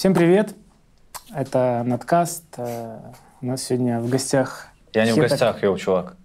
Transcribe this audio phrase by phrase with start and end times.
[0.00, 0.54] Всем привет!
[1.30, 2.44] Это Надкаст.
[2.56, 3.00] Э,
[3.42, 4.68] У нас сегодня в гостях...
[4.94, 6.16] Я не в гостях, йоу, чувак.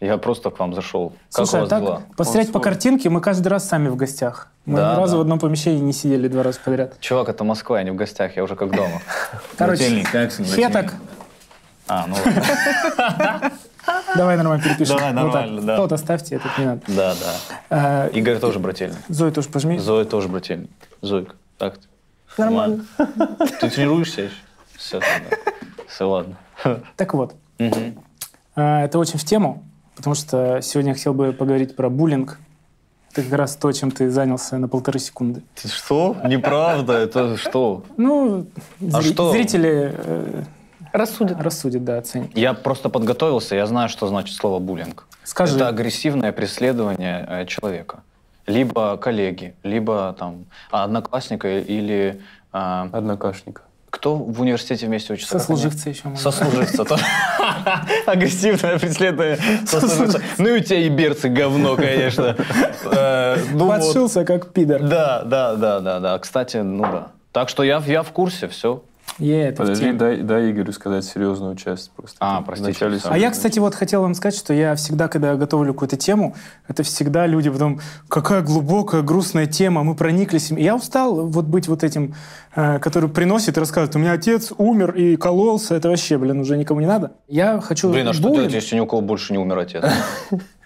[0.00, 1.14] Я просто к вам зашел.
[1.32, 2.02] Как Слушай, у а вас так, дела?
[2.14, 2.72] посмотреть по Он свой.
[2.74, 4.48] картинке, мы каждый раз сами в гостях.
[4.66, 5.16] Мы Да, ни разу да.
[5.16, 7.00] в одном помещении не сидели два раза подряд.
[7.00, 9.00] Чувак, это Москва, я не в гостях, я уже как дома.
[9.56, 10.04] Короче?
[10.04, 10.92] Хеток,
[11.88, 13.50] А, ну ладно.
[14.14, 14.98] давай нормально перепишем.
[14.98, 15.40] Давай, Вот так.
[15.40, 15.76] нормально, да.
[15.78, 16.82] Тот оставьте, этот не надо.
[16.88, 17.14] Да,
[17.70, 18.08] да.
[18.08, 18.98] Э, Игорь тоже брательник.
[19.08, 19.78] Зоя тоже пожми.
[19.78, 20.68] Зоя тоже брательник.
[21.00, 21.88] Зойка, так ты?
[22.38, 22.84] Нормально.
[23.60, 24.34] Ты тренируешься еще?
[24.76, 25.00] Все,
[25.88, 26.36] Все, ладно.
[26.96, 27.92] Так вот, э,
[28.54, 29.62] это очень в тему,
[29.96, 32.38] потому что сегодня я хотел бы поговорить про буллинг.
[33.12, 35.42] Это как раз то, чем ты занялся на полторы секунды.
[35.60, 36.16] Ты Что?
[36.24, 37.84] Неправда, это что?
[37.98, 38.46] Ну,
[38.80, 39.30] А зри- что?
[39.32, 40.42] зрители э,
[40.92, 41.38] Рассудит.
[41.38, 42.30] рассудят, да, оценят.
[42.36, 45.06] Я просто подготовился, я знаю, что значит слово буллинг.
[45.24, 45.56] Скажи.
[45.56, 48.02] Это агрессивное преследование э, человека.
[48.46, 52.20] Либо коллеги, либо там одноклассника или
[52.52, 53.62] а, Однокашника.
[53.90, 55.38] кто в университете вместе учится?
[55.38, 56.18] Сослуживцы еще можно.
[56.30, 56.84] Сослуживца.
[56.84, 56.98] то-
[58.06, 60.20] Агрессивное преследование сослуживца.
[60.38, 62.36] Ну и у тебя и берцы говно, конечно.
[62.94, 63.68] Э, ну.
[63.68, 64.82] Подшился, как пидор.
[64.82, 66.18] Да, да, да, да, да.
[66.18, 67.08] Кстати, ну да.
[67.30, 68.82] Так что я, я в курсе, все.
[69.22, 72.16] Е, это Подожди, дай, дай Игорю сказать серьезную часть просто.
[72.20, 72.90] А, простите.
[73.04, 76.34] А я, кстати, вот хотел вам сказать, что я всегда, когда готовлю какую-то тему,
[76.66, 80.50] это всегда люди потом, какая глубокая, грустная тема, мы прониклись.
[80.50, 80.56] им».
[80.56, 82.14] Я устал вот быть вот этим,
[82.56, 86.56] э, который приносит и рассказывает, у меня отец умер и кололся, это вообще, блин, уже
[86.56, 87.12] никому не надо.
[87.28, 89.84] Я хочу Блин, а что делать, если ни у кого больше не умер отец?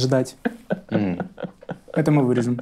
[0.00, 0.36] ждать.
[1.92, 2.60] Это мы вырежем.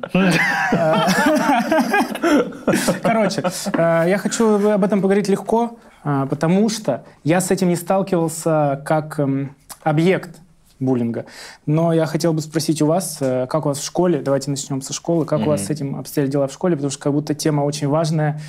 [3.03, 3.42] Короче,
[3.75, 8.83] э, я хочу об этом поговорить легко, э, потому что я с этим не сталкивался
[8.86, 10.41] как эм, объект
[10.81, 11.26] буллинга.
[11.66, 14.81] Но я хотел бы спросить у вас, э, как у вас в школе, давайте начнем
[14.82, 17.34] со школы, как у вас с этим обстояли дела в школе, потому что как будто
[17.34, 18.41] тема очень важная,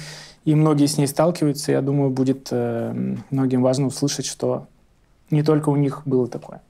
[0.45, 1.71] и многие с ней сталкиваются.
[1.71, 4.67] Я думаю, будет э, многим важно услышать, что
[5.31, 6.61] не только у них было такое.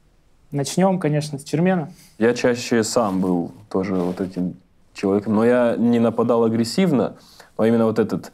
[0.51, 1.91] Начнем, конечно, с Чермена.
[2.17, 4.55] Я чаще сам был тоже вот этим
[4.93, 7.15] человеком, но я не нападал агрессивно,
[7.55, 8.31] а именно вот этот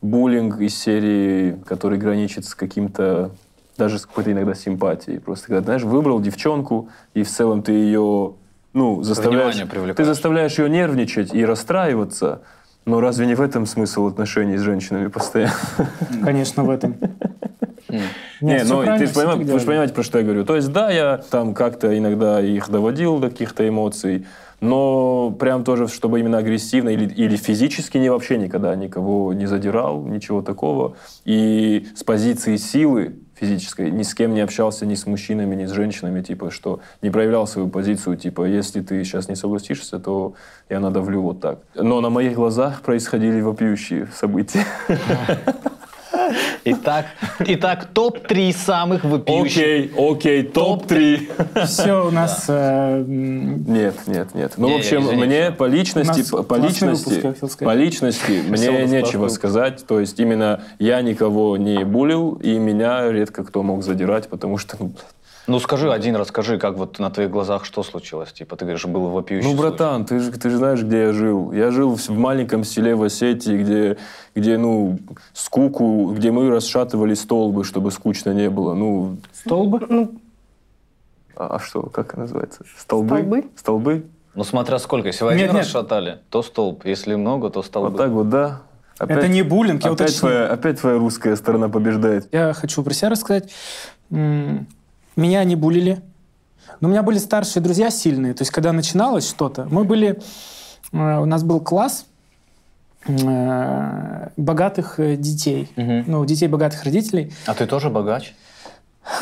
[0.00, 3.32] буллинг из серии, который граничит с каким-то,
[3.76, 5.18] даже с какой-то иногда симпатией.
[5.18, 8.34] Просто когда, знаешь, выбрал девчонку, и в целом ты ее,
[8.72, 9.56] ну, заставляешь...
[9.96, 12.42] Ты заставляешь ее нервничать и расстраиваться,
[12.84, 15.52] но разве не в этом смысл отношений с женщинами постоянно?
[16.22, 16.96] Конечно, в этом.
[18.40, 19.64] Не, Нет, всё ну ты понимаешь, вы же делали.
[19.64, 20.44] понимаете, про что я говорю.
[20.44, 24.26] То есть, да, я там как-то иногда их доводил до каких-то эмоций,
[24.60, 30.02] но прям тоже, чтобы именно агрессивно или, или физически не вообще никогда никого не задирал,
[30.02, 30.96] ничего такого.
[31.24, 35.70] И с позиции силы физической ни с кем не общался, ни с мужчинами, ни с
[35.70, 40.34] женщинами, типа, что не проявлял свою позицию, типа, если ты сейчас не согласишься, то
[40.70, 41.58] я надавлю вот так.
[41.74, 44.64] Но на моих глазах происходили вопиющие события.
[46.64, 47.06] Итак,
[47.40, 49.56] итак топ-3 самых выпиющих.
[49.56, 51.66] Окей, окей, топ-3.
[51.66, 52.44] Все у нас...
[52.48, 54.52] э, Нет, нет, нет.
[54.56, 55.26] Ну, Не, в общем, извините.
[55.26, 59.86] мне по личности, по, личности, по личности мне нечего сказать.
[59.86, 64.76] То есть именно я никого не булил, и меня редко кто мог задирать, потому что,
[64.80, 64.92] ну,
[65.46, 68.32] Ну скажи один, расскажи, как вот на твоих глазах что случилось?
[68.32, 71.52] Типа ты говоришь, был вопиющий ну, братан, ты же, ты же знаешь, где я жил.
[71.52, 73.96] Я жил в, в маленьком селе в Осетии, где,
[74.34, 74.98] где, ну,
[75.32, 78.74] скуку, где мы расшатывали столбы, чтобы скучно не было.
[78.74, 79.86] Ну, Столбы?
[79.88, 80.20] Ну,
[81.36, 82.64] а, а что, как это называется?
[82.76, 83.18] Столбы?
[83.18, 83.44] Столбы.
[83.56, 84.06] Столбы?
[84.34, 85.08] Ну смотря сколько.
[85.08, 85.64] Если вы один Нет, нет.
[85.64, 86.84] расшатали, то столб.
[86.84, 87.90] Если много, то столбы.
[87.90, 88.62] Вот так вот, да?
[88.98, 90.20] Это не буллинг, я опять, уточню.
[90.20, 92.28] твоя, опять твоя русская сторона побеждает.
[92.32, 93.50] Я хочу про себя рассказать.
[94.10, 94.66] М,
[95.16, 96.02] Меня не булили.
[96.80, 98.34] Но у меня были старшие друзья сильные.
[98.34, 100.20] То есть, когда начиналось что-то, мы были...
[100.92, 102.06] э, У нас был класс
[103.06, 105.70] э, богатых э, детей.
[105.76, 106.04] Мгм.
[106.06, 107.32] Ну, детей богатых родителей.
[107.46, 108.34] А ты тоже богач?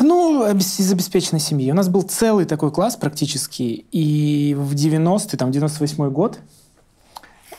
[0.01, 1.71] Ну, из обеспеченной семьи.
[1.71, 3.85] У нас был целый такой класс практически.
[3.91, 6.39] И в 90-й, там, 98-й год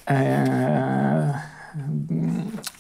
[0.07, 1.33] э,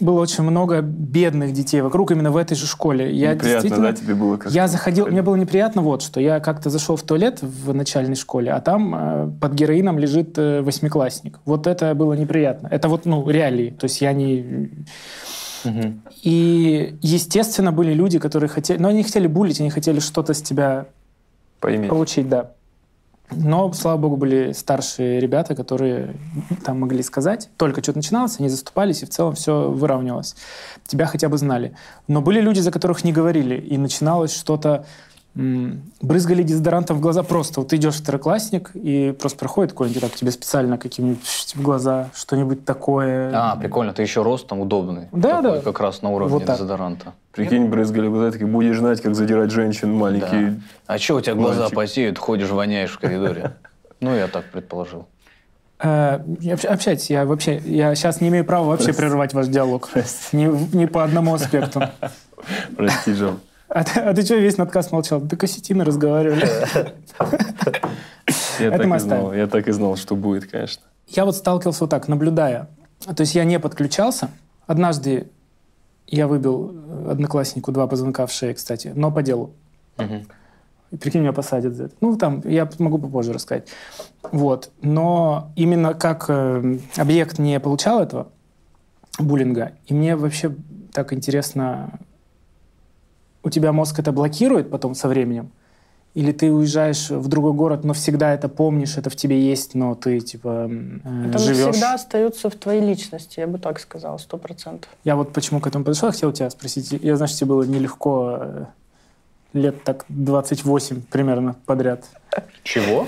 [0.00, 3.14] было очень много бедных детей вокруг именно в этой же школе.
[3.14, 4.36] Я Неприятно, да, тебе было?
[4.36, 6.20] как- Я заходил, мне было неприятно вот что.
[6.20, 10.62] Я как-то зашел в туалет в начальной школе, а там э, под героином лежит э,
[10.62, 11.38] восьмиклассник.
[11.44, 12.68] Вот это было неприятно.
[12.68, 13.70] Это вот, ну, реалии.
[13.78, 14.70] То есть я не...
[16.22, 18.78] И, естественно, были люди, которые хотели...
[18.78, 20.86] Но они не хотели булить, они хотели что-то с тебя
[21.60, 21.90] Поиметь.
[21.90, 22.52] получить, да.
[23.30, 26.14] Но, слава богу, были старшие ребята, которые
[26.64, 27.48] там могли сказать.
[27.56, 30.36] Только что-то начиналось, они заступались, и в целом все выравнивалось.
[30.86, 31.74] Тебя хотя бы знали.
[32.08, 34.86] Но были люди, за которых не говорили, и начиналось что-то
[35.36, 37.60] брызгали дезодорантом в глаза просто.
[37.60, 42.64] Вот ты идешь второклассник, и просто проходит какой-нибудь так тебе специально каким-нибудь в глаза, что-нибудь
[42.64, 43.30] такое.
[43.34, 45.08] А, прикольно, ты еще ростом удобный.
[45.12, 45.62] Да, Такой, да.
[45.64, 46.56] Как раз на уровне Вот так.
[46.56, 47.12] дезодоранта.
[47.32, 49.94] Прикинь, брызгали глаза, такие, будешь знать, как задирать женщин Да.
[49.98, 50.62] маленькие.
[50.86, 51.76] А что у тебя глаза Мальчик.
[51.76, 53.52] потеют, ходишь, воняешь в коридоре?
[54.00, 55.06] Ну, я так предположил.
[55.78, 59.88] Э, общ- общайтесь, я вообще, я сейчас не имею права вообще прерывать ваш диалог.
[60.32, 60.46] Не,
[60.76, 61.82] не по одному аспекту.
[62.76, 63.38] Прости, Жан.
[63.76, 65.20] А ты, а ты что весь надказ молчал?
[65.20, 66.48] Да разговаривали.
[68.58, 69.38] Я Это так мы и знал, оставим.
[69.38, 70.82] я так и знал, что будет, конечно.
[71.08, 72.70] Я вот сталкивался вот так, наблюдая.
[73.04, 74.30] То есть я не подключался.
[74.66, 75.28] Однажды
[76.06, 79.50] я выбил э, однокласснику два позвонка в шее, кстати, но по делу.
[79.98, 81.94] И прикинь, меня посадят за это.
[82.00, 83.68] Ну, там, я могу попозже рассказать.
[84.22, 84.70] Вот.
[84.80, 88.28] Но именно как э, объект не получал этого
[89.18, 90.56] буллинга, и мне вообще
[90.92, 91.98] так интересно,
[93.46, 95.50] у тебя мозг это блокирует потом со временем?
[96.14, 99.94] Или ты уезжаешь в другой город, но всегда это помнишь, это в тебе есть, но
[99.94, 101.66] ты, типа, э, Это живешь?
[101.66, 104.90] навсегда остается в твоей личности, я бы так сказала, сто процентов.
[105.04, 106.90] Я вот почему к этому подошел, хотел тебя спросить.
[106.90, 108.64] Я что тебе было нелегко э,
[109.52, 112.04] лет так 28 примерно подряд.
[112.64, 113.06] Чего?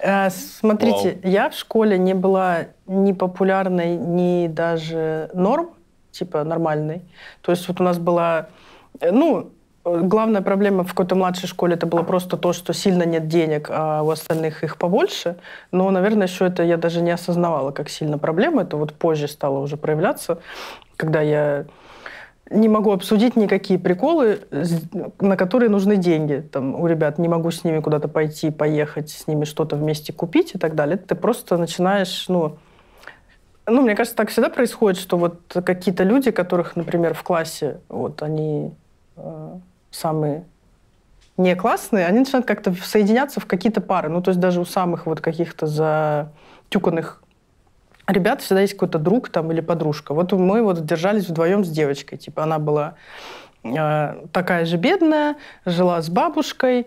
[0.00, 5.70] Э, Смотрите, я в школе не была ни популярной, ни даже норм,
[6.10, 7.02] типа нормальной.
[7.40, 8.48] То есть вот у нас была,
[9.00, 9.50] ну,
[9.84, 13.68] э, главная проблема в какой-то младшей школе это было просто то, что сильно нет денег,
[13.70, 15.36] а у остальных их побольше.
[15.72, 18.62] Но, наверное, еще это я даже не осознавала, как сильно проблема.
[18.62, 20.38] Это вот позже стало уже проявляться,
[20.96, 21.66] когда я
[22.50, 24.40] не могу обсудить никакие приколы,
[25.20, 26.44] на которые нужны деньги.
[26.52, 30.54] Там, у ребят не могу с ними куда-то пойти, поехать, с ними что-то вместе купить
[30.54, 30.96] и так далее.
[30.96, 32.56] Ты просто начинаешь, ну,
[33.66, 38.22] ну, мне кажется, так всегда происходит, что вот какие-то люди, которых, например, в классе, вот
[38.22, 38.85] они э,
[39.90, 40.44] самые
[41.36, 44.08] не классные, они начинают как-то соединяться в какие-то пары.
[44.08, 47.22] Ну, то есть даже у самых вот каких-то затюканных
[48.06, 50.14] ребят всегда есть какой-то друг там или подружка.
[50.14, 52.18] Вот мы вот держались вдвоем с девочкой.
[52.18, 52.94] Типа она была
[53.64, 56.84] э, такая же бедная, жила с бабушкой, э,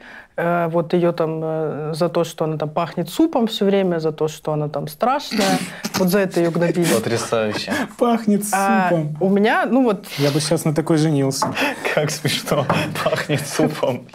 [0.69, 4.27] вот ее там э, за то, что она там пахнет супом все время, за то,
[4.27, 5.57] что она там страшная,
[5.97, 6.93] вот за это ее гнобили.
[6.93, 7.73] Потрясающе.
[7.97, 9.17] Пахнет А супом.
[9.19, 11.47] у меня, ну вот, Я бы сейчас на такой женился.
[11.95, 12.65] Как смешно.
[13.03, 14.07] Пахнет супом.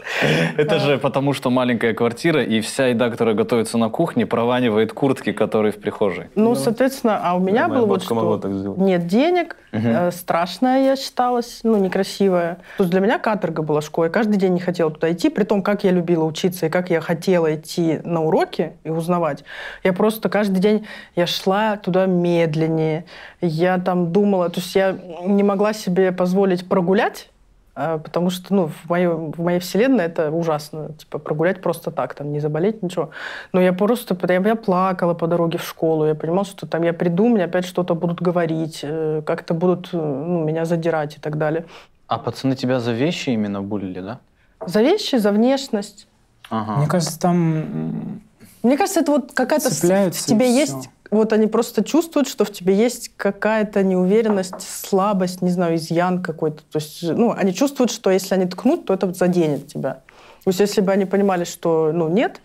[0.56, 5.32] Это же потому, что маленькая квартира, и вся еда, которая готовится на кухне, прованивает куртки,
[5.32, 6.26] которые в прихожей.
[6.34, 8.78] ну, соответственно, а у меня было вот что так сделать.
[8.78, 12.58] нет денег, э, страшная я считалась, ну, некрасивая.
[12.78, 14.04] То есть для меня каторга была школа.
[14.06, 16.90] Я каждый день не хотела туда идти, при том, как я любила учиться и как
[16.90, 19.44] я хотела идти на уроки и узнавать.
[19.82, 23.05] Я просто каждый день, я шла туда медленнее.
[23.40, 27.28] Я там думала, то есть я не могла себе позволить прогулять,
[27.76, 30.93] а, потому что, ну, в моей, в моей вселенной это ужасно.
[30.96, 33.10] Типа, прогулять просто так, там, не заболеть, ничего.
[33.52, 36.93] Но я просто, я, я плакала по дороге в школу, я понимала, что там я
[36.93, 41.37] приду, мне опять что-то будут говорить, э, как-то будут э, ну, меня задирать и так
[41.37, 41.64] далее.
[42.06, 44.20] А пацаны тебя за вещи именно булили, да?
[44.66, 46.06] За вещи, за внешность.
[46.50, 46.76] Ага.
[46.76, 48.20] Мне кажется, там
[48.64, 49.70] Мне кажется, это вот какая-то...
[49.70, 50.72] В тебе есть...
[50.72, 50.90] всё.
[51.11, 56.62] Вот они просто чувствуют, что в тебе есть какая-то неуверенность, слабость, не знаю, изъян какой-то.
[56.72, 60.00] То есть, ну, они чувствуют, что если они ткнут, то это заденет тебя.
[60.43, 62.41] То есть, если бы они понимали, что, ну, нет,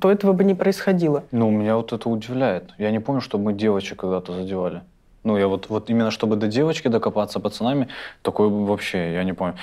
[0.00, 1.24] то этого бы не происходило.
[1.32, 2.72] Ну, меня вот это удивляет.
[2.78, 4.82] Я не помню, чтобы мы девочек когда-то задевали.
[5.24, 7.88] Ну, я вот, вот именно чтобы до девочки докопаться пацанами,
[8.22, 9.56] такое вообще, я не помню.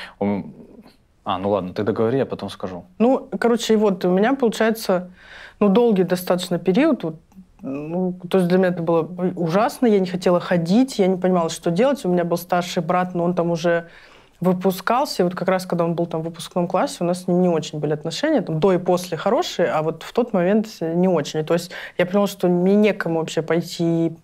[1.29, 2.85] А, ну ладно, ты договори, я потом скажу.
[2.97, 5.11] Ну, короче, и вот у меня получается,
[5.59, 7.03] ну, долгий достаточно период.
[7.03, 7.17] Вот,
[7.61, 9.85] ну, то есть для меня это было ужасно.
[9.85, 12.03] Я не хотела ходить, я не понимала, что делать.
[12.03, 13.89] У меня был старший брат, но он там уже
[14.39, 15.21] выпускался.
[15.21, 17.77] И вот как раз, когда он был там в выпускном классе, у нас не очень
[17.77, 18.41] были отношения.
[18.41, 21.41] Там до и после хорошие, а вот в тот момент не очень.
[21.41, 21.69] И То есть
[21.99, 24.17] я поняла, что мне некому вообще пойти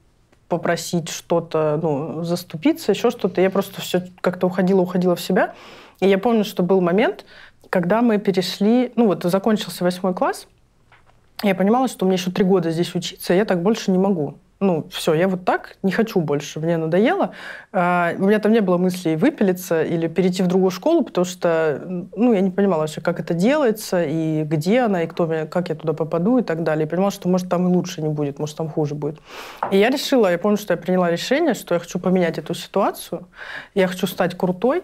[0.48, 3.42] попросить что-то, ну, заступиться, еще что-то.
[3.42, 5.54] Я просто все как-то уходила, уходила в себя.
[6.00, 7.26] И я помню, что был момент,
[7.70, 10.48] когда мы перешли, ну вот закончился восьмой класс,
[11.44, 14.36] я понимала, что мне еще три года здесь учиться, я так больше не могу.
[14.62, 17.32] Ну, все, я вот так не хочу больше, мне надоело.
[17.74, 21.82] А, у меня там не было мыслей выпилиться или перейти в другую школу, потому что,
[22.16, 25.68] ну, я не понимала вообще, как это делается, и где она, и кто меня, как
[25.68, 26.88] я туда попаду, и так далее.
[26.88, 29.20] И понимала, что, может, там и лучше не будет, может, там хуже будет.
[29.72, 33.28] И я решила, я помню, что я приняла решение, что я хочу поменять эту ситуацию,
[33.74, 34.84] я хочу стать крутой,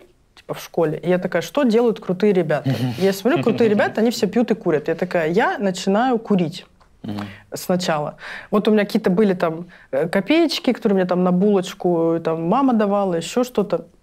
[0.54, 0.98] в школе.
[0.98, 2.74] И я такая, что делают крутые ребята?
[2.98, 4.88] Я смотрю, крутые ребята, они все пьют и курят.
[4.88, 6.66] Я такая, я начинаю курить
[7.54, 8.18] сначала.
[8.52, 12.74] Вот у меня какие-то были там э, копеечки, которые мне там на булочку там мама
[12.74, 13.88] давала, еще что-то.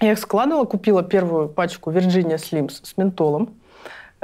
[0.00, 3.54] Я их складывала, купила первую пачку Virginia Slims с ментолом.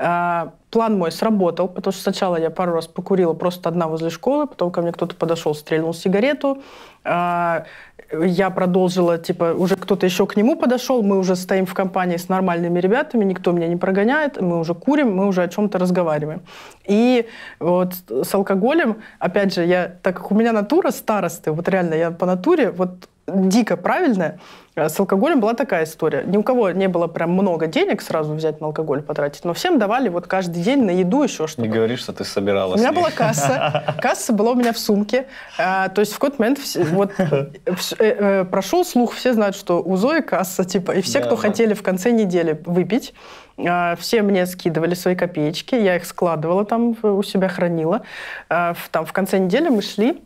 [0.00, 4.47] А, план мой сработал, потому что сначала я пару раз покурила просто одна возле школы,
[4.47, 6.62] потом ко мне кто-то подошел, стрельнул сигарету.
[7.02, 7.64] А,
[8.12, 12.28] я продолжила, типа, уже кто-то еще к нему подошел, мы уже стоим в компании с
[12.28, 16.43] нормальными ребятами, никто меня не прогоняет, мы уже курим, мы уже о чем-то разговариваем.
[16.87, 17.26] И
[17.59, 22.11] вот с алкоголем, опять же, я, так как у меня натура старосты, вот реально я
[22.12, 24.40] по натуре, вот дико правильная,
[24.78, 26.23] Э, с алкоголем была такая история.
[26.25, 29.78] Ни у кого не было прям много денег сразу взять на алкоголь потратить, но всем
[29.78, 31.62] давали вот каждый день на еду еще что-то.
[31.62, 32.80] Не говоришь, что ты собиралась.
[32.80, 33.94] У меня была касса.
[34.00, 35.26] Касса была у меня в сумке.
[35.58, 40.20] А, то есть в какой-то момент вот, э, прошел слух, все знают, что у Зои
[40.20, 43.14] касса, типа, и все, кто хотели в конце недели выпить,
[43.58, 48.02] а, все мне скидывали свои копеечки, я их складывала там, у себя хранила.
[48.49, 50.23] А, там в конце недели мы шли,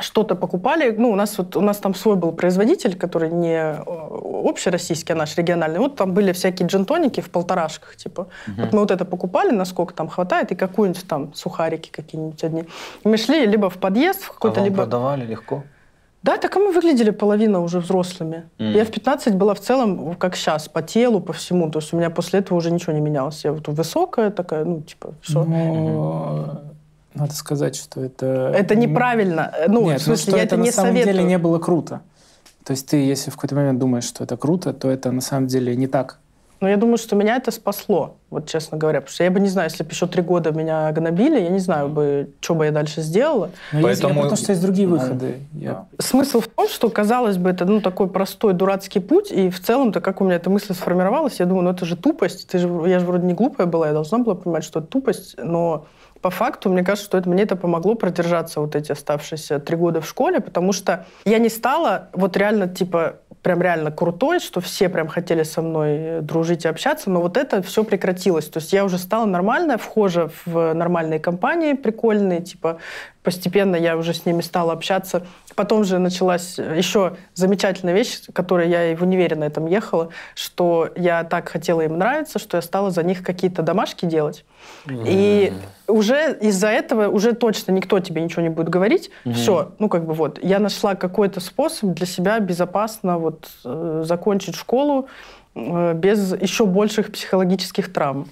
[0.00, 0.94] что-то покупали.
[0.98, 3.82] Ну, у нас вот у нас там свой был производитель, который не э,
[4.44, 5.78] общероссийский, а наш региональный.
[5.78, 8.28] Вот там были всякие джентоники в полторашках, типа.
[8.46, 8.60] Угу.
[8.60, 12.64] Вот мы вот это покупали, насколько там хватает, и какую-нибудь там сухарики какие-нибудь одни.
[13.04, 14.76] Мы шли либо в подъезд, в какой-то, а либо...
[14.76, 15.62] продавали легко?
[16.22, 18.44] Да, так и мы выглядели половина уже взрослыми.
[18.58, 18.72] Mm.
[18.76, 21.68] Я в 15 была в целом, как сейчас, по телу, по всему.
[21.70, 23.44] То есть у меня после этого уже ничего не менялось.
[23.44, 25.42] Я вот высокая такая, ну, типа, все.
[25.42, 26.62] Но...
[27.14, 28.52] Надо сказать, что это...
[28.54, 29.52] Это неправильно.
[29.68, 31.14] Ну, Нет, в смысле, ну, что я это, это не на самом советую.
[31.14, 32.00] деле не было круто.
[32.64, 35.46] То есть ты, если в какой-то момент думаешь, что это круто, то это на самом
[35.46, 36.18] деле не так.
[36.62, 39.00] Но я думаю, что меня это спасло, вот честно говоря.
[39.00, 41.58] Потому что я бы не знаю, если бы еще три года меня гнобили, я не
[41.58, 43.50] знаю, бы, что бы я дальше сделала.
[43.72, 44.10] Но Поэтому...
[44.10, 45.40] есть, потому что есть другие выходы.
[45.54, 45.86] Я...
[45.98, 50.00] Смысл в том, что, казалось бы, это ну, такой простой дурацкий путь, и в целом-то,
[50.00, 52.46] как у меня эта мысль сформировалась, я думаю, ну это же тупость.
[52.46, 55.34] Ты же, я же вроде не глупая была, я должна была понимать, что это тупость,
[55.42, 55.86] но
[56.22, 60.00] по факту, мне кажется, что это, мне это помогло продержаться вот эти оставшиеся три года
[60.00, 64.88] в школе, потому что я не стала вот реально, типа, прям реально крутой, что все
[64.88, 68.46] прям хотели со мной дружить и общаться, но вот это все прекратилось.
[68.46, 72.78] То есть я уже стала нормальная, вхожа в нормальные компании прикольные, типа
[73.24, 75.26] постепенно я уже с ними стала общаться.
[75.56, 80.88] Потом же началась еще замечательная вещь, которой я и в универе на этом ехала, что
[80.94, 84.44] я так хотела им нравиться, что я стала за них какие-то домашки делать.
[84.86, 85.04] Mm.
[85.06, 85.52] И
[85.86, 89.10] уже из-за этого уже точно никто тебе ничего не будет говорить.
[89.24, 89.32] Mm.
[89.32, 90.38] Все, ну как бы вот.
[90.42, 95.08] Я нашла какой-то способ для себя безопасно вот э, закончить школу
[95.54, 98.28] э, без еще больших психологических травм.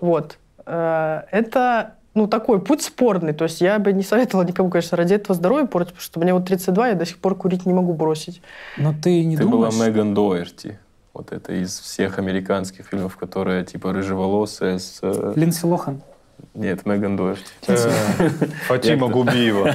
[0.00, 0.38] Вот.
[0.66, 3.32] Э, это ну, такой путь спорный.
[3.32, 6.34] То есть я бы не советовала никому, конечно, ради этого здоровья портить, потому что мне
[6.34, 8.42] вот 32, я до сих пор курить не могу бросить.
[8.76, 9.74] Но ты не ты думаешь...
[9.74, 10.78] была Меган Доерти.
[11.18, 15.00] Вот это из всех американских фильмов, которая типа рыжеволосая с...
[15.02, 16.00] Э, Линдси Лохан.
[16.54, 17.42] Нет, Меган Дуэрти.
[17.66, 18.28] Э,
[18.68, 19.74] Фатима Губиева.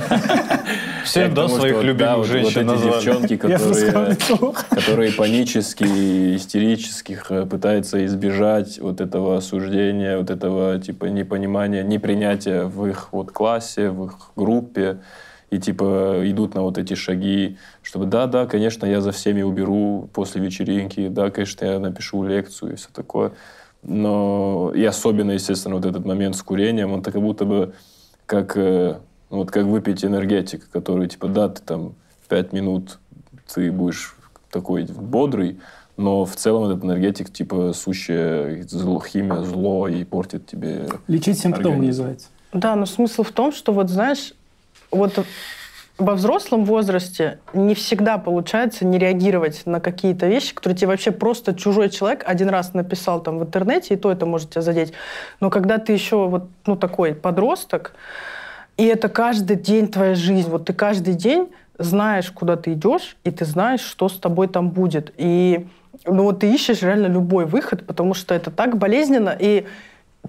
[1.04, 3.36] Все, да, своих любимых женщин Вот эти девчонки,
[4.70, 5.84] которые панически,
[6.38, 7.20] истерически
[7.50, 14.06] пытаются избежать вот этого осуждения, вот этого типа непонимания, непринятия в их вот классе, в
[14.06, 15.00] их группе
[15.54, 20.10] и типа идут на вот эти шаги, чтобы да, да, конечно, я за всеми уберу
[20.12, 23.34] после вечеринки, да, конечно, я напишу лекцию и все такое.
[23.84, 27.74] Но и особенно, естественно, вот этот момент с курением, он так как будто бы
[28.26, 28.98] как, э,
[29.30, 31.94] вот как выпить энергетик, который, типа, да, ты там
[32.28, 32.98] пять минут,
[33.54, 34.16] ты будешь
[34.50, 35.60] такой бодрый,
[35.98, 41.76] но в целом этот энергетик, типа, сущая зло, химия, зло и портит тебе Лечить симптомы
[41.76, 41.88] организм.
[41.88, 42.28] называется.
[42.54, 44.34] Да, но смысл в том, что вот, знаешь,
[44.94, 45.26] вот
[45.98, 51.54] во взрослом возрасте не всегда получается не реагировать на какие-то вещи, которые тебе вообще просто
[51.54, 54.94] чужой человек один раз написал там в интернете, и то это может тебя задеть.
[55.40, 57.94] Но когда ты еще вот ну, такой подросток,
[58.76, 63.32] и это каждый день твоя жизнь, вот ты каждый день знаешь, куда ты идешь, и
[63.32, 65.14] ты знаешь, что с тобой там будет.
[65.18, 65.68] И
[66.06, 69.66] ну, вот ты ищешь реально любой выход, потому что это так болезненно, и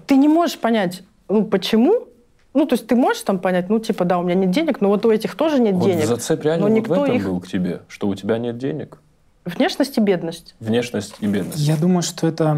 [0.05, 2.07] ты не можешь понять, ну, почему,
[2.55, 4.87] ну, то есть ты можешь там понять, ну, типа, да, у меня нет денег, но
[4.87, 6.05] вот у этих тоже нет вот денег.
[6.05, 7.25] Зацеп реально но вот никто в этом их...
[7.25, 8.97] был к тебе, что у тебя нет денег.
[9.43, 10.55] Внешность и бедность.
[10.61, 11.59] Внешность и бедность.
[11.59, 12.57] Я думаю, что это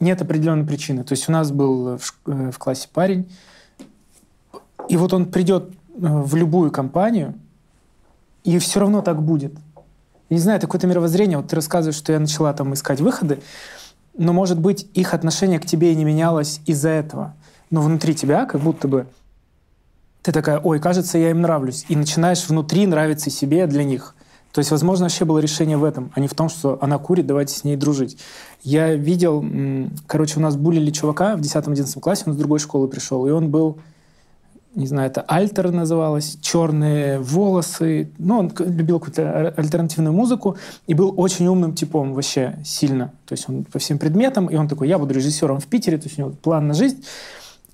[0.00, 1.02] нет определенной причины.
[1.02, 3.32] То есть у нас был в, э, в классе парень,
[4.86, 7.34] и вот он придет э, в любую компанию,
[8.44, 9.54] и все равно так будет.
[10.28, 11.38] Я не знаю, это какое-то мировоззрение.
[11.38, 13.40] Вот ты рассказываешь, что я начала там искать выходы,
[14.14, 17.34] но, может быть, их отношение к тебе и не менялось из-за этого
[17.72, 19.06] но внутри тебя как будто бы
[20.22, 21.84] ты такая, ой, кажется, я им нравлюсь.
[21.88, 24.14] И начинаешь внутри нравиться себе для них.
[24.52, 27.26] То есть, возможно, вообще было решение в этом, а не в том, что она курит,
[27.26, 28.18] давайте с ней дружить.
[28.62, 29.44] Я видел,
[30.06, 33.50] короче, у нас булили чувака в 10-11 классе, он с другой школы пришел, и он
[33.50, 33.78] был
[34.74, 38.10] не знаю, это «Альтер» называлось, «Черные волосы».
[38.16, 43.12] Ну, он любил какую-то альтернативную музыку и был очень умным типом вообще сильно.
[43.26, 46.04] То есть он по всем предметам, и он такой, я буду режиссером в Питере, то
[46.04, 47.04] есть у него план на жизнь.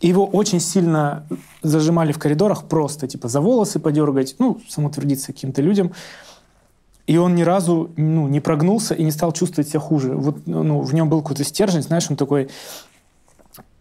[0.00, 1.26] И его очень сильно
[1.62, 5.92] зажимали в коридорах просто, типа, за волосы подергать, ну, самоутвердиться каким-то людям.
[7.06, 10.14] И он ни разу ну, не прогнулся и не стал чувствовать себя хуже.
[10.14, 12.48] Вот ну, в нем был какой-то стержень, знаешь, он такой,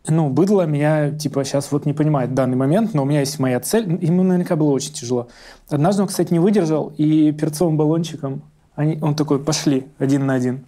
[0.07, 3.37] ну, быдло меня, типа, сейчас вот не понимает в данный момент, но у меня есть
[3.39, 3.99] моя цель.
[4.01, 5.27] Ему наверняка было очень тяжело.
[5.69, 8.41] Однажды он, кстати, не выдержал, и перцовым баллончиком
[8.75, 10.63] они, он такой, пошли, один на один.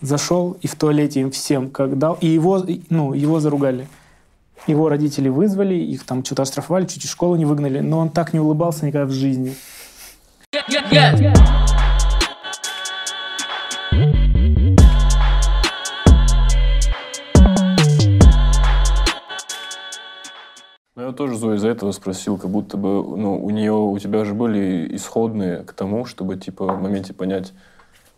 [0.00, 2.16] Зашел, и в туалете им всем как дал.
[2.20, 3.86] И его, ну, его заругали.
[4.66, 8.32] Его родители вызвали, их там что-то оштрафовали, чуть из школы не выгнали, но он так
[8.32, 9.54] не улыбался никогда в жизни.
[20.94, 24.24] Ну, я тоже Зоя из-за этого спросил, как будто бы, ну, у нее, у тебя
[24.24, 27.54] же были исходные к тому, чтобы, типа, в моменте понять,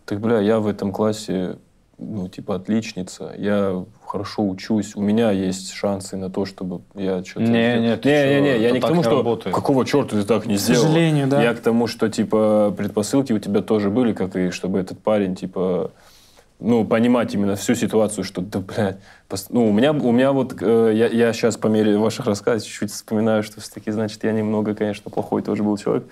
[0.05, 1.57] так, бля, я в этом классе,
[1.97, 7.41] ну, типа, отличница, я хорошо учусь, у меня есть шансы на то, чтобы я что-то...
[7.41, 9.53] Не, не, не, не, чё, я не к тому, не что работает.
[9.53, 10.83] какого черта ты так не сделал.
[10.83, 11.43] сожалению, да.
[11.43, 15.35] Я к тому, что, типа, предпосылки у тебя тоже были, как и чтобы этот парень,
[15.35, 15.91] типа,
[16.61, 20.55] ну, понимать именно всю ситуацию, что, да, блядь, пос- ну, у меня, у меня вот,
[20.61, 24.75] э, я, я сейчас по мере ваших рассказов чуть-чуть вспоминаю, что все-таки, значит, я немного,
[24.75, 26.05] конечно, плохой тоже был человек.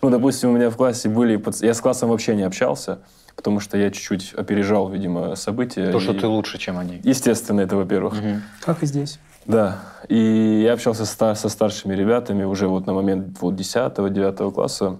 [0.00, 3.00] Ну, допустим, у меня в классе были, я с классом вообще не общался,
[3.38, 5.92] потому что я чуть-чуть опережал, видимо, события.
[5.92, 7.00] То, что и- ты лучше, чем они.
[7.04, 8.14] Естественно, это, во-первых.
[8.20, 8.42] Мгм.
[8.60, 9.20] Как и здесь.
[9.46, 9.78] Да,
[10.08, 14.98] и я общался со, стар- со старшими ребятами уже вот на момент вот 10-9 класса.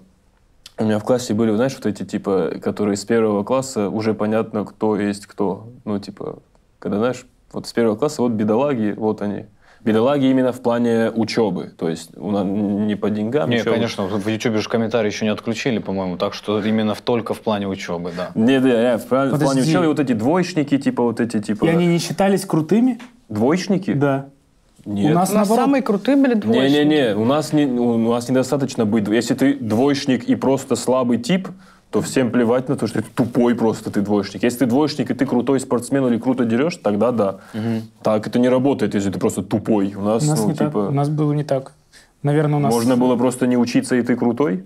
[0.79, 4.65] У меня в классе были, знаешь, вот эти типа, которые с первого класса уже понятно,
[4.65, 5.69] кто есть кто.
[5.85, 6.39] Ну, типа,
[6.79, 9.47] когда, знаешь, вот с первого класса вот бедолаги, вот они.
[9.85, 13.49] Бедолаги именно в плане учебы, то есть у нас не по деньгам.
[13.49, 13.75] Не, ничего.
[13.75, 17.41] конечно, в Ютубе же комментарии еще не отключили, по-моему, так что именно в- только в
[17.41, 18.31] плане учебы, да.
[18.35, 21.65] Не, да, я в, плане- в плане учебы вот эти двоечники, типа вот эти типа...
[21.65, 22.99] И они не считались крутыми?
[23.29, 23.93] Двоечники?
[23.93, 24.27] Да.
[24.85, 25.13] Нет.
[25.13, 25.65] У нас У нас наоборот.
[25.67, 26.73] самые крутые были двоечники.
[26.73, 29.07] Не-не-не, у нас, не, у нас недостаточно быть...
[29.09, 31.49] Если ты двоечник и просто слабый тип,
[31.91, 34.43] то всем плевать на то, что ты тупой просто, ты двоечник.
[34.43, 37.37] Если ты двоечник, и ты крутой спортсмен или круто дерешь, тогда да.
[38.03, 39.95] Так это не работает, если ты просто тупой.
[39.95, 40.69] У нас, У нас ну, не так.
[40.69, 41.73] типа, У нас было не так.
[42.23, 42.75] Наверное, у нас...
[42.75, 44.65] можно было просто не учиться, и ты крутой?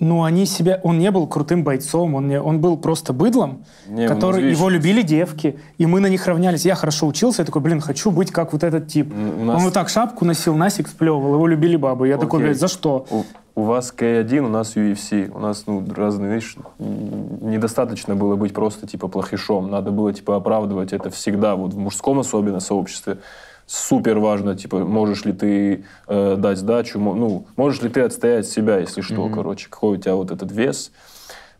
[0.00, 0.78] Ну, они себя...
[0.84, 2.40] Он не был крутым бойцом, он, не...
[2.40, 4.42] он был просто быдлом, Не, у нас, который...
[4.42, 6.64] видишь- Его любили девки, и мы на них равнялись.
[6.64, 9.12] Я хорошо учился, я такой, блин, хочу быть как вот этот тип.
[9.12, 12.06] У нас- Он вот так шапку носил, насик сплевывал, его любили бабы.
[12.06, 12.46] Я такой, Окей.
[12.50, 13.06] блядь, за что?
[13.10, 13.24] У,
[13.58, 15.28] у вас К1, у нас UFC.
[15.34, 19.68] У нас, ну, разные, видишь, недостаточно было быть просто, типа, плохишом.
[19.68, 21.56] Надо было, типа, оправдывать это всегда.
[21.56, 23.18] Вот в мужском особенно сообществе
[23.66, 28.78] супер важно, типа, можешь ли ты э, дать сдачу, ну, можешь ли ты отстоять себя,
[28.78, 30.92] если что, короче, какой у тебя вот этот вес.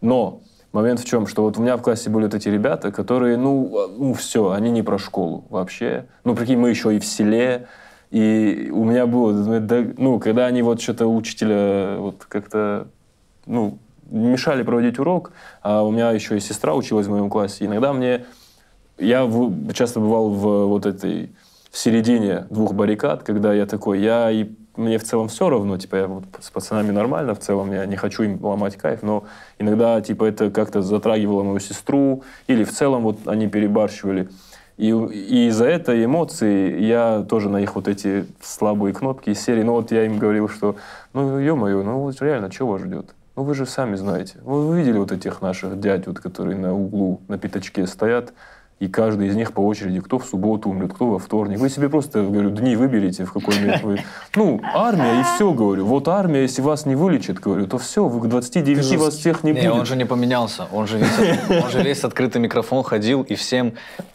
[0.01, 0.41] Но
[0.73, 3.77] момент в чем, что вот у меня в классе были вот эти ребята, которые, ну,
[3.77, 6.07] а, ну все, они не про школу вообще.
[6.23, 7.67] Ну, прикинь, мы еще и в селе,
[8.11, 9.33] и у меня было,
[9.99, 12.89] ну, когда они вот что-то учителя вот как-то,
[13.47, 13.79] ну,
[14.11, 18.25] мешали проводить урок, а у меня еще и сестра училась в моем классе, иногда мне,
[18.99, 19.31] я
[19.75, 21.31] часто бывал в вот этой
[21.71, 25.97] в середине двух баррикад, когда я такой, я и мне в целом все равно, типа
[25.97, 29.25] я вот с пацанами нормально, в целом я не хочу им ломать кайф, но
[29.59, 34.29] иногда типа это как-то затрагивало мою сестру или в целом вот они перебарщивали.
[34.79, 39.65] И, и из-за этой эмоции я тоже на их вот эти слабые кнопки из серии,
[39.65, 40.77] ну вот я им говорил, что
[41.13, 43.07] ну ё-моё, ну вот реально, что вас ждет?
[43.35, 44.37] Ну вы же сами знаете.
[44.45, 48.33] Вы видели вот этих наших дядь, вот, которые на углу на пятачке стоят,
[48.81, 51.59] и каждый из них по очереди, кто в субботу умрет, кто во вторник.
[51.59, 54.05] Вы себе просто, говорю, дни выберите, в какой момент вы...
[54.37, 55.85] Ну, армия, и все, говорю.
[55.85, 59.53] Вот армия, если вас не вылечит, говорю, то все, вы к 29 вас всех не,
[59.53, 59.73] Не, будет.
[59.73, 60.67] он же не поменялся.
[60.73, 63.73] Он же, весь, он же весь открытый микрофон ходил, и всем...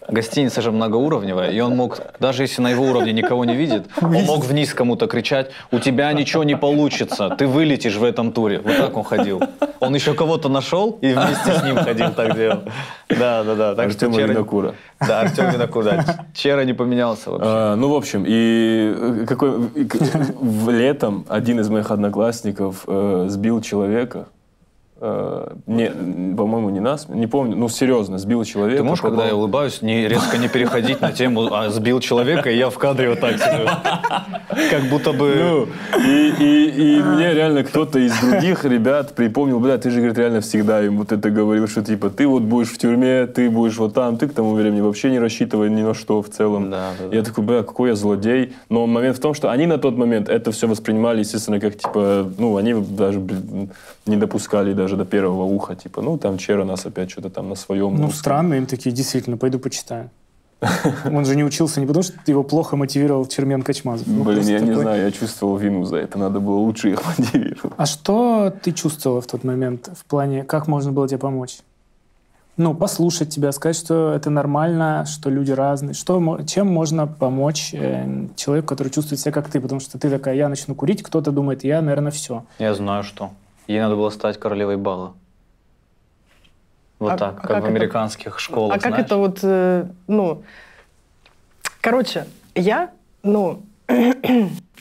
[0.09, 4.11] Гостиница же многоуровневая, и он мог, даже если на его уровне никого не видит, он
[4.25, 8.59] мог вниз кому-то кричать, у тебя ничего не получится, ты вылетишь в этом туре.
[8.59, 9.41] Вот так он ходил.
[9.79, 12.63] Он еще кого-то нашел и вместе с ним ходил, так делал.
[13.09, 13.75] Да, да, да.
[13.75, 14.75] Так что Артема Чера- Винокура.
[14.99, 16.25] Да, Артем Винокур, да.
[16.33, 17.47] Чера не поменялся вообще.
[17.47, 19.87] А, ну, в общем, и э, какой, и
[20.39, 24.27] в летом один из моих одноклассников э, сбил человека
[25.03, 28.77] э, не, по-моему, не нас, не помню, ну, серьезно, сбил человека.
[28.81, 32.49] Ты можешь, попал- когда я улыбаюсь, не, резко не переходить на тему а, «сбил человека»,
[32.49, 33.67] и я в кадре вот так сижу.
[34.71, 35.35] Как будто бы...
[35.35, 40.17] Ну, и, и- и мне реально кто-то из других ребят припомнил, бля, ты же, говорит,
[40.17, 43.77] реально всегда им вот это говорил, что типа ты вот будешь в тюрьме, ты будешь
[43.77, 46.69] вот там, ты к тому времени вообще не рассчитывай ни на что в целом.
[46.71, 47.15] Да, да, да.
[47.15, 48.53] Я такой, бля, какой я злодей.
[48.69, 52.31] Но момент в том, что они на тот момент это все воспринимали, естественно, как типа,
[52.37, 53.21] ну, они даже
[54.05, 57.55] не допускали даже до первого уха, типа, ну, там Чера нас опять что-то там на
[57.55, 57.95] своем.
[57.95, 58.19] Ну, русском.
[58.19, 60.09] странно, им такие, действительно, пойду почитаю.
[61.05, 64.07] Он же не учился не потому, что его плохо мотивировал Чермен Качмазов.
[64.07, 64.81] Ну, Блин, я не такой.
[64.81, 67.73] знаю, я чувствовал вину за это, надо было лучше их мотивировать.
[67.77, 71.59] А что ты чувствовала в тот момент в плане, как можно было тебе помочь?
[72.55, 75.95] Ну, послушать тебя, сказать, что это нормально, что люди разные.
[75.95, 79.59] Что, чем можно помочь э, человеку, который чувствует себя как ты?
[79.59, 82.45] Потому что ты такая, я начну курить, кто-то думает, я, наверное, все.
[82.59, 83.31] Я знаю, что.
[83.67, 85.13] Ей надо было стать королевой бала.
[86.99, 89.05] Вот А- так, а как, как в это- американских школах, А как знаешь?
[89.05, 90.43] это вот, э, ну,
[91.81, 92.91] короче, я,
[93.23, 93.61] ну,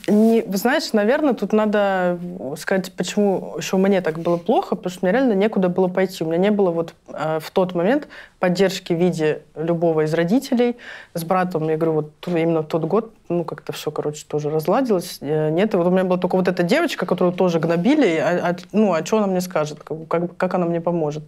[0.07, 2.17] не, знаешь, наверное, тут надо
[2.57, 6.23] сказать, почему еще мне так было плохо, потому что мне реально некуда было пойти.
[6.23, 8.07] У меня не было вот э, в тот момент
[8.43, 10.75] поддержки в виде любого из родителей.
[11.13, 15.19] С братом, я говорю, вот именно в тот год, ну, как-то все, короче, тоже разладилось.
[15.21, 18.49] Э, Нет, и вот у меня была только вот эта девочка, которую тоже гнобили, а,
[18.49, 21.23] а- ну, а что она мне скажет, как, как, как она мне поможет.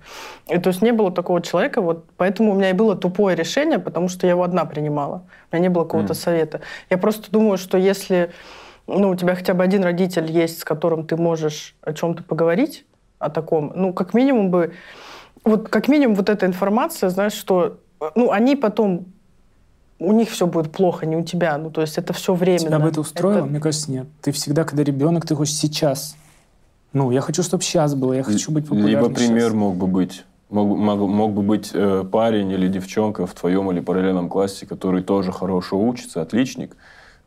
[0.50, 3.80] И то есть не было такого человека, вот поэтому у меня и было тупое решение,
[3.80, 5.24] потому что я его одна принимала.
[5.52, 6.22] У меня не было какого-то Мгм.
[6.22, 6.60] совета.
[6.90, 8.30] Я просто думаю, что если
[8.88, 12.84] ну, у тебя хотя бы один родитель есть, с которым ты можешь о чем-то поговорить,
[13.20, 14.74] о таком, ну, как минимум бы,
[15.46, 17.78] вот как минимум вот эта информация, знаешь, что,
[18.16, 19.06] ну, они потом,
[20.00, 22.68] у них все будет плохо, не у тебя, ну, то есть это все временно.
[22.68, 23.38] Тебя бы это устроило?
[23.40, 24.08] Это- Мне кажется, нет.
[24.22, 26.16] Ты всегда, когда ребенок, ты хочешь сейчас.
[26.94, 29.54] Ну, я хочу, чтобы сейчас было, я хочу быть популярным Либо пример щас.
[29.54, 30.26] мог бы быть.
[30.50, 35.02] Мог, мог, мог бы быть э, парень или девчонка в твоем или параллельном классе, который
[35.04, 36.78] тоже хорошо учится, отличник.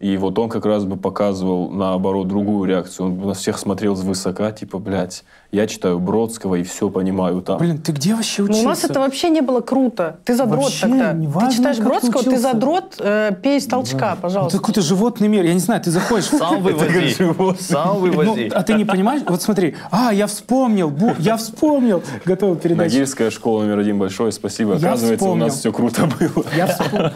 [0.01, 3.07] И вот он как раз бы показывал, наоборот, другую реакцию.
[3.07, 7.59] Он на всех смотрел свысока, типа, блядь, я читаю Бродского и все понимаю там.
[7.59, 8.63] Блин, ты где вообще Ну, учился?
[8.65, 10.21] у нас это вообще не было круто.
[10.25, 11.13] Ты задрот Вообще тогда.
[11.15, 12.43] не важно, ты читаешь ты Бродского, ты учился.
[12.43, 14.57] задрот, э, пей из толчка, Ну, пожалуйста.
[14.57, 15.45] это какой-то животный мир.
[15.45, 16.27] Я не знаю, ты заходишь...
[16.27, 17.15] Сам вывози.
[17.61, 18.53] Сам Ну, вывози.
[18.55, 19.23] а ты не понимаешь?
[19.27, 22.05] Вот смотри, а, я вспомнил, бу- я вспомнил.
[22.25, 22.93] Готовил передачу.
[22.93, 24.77] Нагильская школа номер один большое, спасибо.
[24.77, 26.45] Оказывается, у нас все круто было.
[26.57, 27.11] Я вспомнил.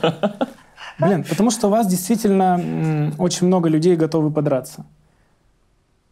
[1.07, 4.85] Блин, потому что у вас действительно очень много людей готовы подраться.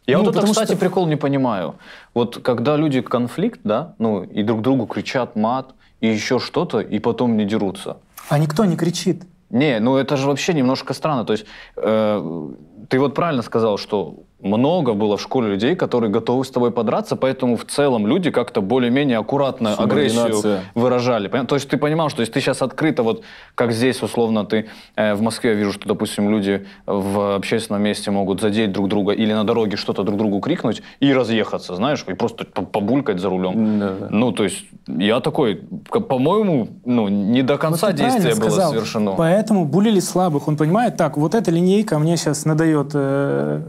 [0.07, 1.75] Я Ну, вот это, кстати, что- прикол не понимаю.
[2.15, 6.99] Вот когда люди конфликт, да, ну, и друг другу кричат мат, и еще что-то, и
[6.99, 7.97] потом не дерутся.
[8.29, 9.23] А никто не кричит.
[9.51, 11.25] Не, ну это же вообще немножко странно.
[11.25, 12.49] То есть э,
[12.89, 17.17] ты вот правильно сказал, что много было в школе людей, которые готовы с тобой подраться,
[17.17, 21.29] поэтому в целом люди как-то более-менее аккуратно агрессию выражали.
[21.29, 23.23] То есть ты понимал, что если ты сейчас открыто, вот
[23.55, 28.11] как здесь условно ты э, в Москве я вижу, что, допустим, люди в общественном месте
[28.11, 32.15] могут задеть друг друга или на дороге что-то друг другу крикнуть и разъехаться, знаешь, и
[32.15, 33.79] просто по- побулькать за рулем.
[33.81, 34.07] Да-да.
[34.11, 35.57] Ну, то есть я такой,
[35.91, 38.73] по-моему, ну, не до конца Вот ты правильно действие было сказал.
[38.73, 39.13] совершено.
[39.17, 40.49] Поэтому булили слабых.
[40.49, 43.63] Он понимает, так, вот эта линейка мне сейчас надает э,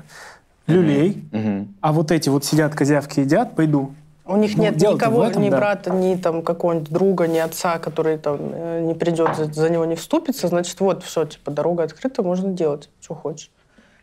[0.71, 1.75] люлей, Мгм.
[1.81, 3.93] а вот эти вот сидят, козявки едят, пойду.
[4.25, 5.57] У них Ну, нет никого, этом, ни да.
[5.57, 9.83] брата, ни там какого-нибудь друга, ни отца, который там э, не придет, за, за него
[9.85, 10.47] не вступится.
[10.47, 13.49] Значит, вот, все, типа, дорога открыта, можно делать, что хочешь.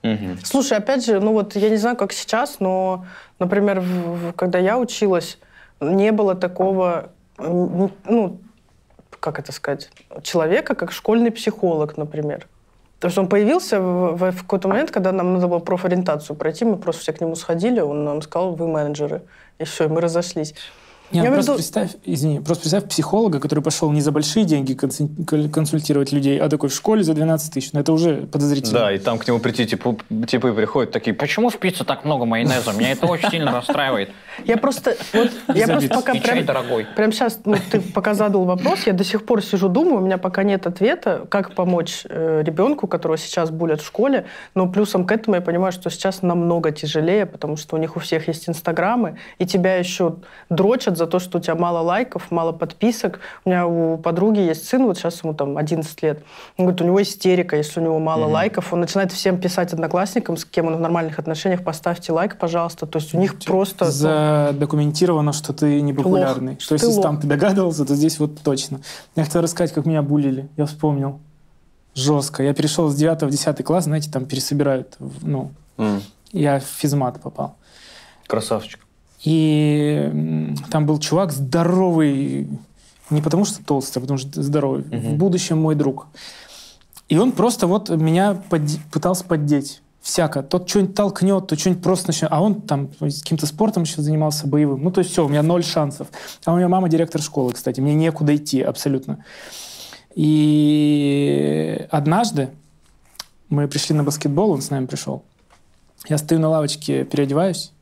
[0.02, 0.38] Мгм.
[0.44, 3.04] Слушай, опять же, ну вот я не знаю, как сейчас, но,
[3.38, 5.38] например, в- в- когда я училась,
[5.80, 8.38] не было такого, ну,
[9.20, 9.90] как это сказать,
[10.22, 12.46] человека, как школьный психолог, например.
[13.00, 16.64] То есть он появился в, в- в какой-то момент, когда нам надо было профориентацию пройти,
[16.64, 19.22] мы просто все к нему сходили, он нам сказал, вы менеджеры.
[19.58, 20.54] И все, и мы разошлись.
[21.10, 24.12] Не, Я ну в просто виду- представь, извини, просто представь психолога, который пошел не за
[24.12, 27.72] большие деньги консуль- кон- консультировать людей, а такой в школе за 12 тысяч.
[27.72, 28.80] Ну, это уже подозрительно.
[28.80, 32.26] Да, и там к нему прийти, типа, типы приходят такие, почему в пицце так много
[32.26, 32.72] майонеза?
[32.72, 34.10] Меня это очень сильно расстраивает.
[34.44, 36.86] Я просто, вот, я просто пока И чай прям, дорогой.
[36.96, 40.18] прям сейчас, ну, ты пока задал вопрос, я до сих пор сижу, думаю, у меня
[40.18, 45.12] пока нет ответа, как помочь э, ребенку, которого сейчас булят в школе, но плюсом к
[45.12, 49.18] этому я понимаю, что сейчас намного тяжелее, потому что у них у всех есть инстаграмы,
[49.38, 50.16] и тебя еще
[50.50, 53.20] дрочат за то, что у тебя мало лайков, мало подписок.
[53.44, 56.22] У меня у подруги есть сын, вот сейчас ему там 11 лет.
[56.56, 58.72] Он говорит, у него истерика, если у него мало лайков.
[58.72, 62.86] Он начинает всем писать одноклассникам, с кем он в нормальных отношениях, поставьте лайк, пожалуйста.
[62.86, 63.86] То есть у них просто...
[64.52, 66.52] Задокументировано, что ты не популярный.
[66.52, 66.60] Лох.
[66.60, 67.02] Что Ты если лох.
[67.02, 68.80] там ты догадывался, то здесь вот точно.
[69.16, 70.48] Я хотел рассказать, как меня булили.
[70.56, 71.18] Я вспомнил.
[71.94, 72.42] Жестко.
[72.42, 74.96] Я перешел с 9 в 10 класс, знаете, там пересобирают.
[75.22, 76.00] Ну, М.
[76.32, 77.56] я в физмат попал.
[78.26, 78.80] Красавчик.
[79.24, 82.48] И там был чувак здоровый,
[83.10, 84.82] не потому что толстый, а потому что здоровый.
[84.82, 86.06] В будущем мой друг.
[87.08, 89.80] И он просто вот меня подде- пытался поддеть.
[90.00, 90.42] Всяко.
[90.42, 92.30] Тот что-нибудь толкнет, то что-нибудь просто начнет.
[92.32, 94.82] А он там каким-то спортом еще занимался, боевым.
[94.82, 96.08] Ну, то есть все, у меня ноль шансов.
[96.44, 97.80] А у меня мама директор школы, кстати.
[97.80, 99.24] Мне некуда идти абсолютно.
[100.14, 102.50] И однажды
[103.48, 105.24] мы пришли на баскетбол, он с нами пришел.
[106.08, 107.72] Я стою на лавочке, переодеваюсь,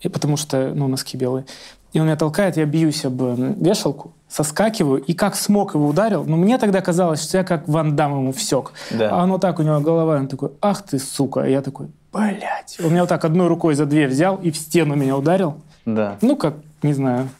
[0.00, 1.44] и потому что, ну, носки белые.
[1.92, 6.24] И он меня толкает, я бьюсь об м, вешалку, соскакиваю, и как смог его ударил.
[6.24, 8.72] Но мне тогда казалось, что я как Ван Дам ему всек.
[8.90, 9.10] Да.
[9.10, 11.40] А он вот так, у него голова, он такой, ах ты, сука.
[11.44, 12.76] И я такой, блядь.
[12.84, 15.56] Он меня вот так одной рукой за дверь взял и в стену меня ударил.
[15.86, 16.16] Да.
[16.20, 17.30] Ну, как, не знаю.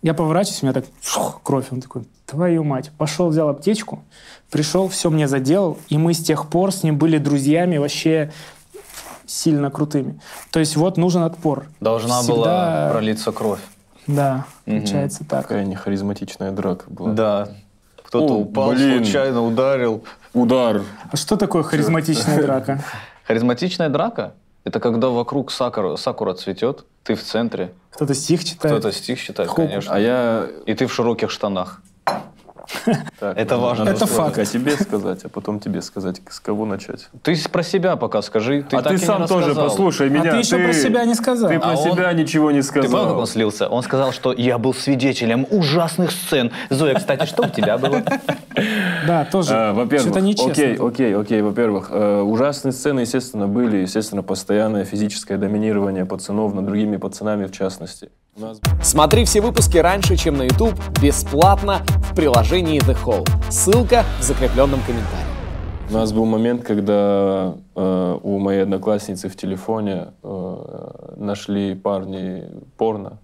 [0.00, 1.66] Я поворачиваюсь, у меня так шух, кровь.
[1.70, 2.90] Он такой, твою мать.
[2.96, 4.02] Пошел, взял аптечку,
[4.50, 5.76] пришел, все мне заделал.
[5.90, 8.32] И мы с тех пор с ним были друзьями вообще
[9.26, 10.20] сильно крутыми.
[10.50, 11.66] То есть вот нужен отпор.
[11.80, 13.60] Должна Всегда- была пролиться кровь.
[14.06, 15.42] Да, получается так.
[15.42, 17.12] Такая нехаризматичная драка была.
[17.12, 17.48] Да.
[18.04, 19.02] Кто-то О, упал, блин.
[19.04, 20.04] случайно ударил.
[20.34, 20.82] Удар.
[21.10, 22.82] А что такое харизматичная драка?
[23.26, 28.76] Харизматичная драка– это когда вокруг сакура, сакура цветет, ты в центре, Кто-то стих читает?
[28.78, 29.56] кто-то стих читает, Хоп.
[29.58, 30.46] конечно, А я...
[30.66, 31.80] и ты в широких штанах.
[33.20, 33.88] Так, Это важно.
[33.88, 34.30] Это факт.
[34.30, 37.08] Пока тебе сказать, а потом тебе сказать, с кого начать.
[37.22, 38.62] Ты про себя пока скажи.
[38.68, 40.30] Ты а так ты сам тоже послушай А меня.
[40.32, 41.48] ты еще про себя не сказал.
[41.50, 43.18] Ты про А он- себя ничего не Ты понял, как сказал.
[43.18, 43.68] он слился?
[43.68, 46.50] Он сказал, что я был свидетелем ужасных сцен.
[46.70, 48.02] Зоя, кстати, что у тебя было?
[49.06, 49.50] Да, тоже.
[49.52, 50.52] А, Во-первых, Что-то нечестно.
[50.52, 51.42] окей, окей, окей.
[51.42, 53.78] Во-первых, э, ужасные сцены, естественно, были.
[53.78, 58.10] Естественно, постоянное физическое доминирование пацанов над другими пацанами, в частности.
[58.82, 63.28] Смотри все выпуски раньше, чем на YouTube, бесплатно в приложении The Hall.
[63.50, 65.24] Ссылка в закрепленном комментарии.
[65.90, 72.44] У нас был момент, когда э, у моей одноклассницы в телефоне э, нашли парни
[72.76, 73.18] порно.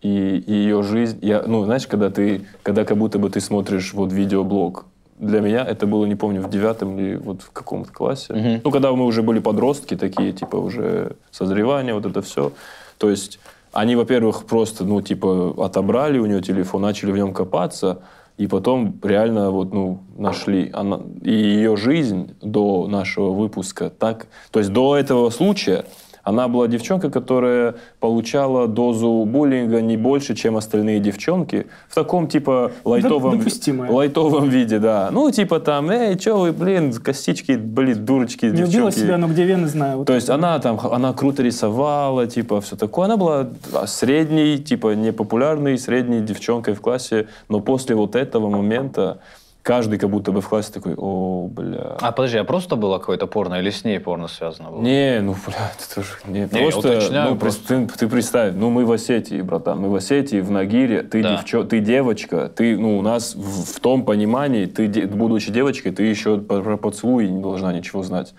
[0.00, 3.94] И, и ее жизнь, я, ну, знаешь, когда ты, когда как будто бы ты смотришь
[3.94, 4.84] вот видеоблог,
[5.18, 8.32] для меня это было, не помню, в девятом или вот в каком-то классе.
[8.32, 8.60] Мгм.
[8.64, 12.52] Ну, когда мы уже были подростки такие, типа уже созревание, вот это все.
[12.98, 13.40] То есть
[13.72, 18.02] они, во-первых, просто, ну, типа, отобрали у нее телефон, начали в нем копаться,
[18.36, 20.70] и потом реально вот, ну, нашли.
[20.72, 24.26] Она, и ее жизнь до нашего выпуска так...
[24.50, 25.84] То есть до этого случая
[26.22, 31.66] она была девчонка, которая получала дозу буллинга не больше, чем остальные девчонки.
[31.88, 33.90] В таком, типа, лайтовом, допустимое.
[33.90, 35.08] лайтовом виде, да.
[35.10, 38.76] Ну, типа там, эй, что вы, блин, костички, блин, дурочки, Не девчонки.
[38.76, 39.98] убила себя, но где вены знаю.
[39.98, 43.06] Вот То есть она там, она круто рисовала, типа, все такое.
[43.06, 47.26] Она была а, средней, типа, непопулярной, средней девчонкой в классе.
[47.48, 49.18] Но после вот этого момента
[49.62, 51.96] каждый как будто бы в классе такой, о, бля.
[52.00, 54.80] А подожди, а просто было какое-то порно или с ней порно связано было?
[54.80, 56.08] Не, ну, бля, это тоже...
[56.26, 57.68] Не, я просто, уточняю ну, просто.
[57.68, 61.36] ты, ты представь, ну, мы в Осетии, братан, мы в Осетии, в Нагире, ты, Да.
[61.36, 65.92] девчо- ты девочка, ты, ну, у нас в, в том понимании, ты, де- будучи девочкой,
[65.92, 68.34] ты еще про поцелуй не должна ничего знать.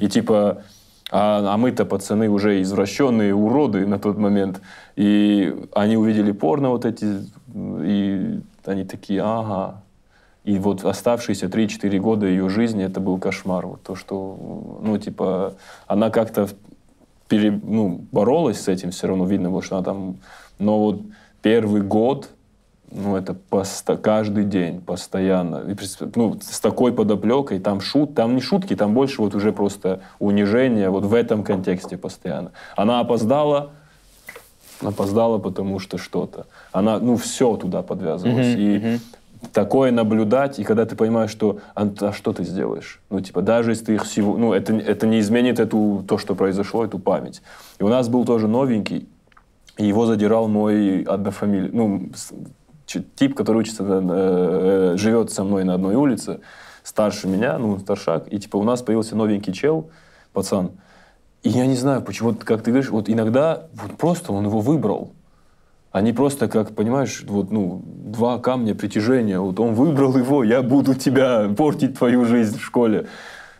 [0.00, 0.62] И типа,
[1.12, 4.60] а, а мы-то пацаны уже извращенные уроды на тот момент,
[4.96, 7.22] и они увидели порно вот эти,
[7.54, 9.82] и они такие, ага,
[10.44, 13.66] и вот оставшиеся 3-4 года ее жизни это был кошмар.
[13.66, 15.54] Вот то, что, ну, типа,
[15.86, 16.48] она как-то
[17.28, 20.16] пере, ну, боролась с этим, все равно видно было, что она там...
[20.58, 21.00] Но вот
[21.40, 22.28] первый год,
[22.92, 25.64] ну, это посто- каждый день, постоянно.
[25.66, 25.76] И,
[26.14, 30.90] ну, с такой подоплекой, там шут, там не шутки, там больше вот уже просто унижение
[30.90, 32.52] вот в этом контексте постоянно.
[32.76, 33.70] Она опоздала,
[34.82, 36.46] опоздала, потому что что-то.
[36.70, 38.54] Она, ну, все туда подвязывалось.
[38.54, 39.00] Мгм, и мгм.
[39.52, 43.00] Такое наблюдать, и когда ты понимаешь, что а, а что ты сделаешь?
[43.10, 44.36] Ну, типа, даже если ты их всего...
[44.36, 47.42] Ну, это, это не изменит эту, то, что произошло, эту память.
[47.78, 49.08] И у нас был тоже новенький,
[49.76, 51.70] и его задирал мой однофамилий...
[51.72, 52.10] Ну,
[52.86, 56.40] тип, который учится, э, живет со мной на одной улице,
[56.82, 59.90] старше меня, ну, старшак, и, типа, у нас появился новенький чел,
[60.32, 60.72] пацан,
[61.44, 64.60] и я не знаю, почему, вот как ты говоришь, вот иногда вот просто он его
[64.60, 65.12] выбрал.
[65.94, 69.38] Они просто, как, понимаешь, вот, ну, два камня притяжения.
[69.38, 73.06] Вот он выбрал его, я буду тебя портить твою жизнь в школе.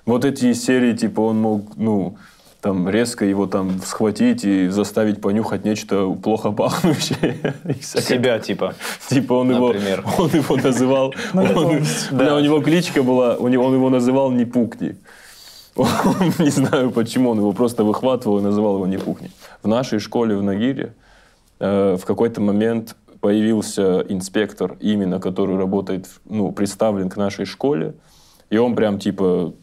[0.05, 2.17] Вот эти серии, типа, он мог, ну,
[2.61, 7.55] там, резко его там схватить и заставить понюхать нечто плохо пахнущее.
[7.81, 8.75] Себя, типа.
[9.09, 10.01] Типа он Например.
[10.01, 14.33] его, он его называл, он- да, у него кличка была, у него, он его называл
[14.33, 14.97] «Не пукни».
[15.77, 15.87] Он,
[16.41, 19.31] не знаю почему, он его просто выхватывал и называл его «Не пукни».
[19.63, 20.95] В нашей школе в Нагире
[21.97, 27.95] в какой-то момент появился инспектор, именно который работает, ну, представлен к нашей школе,
[28.51, 29.55] и он прям типа,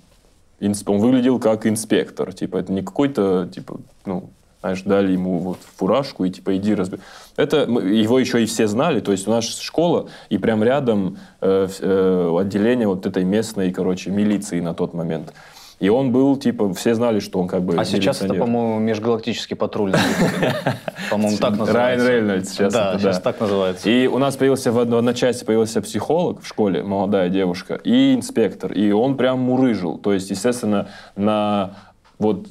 [0.60, 4.30] инс- он выглядел как инспектор, типа это не какой-то типа, ну,
[4.62, 7.00] Знаешь, дали ему вот фуражку и типа иди разби.
[7.36, 7.62] Это
[8.04, 12.38] его еще и все знали, то есть у нас школа и прям рядом э, э,
[12.40, 15.34] отделение вот этой местной, короче, милиции на тот момент.
[15.82, 19.56] И он был, типа, все знали, что он как бы А сейчас это, по-моему, межгалактический
[19.58, 19.92] патруль.
[21.10, 21.74] По-моему, так называется.
[21.74, 23.90] Райан Рейнольдс сейчас Да, сейчас так называется.
[23.90, 28.14] И у нас появился в одно- в одночасье появился психолог в школе, молодая девушка, и
[28.14, 28.72] инспектор.
[28.72, 29.98] И он прям мурыжил.
[29.98, 31.72] То есть, естественно, на
[32.22, 32.48] вот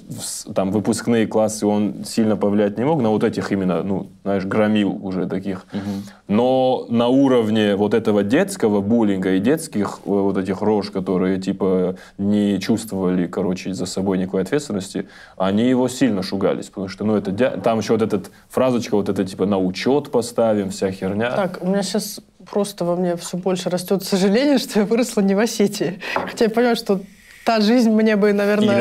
[0.55, 4.99] там выпускные классы он сильно повлиять не мог, на вот этих именно, ну, знаешь, громил
[5.03, 5.67] уже таких.
[6.29, 11.97] Но на уровне вот этого детского буллинга и детских э, вот этих рож, которые типа
[12.19, 17.33] не чувствовали, короче, за собой никакой ответственности, они его сильно шугались, потому что, ну, это
[17.61, 21.31] там еще вот эта фразочка, вот это типа на учет поставим, вся херня.
[21.33, 25.35] Так, у меня сейчас просто во мне все больше растет сожаление, что я выросла не
[25.35, 26.01] в Осетии.
[26.15, 27.01] Хотя я понимаю, что
[27.51, 28.77] та жизнь мне бы, наверное...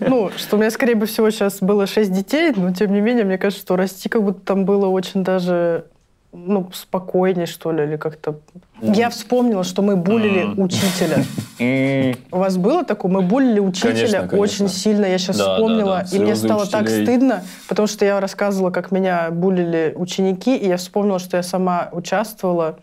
[0.00, 3.24] Ну, что у меня, скорее бы всего, сейчас было шесть детей, но, тем не менее,
[3.24, 5.86] мне кажется, что расти как будто там было очень даже
[6.32, 8.36] ну, спокойнее, что ли, или как-то...
[8.82, 11.24] Я вспомнила, что мы булили учителя.
[12.30, 13.10] У вас было такое?
[13.10, 14.38] Мы булили учителя Конечно, конечно.
[14.38, 15.06] очень сильно.
[15.06, 16.16] Я сейчас Да, да, вспомнила, да.
[16.16, 17.06] и мне стало так учителей.
[17.06, 21.88] стыдно, потому что я рассказывала, как меня булили ученики, и я вспомнила, что я сама
[21.92, 22.76] участвовала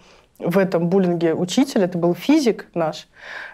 [0.45, 1.85] в этом буллинге учителя.
[1.85, 3.07] Это был физик наш.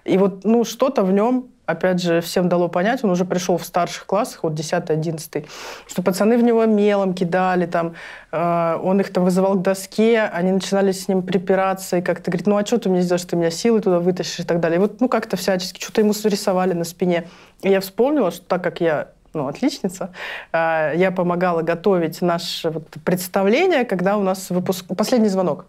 [0.05, 3.65] И вот, ну, что-то в нем опять же, всем дало понять, он уже пришел в
[3.65, 5.45] старших классах, вот 10-11,
[5.85, 7.93] что пацаны в него мелом кидали, там,
[8.31, 12.47] э, он их там вызывал к доске, они начинали с ним припираться и как-то говорить,
[12.47, 14.77] ну а что ты мне сделаешь, ты меня силой туда вытащишь и так далее.
[14.77, 17.27] И вот, ну как-то всячески, что-то ему рисовали на спине.
[17.61, 20.11] И я вспомнила, что так как я ну, отличница.
[20.51, 24.85] А, Я помогала готовить наше вот представление, когда у нас выпуск...
[24.95, 25.65] последний звонок.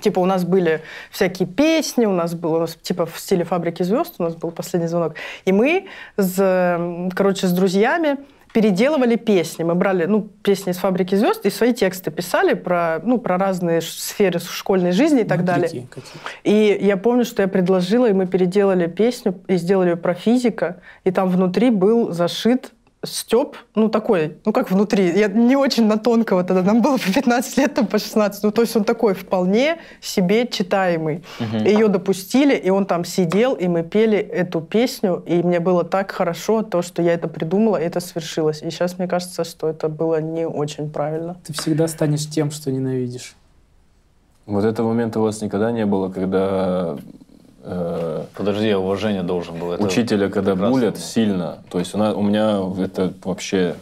[0.00, 3.82] Типа у нас были всякие песни, у нас было у нас, типа в стиле «Фабрики
[3.82, 5.14] звезд», у нас был последний звонок.
[5.46, 5.86] И мы,
[6.18, 6.78] с,
[7.14, 8.18] короче, с друзьями
[8.52, 9.64] переделывали песни.
[9.64, 13.80] Мы брали ну, песни из «Фабрики звезд» и свои тексты писали про, ну, про разные
[13.80, 15.68] сферы школьной жизни и так далее.
[15.68, 16.76] Какие- какие?
[16.78, 20.80] И я помню, что я предложила, и мы переделали песню и сделали ее про физика,
[21.04, 22.72] и там внутри был зашит
[23.06, 27.12] Степ, ну такой, ну как внутри, я не очень на тонкого тогда, нам было по
[27.12, 31.24] 15 лет, там по 16, ну то есть он такой вполне себе читаемый.
[31.64, 36.10] Ее допустили, и он там сидел, и мы пели эту песню, и мне было так
[36.10, 38.62] хорошо то, что я это придумала, и это свершилось.
[38.62, 41.36] И сейчас мне кажется, что это было не очень правильно.
[41.44, 43.36] Ты всегда станешь тем, что ненавидишь.
[44.46, 46.96] Вот этого момента у вас никогда не было, когда
[48.36, 49.72] Подожди, я уважение должен был.
[49.72, 51.58] Это учителя, когда прекрасно булят сильно.
[51.68, 53.74] То есть у меня это вообще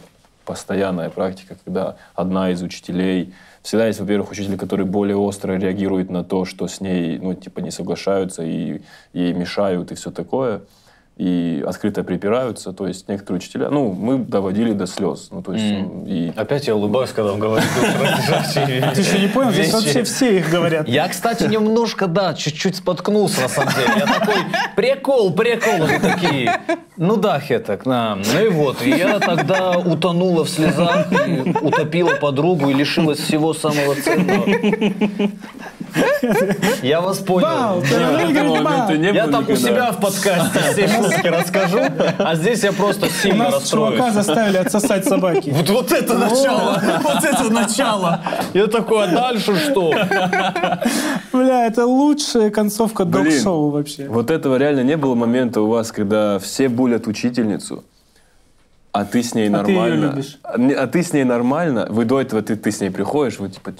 [0.43, 3.33] постоянная практика, когда одна из учителей...
[3.61, 7.61] Всегда есть, во-первых, учитель, который более остро реагирует на то, что с ней, ну, типа,
[7.61, 8.81] не соглашаются и
[9.13, 10.61] ей мешают и все такое.
[11.17, 12.73] И открыто припираются.
[12.73, 13.69] То есть некоторые учителя...
[13.69, 15.29] Ну, мы доводили до слез.
[15.31, 15.63] Ну, то есть...
[15.63, 16.05] М.
[16.05, 17.67] И Опять я улыбаюсь, когда он говорит.
[18.53, 20.89] Ты еще не понял, здесь вообще все их говорят.
[20.89, 23.93] Я, кстати, немножко, да, чуть-чуть споткнулся, на самом деле.
[23.95, 24.35] Я такой,
[24.75, 26.59] прикол, прикол, вы такие.
[26.97, 28.17] Ну да, Хеток, да.
[28.33, 33.53] Ну и вот, и я тогда утонула в слезах, и утопила подругу и лишилась всего
[33.53, 34.45] самого ценного.
[36.81, 37.81] Я вас понял.
[39.13, 41.79] Я там у себя в подкасте шутки расскажу,
[42.17, 44.13] а здесь я просто сильно нас чувака расстроюсь.
[44.13, 45.49] заставили отсосать собаки.
[45.51, 48.21] Вот, вот это начало, вот это начало.
[48.53, 49.93] Я такой, а дальше что?
[51.33, 54.07] Бля, это лучшая концовка док-шоу вообще.
[54.07, 57.83] Вот этого реально не было момента у вас, когда все булят учительницу,
[58.91, 60.05] а ты с ней А ты нормально.
[60.11, 60.39] любишь.
[60.43, 61.85] А, а ты с ней нормально.
[61.89, 63.73] Вы до этого ты, ты с ней приходишь, вы типа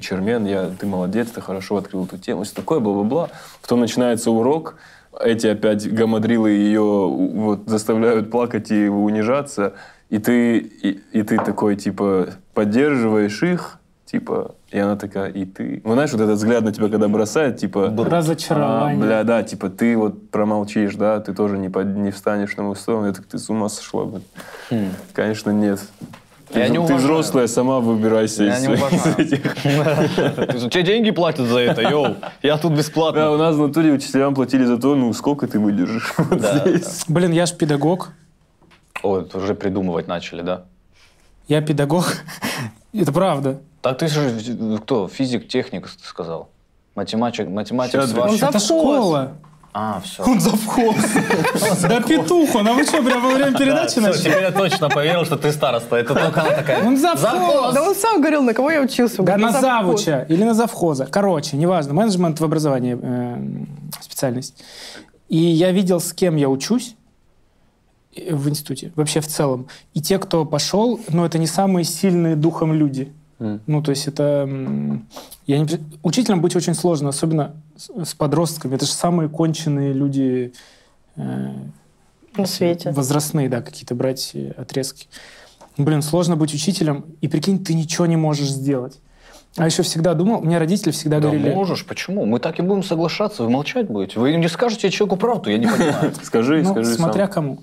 [0.00, 3.30] Чермен, я, ты молодец, ты хорошо открыл эту тему, все такое, бла-бла-бла.
[3.62, 4.76] Потом начинается урок,
[5.18, 9.74] эти опять гамадрилы ее вот, заставляют плакать и унижаться,
[10.08, 15.82] и ты, и, и ты такой, типа, поддерживаешь их, типа, и она такая, и ты.
[15.84, 17.94] Ну, знаешь, вот этот взгляд на тебя, когда бросает, типа...
[17.96, 19.02] Разочарование.
[19.02, 22.64] А, бля, да, типа ты вот промолчишь, да, ты тоже не, под, не встанешь на
[22.64, 23.06] мою сторону.
[23.06, 24.90] Я так, ты с ума сошла, блин.
[25.12, 25.80] Конечно, нет.
[26.54, 29.18] Я ты, не ты взрослая, сама выбирайся Я из не уважаю.
[29.18, 29.54] из этих.
[30.70, 32.16] Тебе деньги платят за это, йоу.
[32.42, 33.30] Я тут Да, бесплатно.
[33.30, 37.04] у нас в натуре учителям платили за то, ну, сколько ты выдержишь Да, здесь.
[37.08, 38.10] Блин, я ж педагог.
[39.02, 40.64] О, это уже придумывать начали, да?
[41.48, 42.04] Я педагог.
[42.92, 43.60] Это правда.
[43.82, 44.30] Так ты же
[44.82, 45.08] кто?
[45.08, 46.48] Физик, техник, ты сказал.
[46.96, 48.00] Математик, математик.
[48.18, 49.32] Он Это школа.
[49.72, 50.24] А, все.
[50.24, 50.96] Он завхоз.
[51.82, 52.66] Да петух он.
[52.68, 54.18] А вы что, прямо во время передачи начали?
[54.22, 55.96] теперь я точно поверил, что ты староста.
[55.96, 56.84] Это только она такая.
[56.84, 57.74] Он завхоз.
[57.74, 59.22] Да он сам говорил, на кого я учился.
[59.22, 61.06] Да на завуча или на завхоза.
[61.06, 61.94] Короче, неважно.
[61.94, 63.36] Менеджмент в образовании э,
[64.00, 64.62] специальность.
[65.28, 66.96] И я видел, с кем я учусь.
[68.16, 69.68] э, в институте, вообще в целом.
[69.94, 73.12] И те, кто пошел, ну, это не самые сильные духом люди.
[73.40, 74.48] Ну, то есть это...
[75.46, 75.66] Я не...
[76.02, 78.74] Учителем быть очень сложно, особенно с подростками.
[78.74, 80.52] Это же самые конченые люди
[81.16, 81.52] э,
[82.36, 82.92] На свете.
[82.92, 85.08] возрастные, да, какие-то брать э, отрезки.
[85.78, 89.00] Блин, сложно быть учителем, и прикинь, ты ничего не можешь сделать.
[89.56, 91.54] А еще всегда думал, у меня родители всегда Да говорили...
[91.54, 92.24] можешь, почему?
[92.24, 94.20] Мы так и будем соглашаться, вы молчать будете.
[94.20, 96.12] Вы не скажете человеку правду, я не понимаю.
[96.22, 97.32] Скажи, ну, скажи смотря сам.
[97.34, 97.58] кому.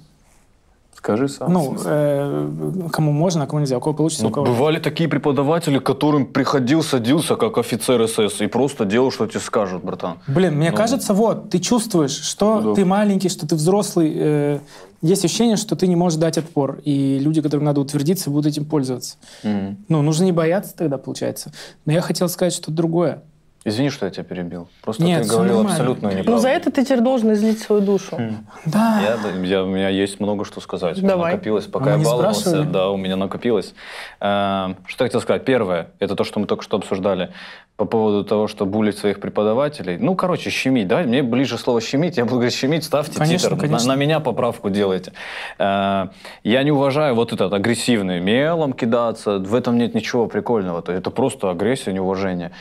[1.07, 1.53] Скажи сам.
[1.53, 2.49] Ну, э,
[2.91, 3.77] кому можно, а кому нельзя.
[3.77, 4.45] У кого получится, Ну, у кого...
[4.47, 9.85] бывали такие преподаватели, которым приходил, садился, как офицер СС, и просто делал, что тебе скажут,
[9.85, 10.17] братан.
[10.27, 10.75] Блин, мне Ну.
[10.75, 12.75] кажется, вот, ты чувствуешь, что Стопудов.
[12.75, 14.11] ты маленький, что ты взрослый.
[14.13, 14.59] э,
[15.01, 16.79] есть ощущение, что ты не можешь дать отпор.
[16.83, 19.15] И люди, которым надо утвердиться, будут этим пользоваться.
[19.43, 19.77] Мгм.
[19.87, 21.51] Ну, нужно не бояться тогда, получается.
[21.85, 23.21] Но я хотел сказать что-то другое.
[23.65, 24.69] Извини, что я тебя перебил.
[24.81, 25.71] Просто Нет, ты говорил нормально.
[25.73, 26.41] абсолютную Ну, неправду.
[26.41, 28.17] за это ты теперь должен излить свою душу.
[28.65, 29.01] Да.
[29.01, 31.01] Я, я- у меня есть много что сказать.
[31.01, 31.33] Давай.
[31.33, 32.63] накопилось, пока мы я не баловался.
[32.63, 33.73] Да, у меня накопилось.
[34.21, 35.43] Э, Что я хотел сказать?
[35.43, 37.31] Первое, это то, что мы только что обсуждали
[37.77, 39.97] по поводу того, что булить своих преподавателей.
[39.99, 40.87] Ну, короче, щемить.
[40.87, 41.03] Да?
[41.03, 42.17] Мне ближе слово щемить.
[42.17, 43.55] Я буду говорить щемить, ставьте Конечно, титр.
[43.55, 43.87] На- конечно.
[43.87, 45.13] На, меня поправку делайте.
[45.59, 46.07] Э,
[46.43, 49.37] Я не уважаю вот этот агрессивный мелом кидаться.
[49.37, 50.81] В этом нет ничего прикольного.
[50.81, 52.51] То есть это просто агрессия, неуважение.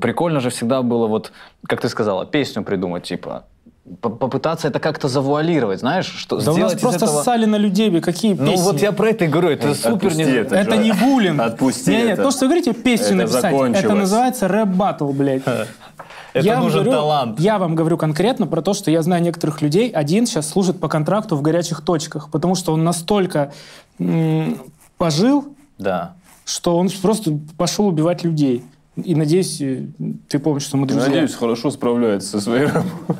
[0.00, 1.30] Прикольно же всегда было вот,
[1.68, 3.44] как ты сказала, песню придумать, типа,
[4.00, 7.22] попытаться это как-то завуалировать, знаешь, что Да у нас сделать просто этого...
[7.22, 8.62] ссали на людей, какие Ну песни.
[8.64, 10.22] вот я про это и говорю, это Эй, супер не...
[10.24, 10.54] это.
[10.54, 11.40] Это не буллинг.
[11.40, 12.22] Отпусти Не, не, это.
[12.22, 13.94] то, что вы говорите, песню Это написать, это закончилось.
[13.98, 15.42] называется рэп-баттл, блядь.
[16.32, 17.40] Это Я вам нужен говорю- талант.
[17.40, 19.90] Я вам говорю конкретно про то, что я знаю некоторых людей.
[19.90, 23.52] Один сейчас служит по контракту в горячих точках, потому что он настолько
[24.00, 24.58] м,
[24.96, 25.44] пожил,
[25.78, 26.14] Да.
[26.46, 28.64] что он просто пошел убивать людей.
[28.96, 29.86] И надеюсь, э,
[30.28, 31.08] ты помнишь, что мы друзья.
[31.08, 33.16] Надеюсь, хорошо справляется со своей работой.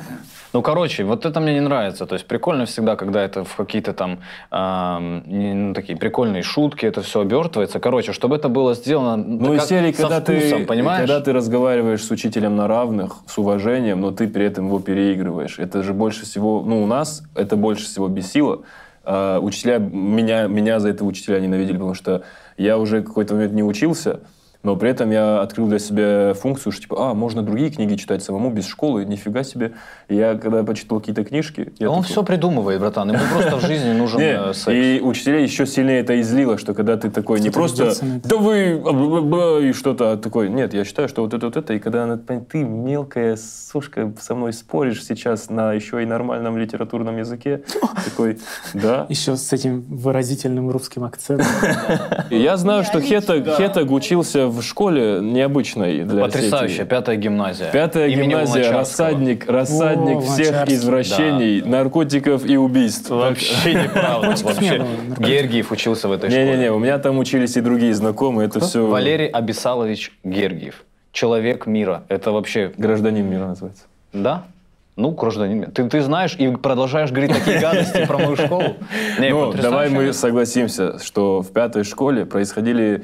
[0.55, 2.05] Ну, короче, вот это мне не нравится.
[2.05, 4.19] То есть прикольно всегда, когда это в какие-то там
[4.51, 7.81] ам, не- ну, такие прикольные шутки, это все обертывается.
[7.81, 10.99] Короче, чтобы это было сделано Ну, как- серии, когда вкусом, ты, понимаешь?
[11.09, 15.59] когда ты разговариваешь с учителем на равных, с уважением, но ты при этом его переигрываешь.
[15.59, 18.61] Это же больше всего, ну, у нас это больше всего бесило.
[19.03, 22.21] А, учителя, меня, меня за это учителя ненавидели, потому что
[22.57, 24.21] я уже какой-то момент не учился,
[24.65, 28.23] но при этом я открыл для себя функцию, что типа, а, можно другие книги читать
[28.23, 29.73] самому без школы, нифига себе.
[30.07, 31.71] И я, когда почитал какие-то книжки...
[31.77, 33.11] Я Он такой, все придумывает, братан.
[33.11, 34.67] Ему просто в жизни нужен э, секс.
[34.67, 37.93] и учителей еще сильнее это излило, что когда ты такой не просто
[38.23, 41.33] да вы а, бла, бла, бла», и что-то а такой, нет, я считаю, что вот
[41.35, 46.07] это вот это, и когда ты мелкая сушка со мной споришь сейчас на еще и
[46.07, 47.61] нормальном литературном языке,
[48.05, 48.39] такой,
[48.73, 49.05] да.
[49.09, 51.45] Еще с этим выразительным русским акцентом.
[52.31, 57.71] Я знаю, что Хетаг, Хетаг учился в школе необычной для Потрясающая этой- пятая гимназия.
[57.71, 63.09] Пятая Имени гимназия, рассадник, рассадник О, всех извращений, наркотиков и убийств.
[63.09, 64.35] Вообще неправда.
[64.43, 64.85] Вообще.
[65.19, 66.45] Гергиев учился в этой школе.
[66.45, 68.85] Не-не-не, у меня там учились и другие знакомые, это все...
[68.85, 70.83] Валерий Абисалович Гергиев.
[71.11, 72.03] Человек мира.
[72.09, 72.71] Это вообще...
[72.77, 73.83] Гражданин мира называется.
[74.11, 74.43] Да?
[74.97, 75.71] Ну, гражданин мира.
[75.71, 78.63] Ты, ты знаешь и продолжаешь говорить такие гадости про мою школу?
[79.19, 83.03] Не, Ну, давай мы согласимся, что в пятой школе происходили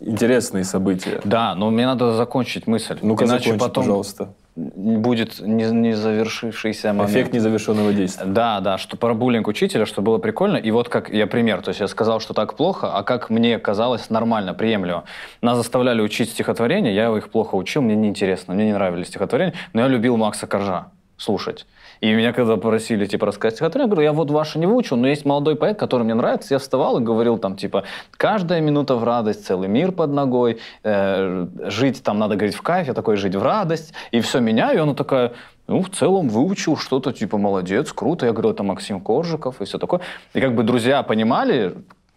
[0.00, 1.20] интересные события.
[1.24, 2.98] Да, но мне надо закончить мысль.
[3.02, 4.28] Ну-ка, Иначе закончи, потом пожалуйста.
[4.56, 7.10] будет не, не завершившийся момент.
[7.10, 8.26] Эффект незавершенного действия.
[8.26, 10.56] Да, да, что про буллинг учителя, что было прикольно.
[10.56, 13.58] И вот как я пример, то есть я сказал, что так плохо, а как мне
[13.58, 15.04] казалось нормально, приемлемо.
[15.42, 19.82] Нас заставляли учить стихотворения, я их плохо учил, мне неинтересно, мне не нравились стихотворения, но
[19.82, 21.66] я любил Макса Коржа слушать.
[22.00, 25.06] И меня когда просили, типа, рассказать стихотворение, я говорю, я вот ваше не выучу, но
[25.06, 26.54] есть молодой поэт, который мне нравится.
[26.54, 31.46] Я вставал и говорил там, типа, каждая минута в радость, целый мир под ногой, э,
[31.66, 33.92] жить там надо, говорить, в кайф, я такой, жить в радость.
[34.12, 35.32] И все меняю, и она такая,
[35.66, 38.24] ну, в целом выучил что-то, типа, молодец, круто.
[38.24, 40.00] Я говорю, это Максим Коржиков и все такое.
[40.32, 41.74] И как бы друзья понимали,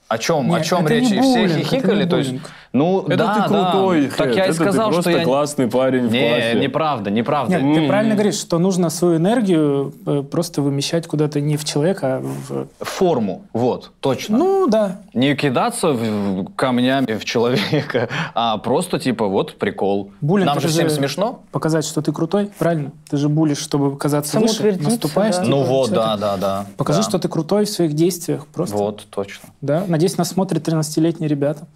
[0.07, 2.05] о чем, о Нет, чем это не речь, и все хихикали.
[2.05, 2.35] То есть.
[2.73, 4.15] Ну, Это да, ты крутой, да.
[4.17, 5.23] Так я и это сказал, ты просто что я...
[5.25, 6.59] классный парень в Не, классе.
[6.59, 7.61] неправда, неправда.
[7.61, 12.17] Нет, ты правильно говоришь, что нужно свою энергию э, просто вымещать куда-то не в человека,
[12.17, 12.67] а в...
[12.79, 14.37] Форму, вот, точно.
[14.39, 15.01] Ну, да.
[15.13, 20.11] Не кидаться в- камнями в человека, а просто типа вот прикол.
[20.21, 21.41] Буллинг Нам же всем смешно.
[21.51, 22.91] Показать, что ты крутой, правильно?
[23.07, 25.35] Ты же булишь, чтобы казаться выше, наступаешь.
[25.35, 25.43] да.
[25.43, 26.65] типа, Ну вот, да, да, да.
[26.77, 27.07] Покажи, да.
[27.07, 28.47] что ты крутой в своих действиях.
[28.47, 28.75] Просто.
[28.75, 29.49] Вот, точно.
[29.61, 29.83] Да?
[29.87, 31.67] Надеюсь, нас смотрят 13-летние ребята.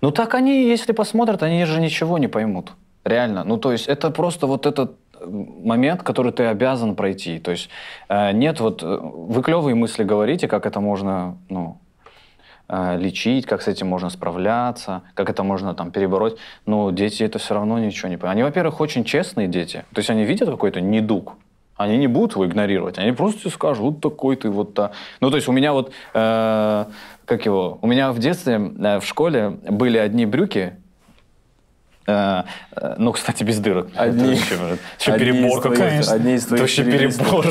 [0.00, 2.72] Ну так они, если посмотрят, они же ничего не поймут.
[3.04, 3.44] Реально.
[3.44, 7.38] Ну то есть это просто вот этот момент, который ты обязан пройти.
[7.38, 7.70] То есть
[8.08, 8.82] э, нет вот...
[8.82, 11.78] э, Вы клевые мысли говорите, как это можно, ну,
[12.68, 16.36] э, лечить, как с этим можно справляться, как это можно там перебороть.
[16.66, 18.36] Но дети это все равно ничего не понимают.
[18.36, 19.84] Они, во-первых, очень честные дети.
[19.92, 21.34] То есть они видят какой-то недуг,
[21.78, 24.92] Они не будут его игнорировать, они просто скажут, вот такой ты, вот так.
[25.20, 26.84] Ну, то есть у меня вот, э,
[27.28, 30.76] как его, у меня в детстве э, в школе были одни брюки,
[32.96, 33.88] ну, кстати, без дырок.
[33.94, 36.12] Одни- Это вообще, вообще одни из перебор твоих- какой-то.
[36.12, 37.26] одни из твоих вообще серебристых.
[37.26, 37.46] перебор.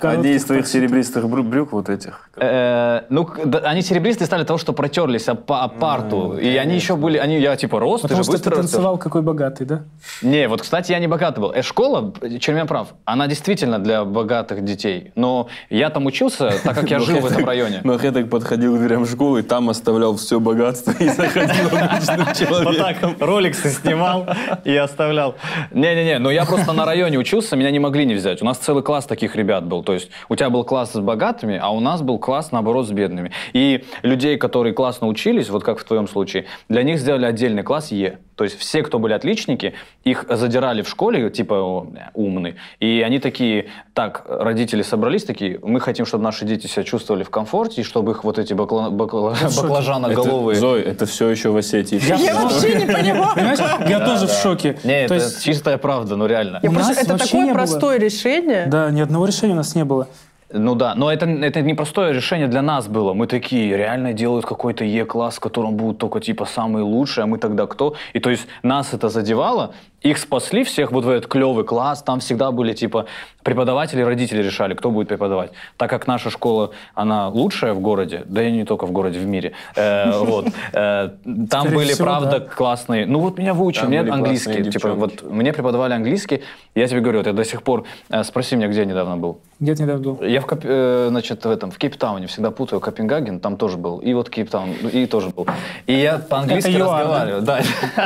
[0.02, 2.28] Одни из твоих серебристых брю- брюк вот этих.
[2.36, 3.28] Э, Ну,
[3.64, 6.36] они серебристые стали того, что протерлись об, па- об парту.
[6.38, 9.64] И они еще были, они, я типа рос, ты Потому что ты танцевал какой богатый,
[9.66, 9.80] да?
[10.22, 11.52] Не, вот, кстати, я не богатый был.
[11.52, 15.12] Э, школа, Чермен прав, она действительно для богатых детей.
[15.14, 17.80] Но я там учился, так как я жил в этом районе.
[17.84, 22.34] Но я так подходил к дверям школы, и там оставлял все богатство и заходил обычным
[22.34, 23.05] человеком.
[23.18, 24.26] Роликсы снимал
[24.64, 25.36] и оставлял.
[25.70, 28.42] Не-не-не, но я просто на районе учился, меня не могли не взять.
[28.42, 29.82] У нас целый класс таких ребят был.
[29.82, 32.90] То есть у тебя был класс с богатыми, а у нас был класс, наоборот, с
[32.90, 33.32] бедными.
[33.52, 37.92] И людей, которые классно учились, вот как в твоем случае, для них сделали отдельный класс
[37.92, 38.18] Е.
[38.36, 39.72] То есть все, кто были отличники,
[40.04, 42.56] их задирали в школе, типа умный.
[42.80, 47.30] И они такие, так, родители собрались такие, мы хотим, чтобы наши дети себя чувствовали в
[47.30, 50.56] комфорте, и чтобы их вот эти бакла- бакла- баклажаноголовые...
[50.60, 51.98] Зой, это все еще в Осетии.
[52.06, 53.56] Я вообще не понимаю.
[53.88, 54.78] Я тоже в шоке.
[54.84, 56.60] Не, То это чистая правда, ну реально.
[56.62, 58.66] Это такое простое решение.
[58.66, 60.08] да, ни одного решения у нас не было.
[60.52, 63.14] Ну да, но это, это непростое решение для нас было.
[63.14, 67.38] Мы такие, реально делают какой-то Е-класс, в котором будут только типа самые лучшие, а мы
[67.38, 67.94] тогда кто?
[68.12, 72.20] И то есть нас это задевало, их спасли всех вот в этот клевый класс, там
[72.20, 73.06] всегда были типа
[73.42, 75.52] преподаватели, родители решали, кто будет преподавать.
[75.76, 79.26] Так как наша школа, она лучшая в городе, да и не только в городе, в
[79.26, 81.10] мире, э, вот, э,
[81.48, 82.40] там Скорее были, всего, правда, да.
[82.40, 86.42] классные, ну вот меня выучили, мне английский, типа вот мне преподавали английский,
[86.74, 89.40] я тебе говорю, вот я до сих пор, э, спроси меня, где я недавно был.
[89.60, 90.22] Где ты недавно был?
[90.22, 93.98] Я в, Коп- э, значит, в этом, в Кейптауне всегда путаю Копенгаген, там тоже был,
[93.98, 95.46] и вот Кейптаун, и тоже был.
[95.86, 97.42] И я по-английски разговариваю.
[97.42, 97.60] Да,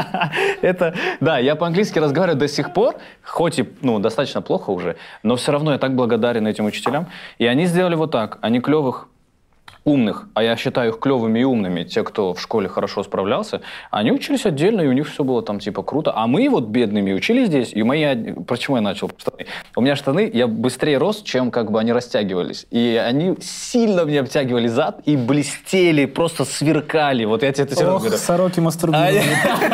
[0.63, 5.37] это, да, я по-английски разговариваю до сих пор, хоть и, ну, достаточно плохо уже, но
[5.37, 7.07] все равно я так благодарен этим учителям.
[7.39, 9.09] И они сделали вот так, они клевых
[9.85, 14.13] умных, а я считаю их клевыми и умными, те, кто в школе хорошо справлялся, они
[14.13, 16.13] учились отдельно, и у них все было там типа круто.
[16.15, 18.33] А мы вот бедными учились здесь, и мои...
[18.47, 19.11] Почему я начал?
[19.17, 19.47] Штаны.
[19.77, 22.67] У меня штаны, я быстрее рос, чем как бы они растягивались.
[22.71, 27.25] И они сильно мне обтягивали зад и блестели, просто сверкали.
[27.25, 28.19] Вот я тебе это серьезно Ох, говорю.
[28.19, 29.23] сороки мастурбировали.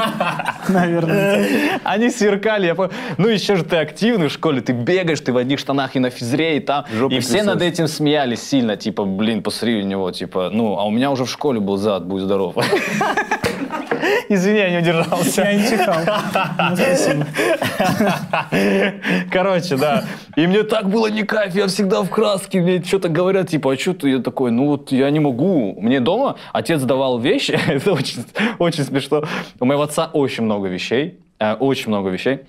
[0.68, 1.80] Наверное.
[1.84, 2.74] Они сверкали.
[3.18, 6.10] Ну, еще же ты активный в школе, ты бегаешь, ты в одних штанах и на
[6.10, 6.84] физре, и там.
[7.10, 10.90] И все над этим смеялись сильно, типа, блин, посмотри у него, типа, ну, а у
[10.90, 12.54] меня уже в школе был зад, будь здоров.
[14.28, 15.42] Извини, я не удержался.
[15.42, 15.96] Я не чихал.
[16.70, 17.26] Ну, спасибо.
[19.30, 20.04] Короче, да.
[20.36, 23.76] И мне так было не кайф, я всегда в краске, мне что-то говорят, типа, а
[23.76, 24.10] что ты?
[24.10, 25.80] Я такой, ну вот я не могу.
[25.80, 28.24] Мне дома отец давал вещи, это очень,
[28.58, 29.24] очень смешно.
[29.60, 32.40] У моего отца очень много вещей, э, очень много вещей.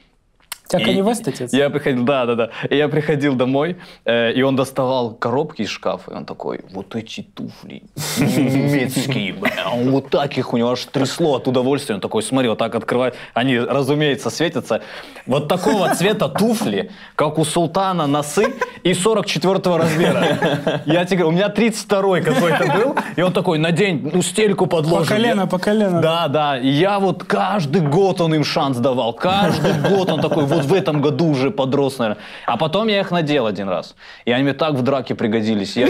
[0.67, 1.53] Тебя И- Kanye West, отец?
[1.53, 2.49] Я приходил, да, да, да.
[2.69, 6.95] И я приходил домой, э, и он доставал коробки из шкафа, и он такой, вот
[6.95, 7.83] эти туфли
[8.19, 11.95] немецкие, бля, он вот так их у него аж трясло от удовольствия.
[11.95, 13.15] Он такой, смотри, вот так открывает.
[13.33, 14.81] Они, разумеется, светятся.
[15.25, 18.53] Вот такого цвета туфли, как у султана носы,
[18.83, 20.81] и 44 размера.
[20.85, 24.77] Я тебе говорю, у меня 32 какой-то был, и он такой, надень, ну, стельку По
[24.77, 25.07] подложи.
[25.09, 26.01] колено, по колено.
[26.01, 26.57] Да, да.
[26.57, 29.13] И я вот каждый год он им шанс давал.
[29.13, 32.21] Каждый год он такой, вот в этом году уже подрос, наверное.
[32.45, 33.95] А потом я их надел один раз.
[34.25, 35.75] И они мне так в драке пригодились.
[35.75, 35.87] Я,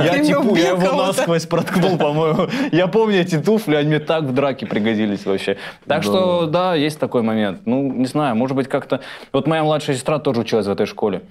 [0.00, 2.48] я, типу, я его насквозь проткнул, по-моему.
[2.72, 5.56] Я помню эти туфли, они мне так в драке пригодились вообще.
[5.86, 7.62] Так что, да, есть такой момент.
[7.64, 9.00] Ну, не знаю, может быть, как-то...
[9.32, 11.22] Вот моя младшая сестра тоже училась в этой школе.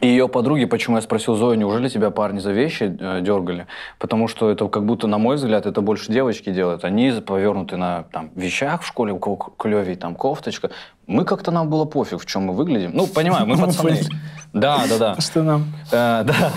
[0.00, 3.66] И ее подруги, почему я спросил Зою, неужели тебя парни за вещи э, дергали?
[3.98, 6.84] Потому что это как будто, на мой взгляд, это больше девочки делают.
[6.84, 10.70] Они повернуты на там, вещах в школе, у кого клевей, там кофточка.
[11.06, 12.92] Мы как-то нам было пофиг, в чем мы выглядим.
[12.94, 13.98] Ну, понимаю, мы Ну, пацаны.
[14.54, 15.20] Да, да, да.
[15.20, 15.66] Что нам?
[15.92, 16.52] Э, да.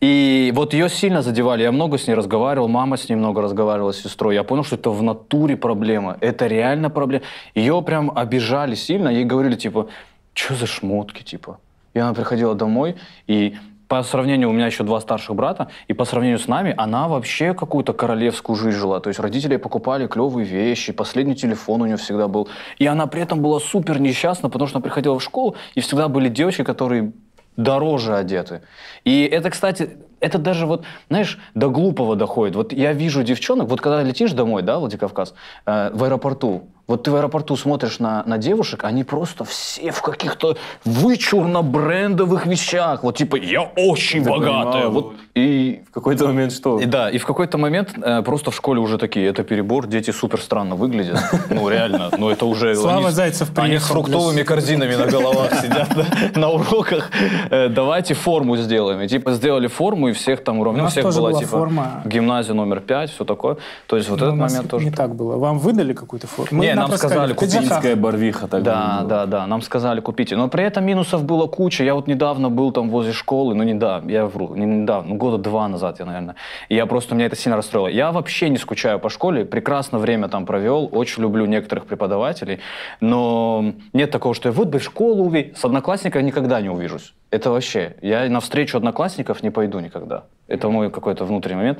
[0.00, 1.62] И вот ее сильно задевали.
[1.62, 4.34] Я много с ней разговаривал, мама с ней много разговаривала, с сестрой.
[4.34, 6.16] Я понял, что это в натуре проблема.
[6.20, 7.24] Это реально проблема.
[7.54, 9.08] Ее прям обижали сильно.
[9.10, 9.86] Ей говорили, типа,
[10.34, 11.58] что за шмотки, типа.
[11.94, 13.56] И она приходила домой, и
[13.90, 17.54] по сравнению, у меня еще два старших брата, и по сравнению с нами, она вообще
[17.54, 19.00] какую-то королевскую жизнь жила.
[19.00, 22.48] То есть родители покупали клевые вещи, последний телефон у нее всегда был.
[22.78, 26.06] И она при этом была супер несчастна, потому что она приходила в школу, и всегда
[26.06, 27.12] были девочки, которые
[27.56, 28.62] дороже одеты.
[29.04, 32.54] И это, кстати, это даже вот, знаешь, до глупого доходит.
[32.54, 35.34] Вот я вижу девчонок, вот когда летишь домой, да, Владикавказ,
[35.66, 40.02] э, в аэропорту, Вот ты в аэропорту смотришь на, на девушек, они просто все в
[40.02, 43.04] каких-то вычурно-брендовых вещах.
[43.04, 44.64] Вот типа, я очень Так богатая.
[44.72, 44.90] понимаю.
[44.90, 46.80] Вот, и, В какой-то момент что?
[46.80, 50.10] и да, и в какой-то момент э, просто в школе уже такие, это перебор, дети
[50.10, 51.20] супер странно выглядят.
[51.48, 52.74] Ну, реально, ну это уже...
[52.74, 55.88] Слава они Зайцев Они приехал с фруктовыми корзинами на головах сидят
[56.36, 57.10] на уроках.
[57.50, 59.00] Э, Давайте форму сделаем.
[59.00, 60.88] И типа сделали форму, и всех там уровня.
[60.88, 62.02] Всех тоже была типа форма.
[62.04, 63.58] гимназия номер пять, все такое.
[63.86, 64.84] То есть вот Ну, этот момент тоже...
[64.86, 65.36] не так было.
[65.36, 66.62] Вам выдали какую-то форму?
[66.88, 67.68] Нам сказали пиджаках.
[67.68, 70.36] Финская барвиха так Да, да, да, нам сказали купите.
[70.36, 71.84] Но при этом минусов было куча.
[71.84, 75.16] Я вот недавно был там возле школы, ну не да, я вру, не недавно, ну
[75.16, 76.36] года два назад я, наверное.
[76.68, 77.88] И я просто, меня это сильно расстроило.
[77.88, 82.60] Я вообще не скучаю по школе, прекрасно время там провел, очень люблю некоторых преподавателей,
[83.00, 87.14] но нет такого, что я вот бы в школу увидел, с одноклассниками никогда не увижусь.
[87.30, 90.24] Это вообще, я на встречу одноклассников не пойду никогда.
[90.50, 91.78] Это мой какой-то внутренний момент.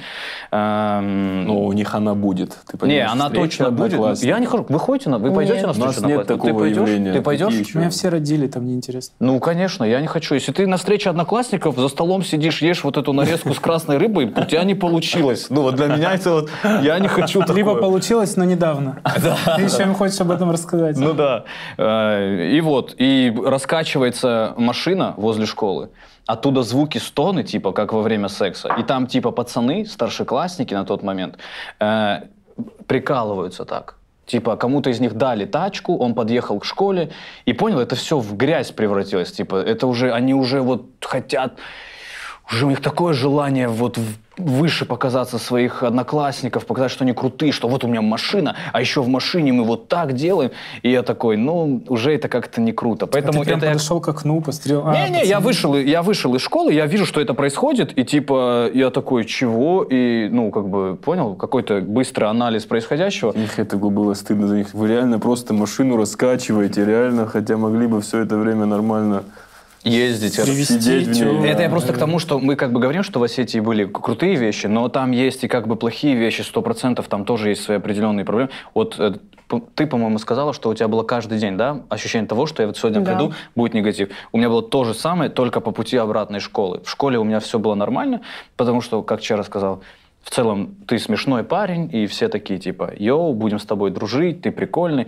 [0.52, 2.56] Эм, Но у них она будет.
[2.66, 4.22] Ты не, она точно будет.
[4.22, 4.64] Я не хожу.
[4.68, 5.64] Вы ходите на, вы пойдете Нет.
[5.64, 6.76] на У встречу нас нет такого Ты пойдешь?
[6.78, 7.12] явления.
[7.12, 7.74] Ты пойдешь?
[7.74, 9.14] Меня все родили, там неинтересно.
[9.18, 10.34] Ну, конечно, я не хочу.
[10.34, 14.26] Если ты на встрече одноклассников за столом сидишь, ешь вот эту нарезку с красной рыбой,
[14.26, 15.48] у тебя не получилось.
[15.50, 16.50] Ну, вот для меня это вот...
[16.82, 17.56] Я не хочу такое.
[17.56, 19.00] Либо получилось, но недавно.
[19.56, 20.96] Ты еще им хочешь об этом рассказать.
[20.96, 21.44] Ну да.
[21.76, 25.90] Э, И вот, и раскачивается машина возле школы.
[26.26, 28.68] Оттуда звуки стоны, типа, как во время секса.
[28.78, 31.38] И там, типа, пацаны, старшеклассники на тот момент,
[31.80, 32.20] э,
[32.86, 33.96] прикалываются так.
[34.26, 37.10] Типа, кому-то из них дали тачку, он подъехал к школе,
[37.46, 39.32] и понял, это все в грязь превратилось.
[39.32, 41.54] Типа, это уже, они уже вот хотят,
[42.48, 43.98] уже у них такое желание вот
[44.40, 49.02] выше показаться своих одноклассников, показать, что они крутые, что вот у меня машина, а еще
[49.02, 50.50] в машине мы вот так делаем.
[50.82, 53.04] И я такой, ну, уже это как-то не круто.
[53.04, 54.82] А Поэтому ты прям это я подошел к окну, пострел.
[54.86, 55.40] А, не-не, я пацаны.
[55.40, 59.84] вышел, я вышел из школы, я вижу, что это происходит, и типа я такой, чего?
[59.88, 63.32] И, ну, как бы, понял, какой-то быстрый анализ происходящего.
[63.32, 64.72] У них это было стыдно за них.
[64.72, 69.24] Вы реально просто машину раскачиваете, реально, хотя могли бы все это время нормально
[70.44, 71.18] Ездить.
[71.18, 71.46] Тёмно.
[71.46, 74.36] Это я просто к тому, что мы как бы говорим, что в Осетии были крутые
[74.36, 77.78] вещи, но там есть и как бы плохие вещи, сто процентов, там тоже есть свои
[77.78, 78.50] определенные проблемы.
[78.74, 79.14] Вот э,
[79.74, 82.76] ты, по-моему, сказала, что у тебя было каждый день, да, ощущение того, что я вот
[82.76, 83.12] сегодня Да.
[83.12, 84.10] приду, будет негатив.
[84.32, 86.82] У меня было то же самое, только по пути обратной школы.
[86.84, 88.20] В школе у меня все было нормально,
[88.56, 89.82] потому что, как вчера сказал,
[90.22, 94.52] в целом ты смешной парень, и все такие типа, йоу, будем с тобой дружить, ты
[94.52, 95.06] прикольный.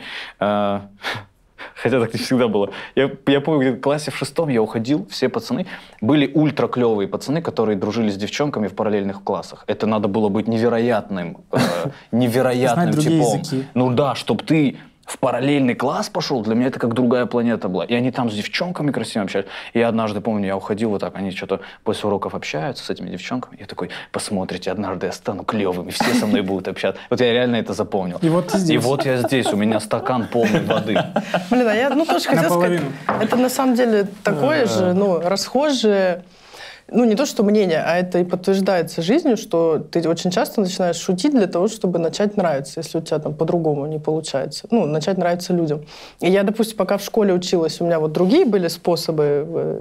[1.75, 2.71] Хотя так не всегда было.
[2.95, 5.67] Я, я помню, где-то в классе в шестом я уходил, все пацаны
[6.01, 9.65] были ультра клевые пацаны, которые дружили с девчонками в параллельных классах.
[9.67, 11.59] Это надо было быть невероятным, э,
[12.13, 13.43] невероятным типом.
[13.75, 14.77] Ну да, чтобы ты
[15.13, 17.85] в параллельный класс пошел, для меня это как другая планета была.
[17.85, 19.47] И они там с девчонками красиво общались.
[19.75, 23.11] И я однажды, помню, я уходил вот так, они что-то после уроков общаются с этими
[23.11, 23.59] девчонками.
[23.61, 26.99] Я такой, посмотрите, однажды я стану клевым, и все со мной будут общаться.
[27.11, 28.19] Вот я реально это запомнил.
[28.23, 28.75] И вот ты здесь.
[28.75, 30.99] И вот я здесь, у меня стакан полный воды.
[31.51, 32.81] Блин, а я ну, тоже хотела сказать,
[33.21, 36.23] это на самом деле такое же, ну, расхожее,
[36.91, 40.97] ну, не то, что мнение, а это и подтверждается жизнью, что ты очень часто начинаешь
[40.97, 44.67] шутить для того, чтобы начать нравиться, если у тебя там по-другому не получается.
[44.71, 45.85] Ну, начать нравиться людям.
[46.21, 49.81] И я, допустим, пока в школе училась, у меня вот другие были способы, э,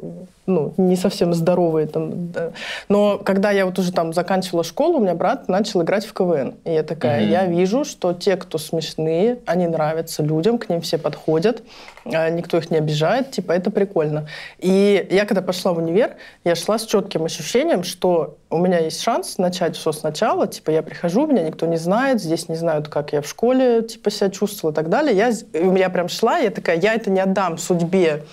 [0.51, 2.31] ну, не совсем здоровые там.
[2.31, 2.51] да.
[2.89, 6.55] Но когда я вот уже там заканчивала школу, у меня брат начал играть в КВН.
[6.65, 7.31] И я такая, Мгм.
[7.31, 11.63] я вижу, что те, кто смешные, они нравятся людям, к ним все подходят,
[12.05, 14.27] а, никто их не обижает, типа, это прикольно.
[14.59, 19.01] И я, когда пошла в универ, я шла с четким ощущением, что у меня есть
[19.01, 23.13] шанс начать все сначала, типа, я прихожу, меня никто не знает, здесь не знают, как
[23.13, 25.15] я в школе, типа, себя чувствовала и так далее.
[25.15, 25.31] Я,
[25.77, 28.23] я прям шла, я такая, я это не отдам судьбе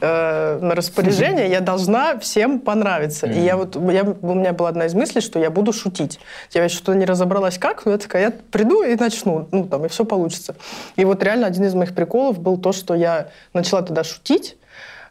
[0.00, 3.26] э, на распоряжение, я должна всем понравиться.
[3.26, 6.20] И я вот, я, у меня была одна из мыслей, что я буду шутить.
[6.52, 9.84] Я еще что-то не разобралась как, но я такая, я приду и начну, ну там,
[9.84, 10.54] и все получится.
[10.96, 14.56] И вот реально один из моих приколов был то, что я начала тогда шутить,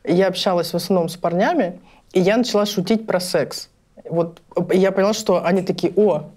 [0.03, 1.79] я общалась в основном с парнями,
[2.13, 3.69] и я начала шутить про секс.
[4.09, 6.29] Вот я поняла, что они такие, о,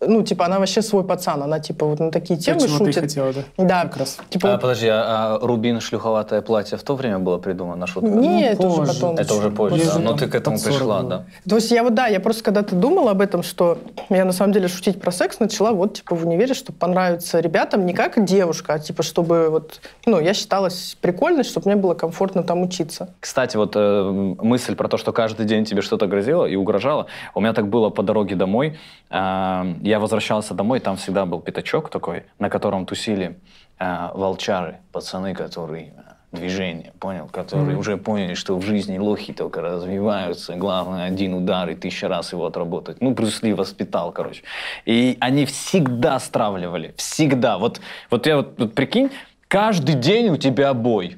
[0.00, 3.00] ну, типа, она вообще свой пацан, она, типа, вот на такие темы ты шутит.
[3.02, 3.40] хотела, да?
[3.56, 4.18] Да, Как раз.
[4.30, 7.86] типа, А, вот- подожди, а, а Рубин шлюховатое платье в то время было придумано?
[7.86, 8.08] Шутка?
[8.08, 8.92] не, это Ну, уже позже.
[8.94, 9.16] потом.
[9.16, 9.98] Это уже позже, Ближе да.
[9.98, 11.08] Но там ты к этому под 40 пришла, было.
[11.10, 11.24] да.
[11.48, 13.78] То есть я вот, да, я просто когда-то думала об этом, что
[14.08, 17.84] я на самом деле шутить про секс начала вот типа в универе, чтобы понравиться ребятам
[17.86, 22.42] не как девушка, а типа чтобы вот, ну, я считалась прикольной, чтобы мне было комфортно
[22.44, 23.08] там учиться.
[23.20, 27.40] Кстати, вот э, мысль про то, что каждый день тебе что-то грозило и угрожало, у
[27.40, 28.78] меня так было по дороге домой.
[29.10, 33.38] Э, я возвращался домой, там всегда был пятачок такой, на котором тусили
[33.78, 35.92] э, волчары, пацаны, которые
[36.32, 37.26] движения, понял?
[37.32, 37.78] Которые Мгм.
[37.78, 40.56] уже поняли, что в жизни лохи только развиваются.
[40.56, 43.00] Главное, один удар и тысяча раз его отработать.
[43.00, 44.42] Ну, Брюс Ли воспитал, короче.
[44.84, 46.92] И они всегда стравливали.
[46.96, 47.56] Всегда.
[47.56, 47.80] Вот,
[48.10, 49.10] вот я вот, вот прикинь,
[49.48, 51.17] каждый день у тебя бой.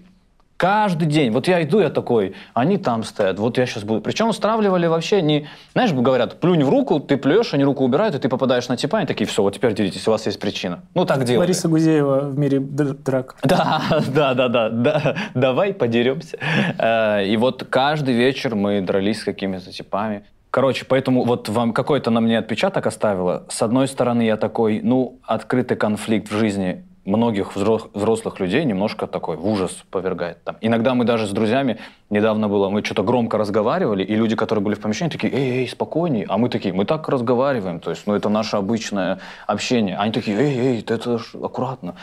[0.61, 1.31] Каждый день.
[1.33, 4.03] Вот я иду, я такой, они там стоят, вот я сейчас буду.
[4.03, 5.49] Причем стравливали вообще не...
[5.73, 8.99] Знаешь, говорят, плюнь в руку, ты плюешь, они руку убирают, и ты попадаешь на типа,
[8.99, 10.83] они такие, все, вот теперь деритесь, у вас есть причина.
[10.95, 11.47] Ну, так делали.
[11.47, 13.37] Лариса Гузеева в мире др- драк.
[13.43, 13.81] Да,
[14.15, 15.17] да, да, да, да.
[15.33, 16.37] Давай подеремся.
[16.79, 20.25] Э, И вот каждый вечер мы дрались с какими-то типами.
[20.51, 23.47] Короче, поэтому вот вам какой-то на мне отпечаток оставило.
[23.49, 29.07] С одной стороны, я такой, ну, открытый конфликт в жизни многих взро- взрослых людей немножко
[29.07, 30.43] такой в ужас повергает.
[30.45, 30.57] Там.
[30.61, 31.79] Иногда мы даже с друзьями,
[32.11, 35.69] недавно было, мы что-то громко разговаривали, и люди, которые были в помещении, такие, эй, эй,
[35.69, 36.27] спокойней.
[36.29, 39.97] А мы такие, мы так разговариваем, то есть, ну, это наше обычное общение.
[39.97, 41.95] Они такие, эй, эй, это ж аккуратно.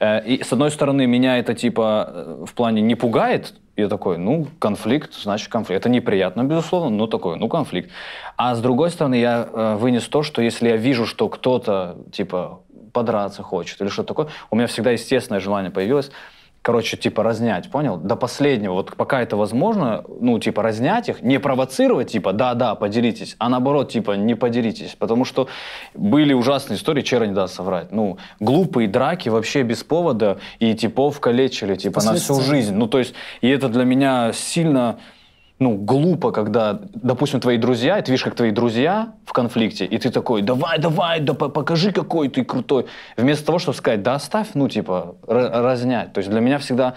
[0.00, 4.18] Э, И с одной стороны, меня это типа э, в плане не пугает, я такой,
[4.18, 5.80] ну, конфликт, значит конфликт.
[5.80, 7.90] Это неприятно, безусловно, но такой, ну, конфликт.
[8.36, 12.60] А с другой стороны, я э, вынес то, что если я вижу, что кто-то, типа,
[12.94, 16.10] подраться хочет или что-то такое, у меня всегда естественное желание появилось,
[16.62, 17.98] короче, типа, разнять, понял?
[17.98, 23.36] До последнего, вот пока это возможно, ну, типа, разнять их, не провоцировать, типа, да-да, поделитесь,
[23.38, 25.46] а наоборот, типа, не поделитесь, потому что
[25.92, 31.20] были ужасные истории, вчера не даст соврать, ну, глупые драки вообще без повода, и типов
[31.20, 34.96] калечили, типа, на всю жизнь, ну, то есть, и это для меня сильно
[35.58, 39.98] ну, глупо, когда, допустим, твои друзья, и ты видишь, как твои друзья в конфликте, и
[39.98, 42.86] ты такой, давай, давай, да по- покажи, какой ты крутой.
[43.16, 46.12] Вместо того, чтобы сказать, да оставь, ну, типа, ра- разнять.
[46.12, 46.94] То есть для меня всегда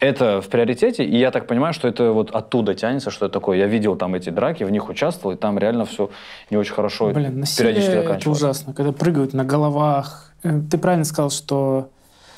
[0.00, 3.56] это в приоритете, и я так понимаю, что это вот оттуда тянется, что это такое.
[3.58, 6.10] Я видел там эти драки, в них участвовал, и там реально все
[6.50, 8.38] не очень хорошо Блин, насилие периодически это заканчивалось.
[8.42, 10.32] ужасно, когда прыгают на головах.
[10.42, 11.88] Э, Ты правильно сказал, что...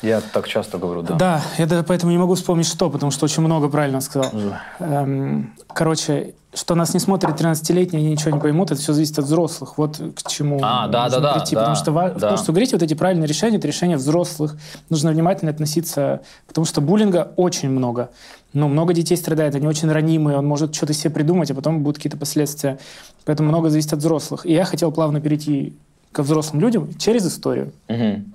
[0.07, 1.15] Я так часто говорю, да.
[1.15, 4.31] Да, я даже поэтому не могу вспомнить, что, потому что очень много правильно сказал.
[4.79, 9.25] Эм, короче, что нас не смотрят 13-летние, они ничего не поймут, это все зависит от
[9.25, 9.79] взрослых.
[9.79, 11.55] Вот к чему А, да, нужно да, да, прийти.
[11.55, 12.31] да, потому что ва- да.
[12.31, 14.57] то, что говорите, вот эти правильные решения, это решения взрослых.
[14.91, 18.11] Нужно внимательно относиться, потому что буллинга очень много.
[18.53, 21.97] Ну, много детей страдает, они очень ранимые, он может что-то себе придумать, а потом будут
[21.97, 22.79] какие-то последствия.
[23.27, 24.47] Поэтому много зависит от взрослых.
[24.47, 25.75] И я хотел плавно перейти
[26.13, 27.73] ко взрослым людям через историю.
[27.89, 28.33] Мгм.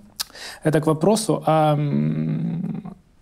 [0.63, 1.77] Это к вопросу о,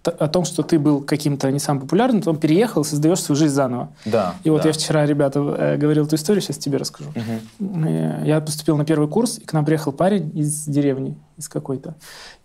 [0.03, 3.89] о том, что ты был каким-то не самым популярным, потом переехал, создаешь свою жизнь заново.
[4.05, 4.35] Да.
[4.43, 4.69] И вот да.
[4.69, 7.11] я вчера, ребята, э, говорил эту историю, сейчас тебе расскажу.
[7.59, 11.95] Э, Я поступил на первый курс, и к нам приехал парень из деревни, из какой-то.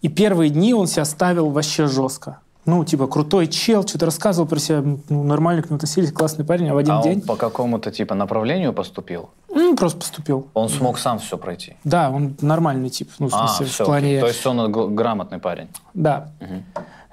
[0.03, 2.39] И первые дни он себя ставил вообще жестко.
[2.67, 6.69] Ну, типа, крутой чел, что-то рассказывал про себя, ну, нормально к нему относились, классный парень,
[6.71, 9.29] а в один А он день по какому-то типа направлению поступил?
[9.55, 10.47] м, просто поступил.
[10.55, 11.77] Он смог сам все пройти.
[11.85, 14.21] Да, он нормальный тип, ну, в А, смысле, всё, в плане...
[14.21, 15.69] То есть он грамотный парень.
[15.93, 16.31] Да.
[16.41, 16.65] Мгм.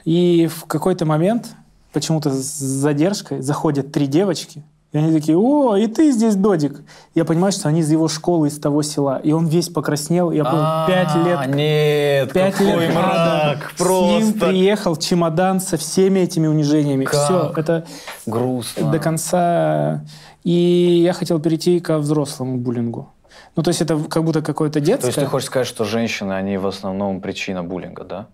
[0.06, 1.48] И в какой-то момент,
[1.94, 6.82] почему-то с задержкой, заходят три девочки, и они такие, о, и ты здесь, Додик.
[7.16, 9.22] Я понимаю, что они из его школы, из того села.
[9.24, 10.32] И он весь покраснел.
[10.32, 15.78] Я понял, пять лет А, Нет, Пять лет мрак, С ним просто приехал чемодан со
[15.78, 17.06] всеми этими унижениями.
[17.06, 17.24] Как?
[17.24, 17.86] Все, это
[18.26, 18.92] грустно.
[18.92, 20.04] до конца.
[20.44, 23.10] И я хотел перейти ко взрослому буллингу.
[23.56, 25.08] Ну, то есть это как будто какое-то То детское.
[25.08, 28.28] есть ты хочешь сказать, что женщины, они в основном причина буллинга, да?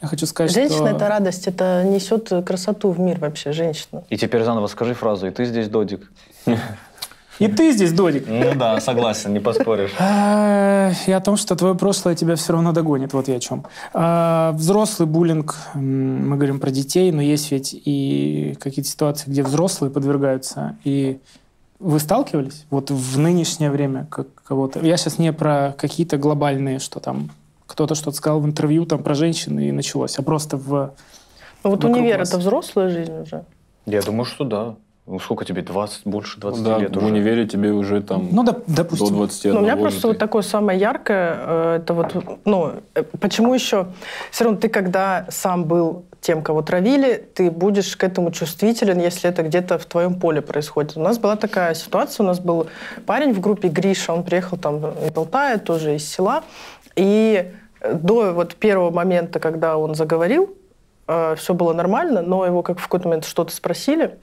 [0.00, 0.96] Я хочу сказать, Женщина что...
[0.96, 4.04] это радость, это несет красоту в мир вообще, женщина.
[4.08, 6.10] И теперь заново скажи фразу, и ты здесь, Додик.
[7.38, 8.24] И ты здесь, Додик.
[8.26, 9.92] Ну да, согласен, не поспоришь.
[9.98, 13.12] А, И о том, что твое прошлое тебя все равно догонит.
[13.12, 13.64] Вот я о чем.
[13.94, 19.92] А, Взрослый буллинг, мы говорим про детей, но есть ведь и какие-то ситуации, где взрослые
[19.92, 20.76] подвергаются.
[20.82, 21.20] И
[21.78, 24.80] вы сталкивались вот в нынешнее время как кого-то?
[24.80, 27.30] Я сейчас не про какие-то глобальные, что там
[27.78, 30.94] кто-то что-то сказал в интервью там про женщин и началось, а просто в...
[31.62, 33.44] Ну вот универ это взрослая жизнь уже.
[33.86, 34.74] Я думаю, что да.
[35.06, 37.06] Ну сколько тебе, 20, больше 20 да, лет в уже?
[37.06, 39.14] универе тебе уже там Ну, да, до допустим.
[39.14, 43.04] 21 Ну, у меня просто ты- вот такое самое яркое, э, это вот, ну, э,
[43.20, 43.86] почему еще?
[44.32, 49.30] Все равно ты, когда сам был тем, кого травили, ты будешь к этому чувствителен, если
[49.30, 50.96] это где-то в твоем поле происходит.
[50.96, 52.66] У нас была такая ситуация, у нас был
[53.06, 56.42] парень в группе Гриша, он приехал там из Алтая, тоже из села,
[56.96, 60.54] и до вот первого момента, когда он заговорил,
[61.06, 64.18] все было нормально, но его как в какой-то момент что-то спросили,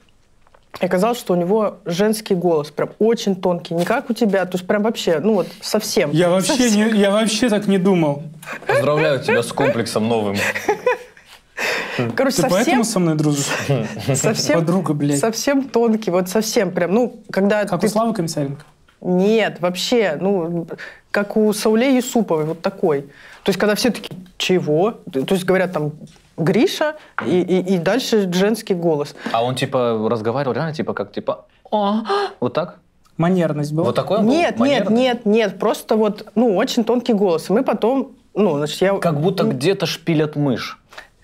[0.80, 4.56] и оказалось, что у него женский голос, прям очень тонкий, не как у тебя, то
[4.56, 6.10] есть прям вообще, ну вот совсем.
[6.10, 8.24] Я вообще, не, я вообще так не думал.
[8.66, 10.36] Поздравляю тебя с комплексом новым.
[12.14, 13.46] Короче, Ты совсем, поэтому со мной дружишь?
[14.14, 15.18] совсем, Подруга, блядь.
[15.18, 17.86] совсем тонкий, вот совсем прям, ну, когда Как ты...
[17.86, 18.62] у Славы Комиссаренко?
[19.00, 20.66] Нет, вообще, ну,
[21.10, 23.06] как у Сауле Юсуповой, вот такой.
[23.46, 24.90] То есть, когда все такие, чего?
[24.90, 25.92] То есть, говорят там,
[26.36, 29.14] Гриша и, и, и дальше женский голос.
[29.30, 32.02] А он типа разговаривал реально типа как типа «О,
[32.40, 32.80] вот так?
[33.16, 33.86] Манерность была.
[33.86, 34.32] Вот такой он был?
[34.32, 34.96] Нет, нет, Манерный?
[34.96, 37.48] нет, нет, просто вот, ну, очень тонкий голос.
[37.48, 38.98] И мы потом, ну, значит, я...
[38.98, 40.80] Как будто где-то шпилят мышь.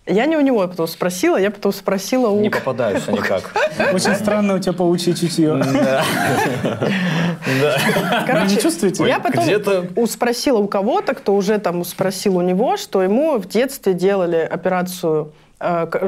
[0.07, 2.40] Я не у него потом спросила, я потом спросила у...
[2.40, 3.55] Не попадаются никак.
[3.92, 5.62] Очень странно у тебя паучье чутье.
[8.26, 9.07] Короче, Вы не чувствуете?
[9.07, 9.44] Я потом
[10.09, 15.32] спросила у кого-то, кто уже там спросил у него, что ему в детстве делали операцию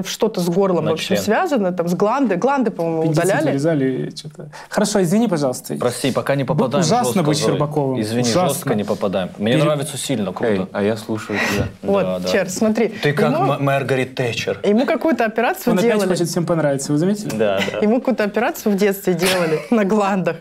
[0.06, 1.20] что-то с горлом, На в общем, член.
[1.22, 2.36] связано, там, с гланды.
[2.36, 3.46] Гланды, по-моему, удаляли.
[3.50, 4.48] вырезали что-то.
[4.68, 5.74] Хорошо, извини, пожалуйста.
[5.76, 7.50] Прости, пока не попадаем ужасно жестко, быть Зой.
[7.50, 8.00] Щербаковым.
[8.00, 8.48] Извини, Ужасно.
[8.48, 9.30] жестко не попадаем.
[9.38, 10.68] Мне Пере- нравится сильно, Эй, круто.
[10.72, 11.68] а я слушаю тебя.
[11.82, 12.28] Вот, Да, да.
[12.28, 12.88] Чер, смотри.
[12.88, 14.60] Ты как ему, Маргарет Тэтчер.
[14.64, 16.08] ему какую-то операцию Он опять делали.
[16.08, 17.30] хочет всем понравиться, вы заметили?
[17.36, 17.78] Да, да.
[17.78, 20.36] Ему какую-то операцию в детстве делали на гландах.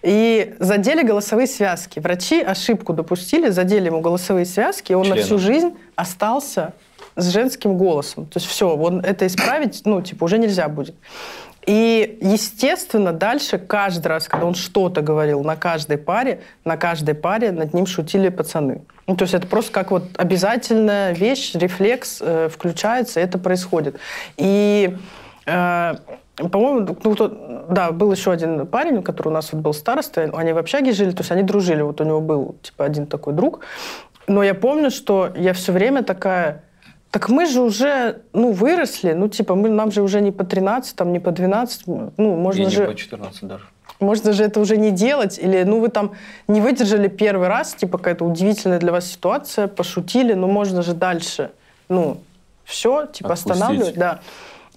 [0.00, 1.98] И задели голосовые связки.
[1.98, 5.24] Врачи ошибку допустили, задели ему голосовые связки, и он на Членом.
[5.24, 6.72] всю жизнь остался
[7.18, 8.26] с женским голосом.
[8.26, 10.94] То есть все, он это исправить, ну, типа, уже нельзя будет.
[11.66, 17.52] И, естественно, дальше каждый раз, когда он что-то говорил на каждой паре, на каждой паре
[17.52, 18.82] над ним шутили пацаны.
[19.06, 23.98] Ну, то есть это просто как вот обязательная вещь, рефлекс э, включается, это происходит.
[24.38, 24.96] И
[25.44, 25.94] э,
[26.36, 30.52] по-моему, ну, кто- да, был еще один парень, который у нас вот был староста, они
[30.52, 33.60] в общаге жили, то есть они дружили, вот у него был, типа, один такой друг.
[34.28, 36.62] Но я помню, что я все время такая,
[37.10, 40.94] так мы же уже, ну, выросли, ну, типа, мы, нам же уже не по 13,
[40.94, 42.86] там, не по 12, ну, И можно не же...
[42.86, 43.64] по 14 даже.
[44.00, 46.12] Можно же это уже не делать, или, ну, вы там
[46.46, 51.50] не выдержали первый раз, типа, какая-то удивительная для вас ситуация, пошутили, но можно же дальше,
[51.88, 52.18] ну,
[52.64, 53.52] все, типа, Отпустить.
[53.52, 54.20] останавливать, да.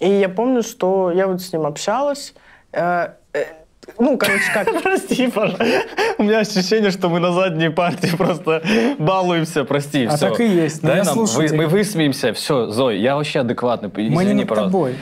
[0.00, 2.34] И я помню, что я вот с ним общалась,
[2.72, 3.44] э, э,
[3.98, 4.82] ну, короче, как...
[4.82, 5.66] Прости, пожалуйста.
[6.18, 8.62] У меня ощущение, что мы на задней партии просто
[8.98, 9.64] балуемся.
[9.64, 10.30] Прости, А все.
[10.30, 10.82] так и есть.
[10.82, 12.32] Ну, Дай нам, вы- мы высмеемся.
[12.32, 13.90] Все, Зой, я вообще адекватный.
[13.94, 14.72] Мы не Извини, над пожалуйста.
[14.72, 14.94] тобой.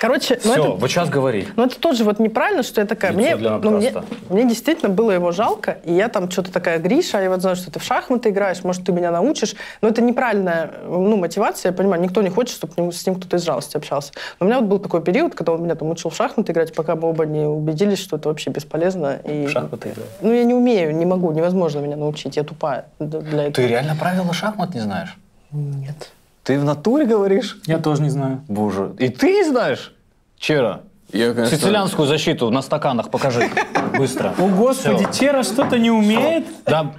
[0.00, 0.70] Короче, ну, Все, это...
[0.72, 1.48] вот сейчас говори.
[1.56, 3.12] Ну, это тоже вот неправильно, что я такая...
[3.12, 3.92] Лицо Мне, для ну, мне,
[4.28, 7.70] мне действительно было его жалко, и я там что-то такая, Гриша, я вот знаю, что
[7.70, 9.54] ты в шахматы играешь, может, ты меня научишь.
[9.80, 13.42] Но это неправильная ну, мотивация, я понимаю, никто не хочет, чтобы с ним кто-то из
[13.42, 14.12] жалости общался.
[14.38, 16.74] Но у меня вот был такой период, когда он меня там учил в шахматы играть,
[16.74, 19.20] пока мы оба не убедились, что это вообще бесполезно.
[19.24, 19.46] И...
[19.46, 20.10] В шахматы играешь?
[20.20, 23.52] Ну, я не умею, не могу, невозможно меня научить, я тупая для этого.
[23.52, 25.16] Ты реально правила шахмат не знаешь?
[25.50, 26.10] Нет.
[26.48, 27.58] Ты в натуре говоришь?
[27.66, 28.42] Я тоже не знаю.
[28.48, 28.92] Боже.
[28.98, 29.92] И ты не знаешь?
[30.38, 30.80] Чера,
[31.12, 33.50] Я, конечно, сицилианскую защиту на стаканах покажи.
[33.98, 34.32] Быстро.
[34.38, 36.46] О, Господи, Чера что-то не умеет?
[36.64, 36.94] Да,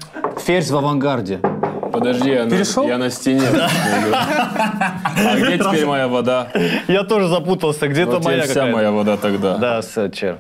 [0.46, 1.40] ферзь в авангарде.
[1.92, 2.88] Подожди, я, на- Перешел?
[2.88, 3.42] я на стене.
[4.14, 6.50] А где теперь моя вода?
[6.88, 9.58] Я тоже запутался, где-то Вот тебе вся моя вода тогда.
[9.58, 10.38] Да, с- Чер.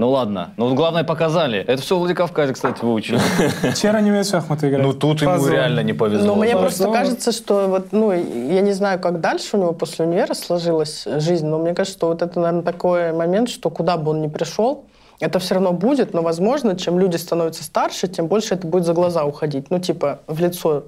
[0.00, 0.54] Ну ладно.
[0.56, 1.58] Ну главное показали.
[1.58, 3.20] Это все в Владикавказе, кстати, выучили.
[3.76, 4.82] Чера не умеет в шахматы играть.
[4.82, 6.28] Ну тут ему реально не повезло.
[6.28, 10.06] Но мне просто кажется, что вот, ну, я не знаю, как дальше у него после
[10.06, 14.12] универа сложилась жизнь, но мне кажется, что вот это, наверное, такой момент, что куда бы
[14.12, 14.84] он ни пришел,
[15.18, 18.94] это все равно будет, но, возможно, чем люди становятся старше, тем больше это будет за
[18.94, 19.70] глаза уходить.
[19.70, 20.84] Ну, типа, в лицо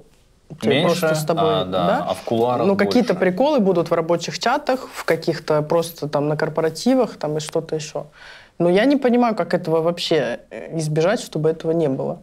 [0.59, 0.99] тебе Меньше?
[1.01, 2.05] просто с тобой, А, да.
[2.09, 6.35] А в кулуарах Ну, какие-то приколы будут в рабочих чатах, в каких-то просто там на
[6.35, 8.05] корпоративах, там и что-то еще.
[8.59, 12.19] Но я не понимаю, как этого вообще э, избежать, чтобы этого не было.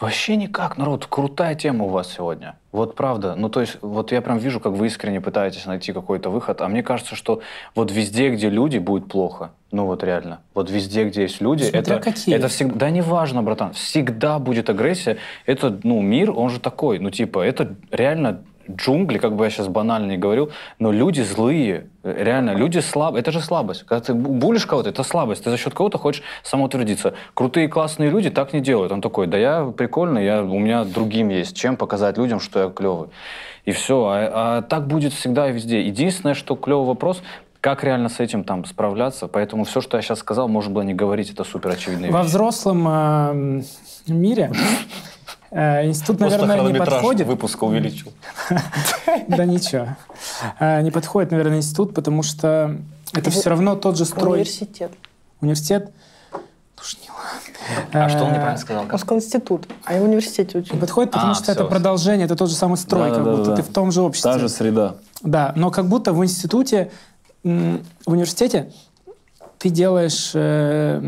[0.00, 2.56] Вообще никак, народ, крутая тема у вас сегодня.
[2.70, 3.34] Вот правда.
[3.34, 6.60] Ну, то есть, вот я прям вижу, как вы искренне пытаетесь найти какой-то выход.
[6.60, 7.40] А мне кажется, что
[7.74, 9.50] вот везде, где люди, будет плохо.
[9.72, 10.40] Ну, вот реально.
[10.54, 12.34] Вот везде, где есть люди, Смотря это, какие.
[12.34, 12.76] это всегда...
[12.76, 13.72] Да неважно, братан.
[13.72, 15.18] Всегда будет агрессия.
[15.44, 16.98] Это, ну, мир, он же такой.
[16.98, 21.86] Ну, типа, это реально джунгли, как бы я сейчас банально не говорил, но люди злые,
[22.04, 23.82] Э, реально, люди слабые, это же слабость.
[23.84, 27.14] Когда ты бу- булишь кого-то, это слабость, ты за счет кого-то хочешь самоутвердиться.
[27.34, 28.92] Крутые классные люди так не делают.
[28.92, 32.68] Он такой, да я прикольный, я, у меня другим есть, чем показать людям, что я
[32.70, 33.08] клевый.
[33.64, 34.06] И все.
[34.06, 35.80] А, а так будет всегда и везде.
[35.82, 37.20] Единственное, что клевый вопрос,
[37.60, 39.26] как реально с этим там справляться.
[39.26, 42.28] Поэтому все, что я сейчас сказал, можно было не говорить, это супер очевидные Во вещи.
[42.30, 43.62] взрослом э,
[44.06, 44.52] мире
[45.50, 47.26] э, институт, наверное, не подходит.
[47.26, 48.12] выпуска увеличил.
[49.28, 49.96] Да ничего.
[50.60, 52.76] Э, Не подходит, наверное, институт, потому что
[53.14, 54.32] это все равно тот же строй.
[54.40, 54.92] Университет.
[55.40, 55.90] Университет.
[57.92, 58.84] А что он Э, неправильно сказал?
[58.90, 60.74] Он сказал институт, а я в университете учу.
[60.74, 63.62] Не подходит, потому А, что это продолжение, это тот же самый строй, как будто ты
[63.62, 64.32] в том же обществе.
[64.32, 64.94] Та же среда.
[65.22, 66.90] Да, но как будто в институте,
[67.42, 68.72] в университете
[69.58, 71.02] ты делаешь, э,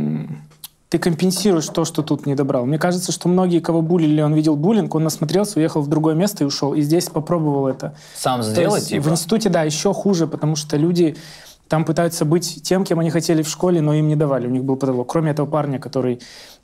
[0.91, 2.67] ты компенсируешь то, что тут не добрал.
[2.67, 6.43] Мне кажется, что многие, кого булили, он видел буллинг, он насмотрелся, уехал в другое место
[6.43, 6.75] и ушел.
[6.75, 7.95] И здесь попробовал это.
[8.17, 9.09] Сам сделать, типа?
[9.09, 11.17] В институте, да, еще хуже, потому что люди
[11.69, 14.65] там пытаются быть тем, кем они хотели в школе, но им не давали, у них
[14.65, 15.09] был потолок.
[15.09, 16.19] Кроме этого парня, который,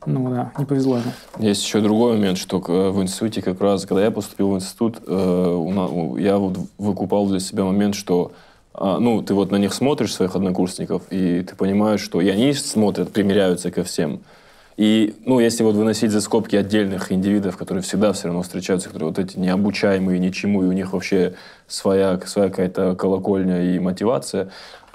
[0.04, 1.12] ну да, не повезло ему.
[1.38, 4.96] Есть еще другой момент, что к- в институте как раз, когда я поступил в институт,
[5.06, 8.32] э, я вот выкупал для себя момент, что
[8.78, 13.12] ну, ты вот на них смотришь, своих однокурсников, и ты понимаешь, что и они смотрят,
[13.12, 14.20] примеряются ко всем.
[14.76, 19.08] И, ну, если вот выносить за скобки отдельных индивидов, которые всегда все равно встречаются, которые
[19.08, 21.34] вот эти необучаемые ничему, и у них вообще
[21.66, 24.50] своя, своя какая-то колокольня и мотивация,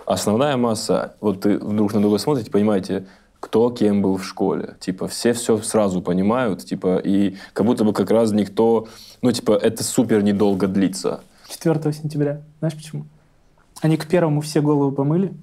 [0.06, 3.06] основная масса, вот ты друг на друга смотрите, понимаете,
[3.40, 4.76] кто кем был в школе.
[4.80, 8.88] Типа, все все сразу понимают, типа, и как будто бы как раз никто,
[9.24, 11.22] ну, типа, это супер недолго длится.
[11.50, 12.42] 4 сентября.
[12.60, 13.06] Знаешь почему?
[13.82, 15.34] Они к первому все голову помыли,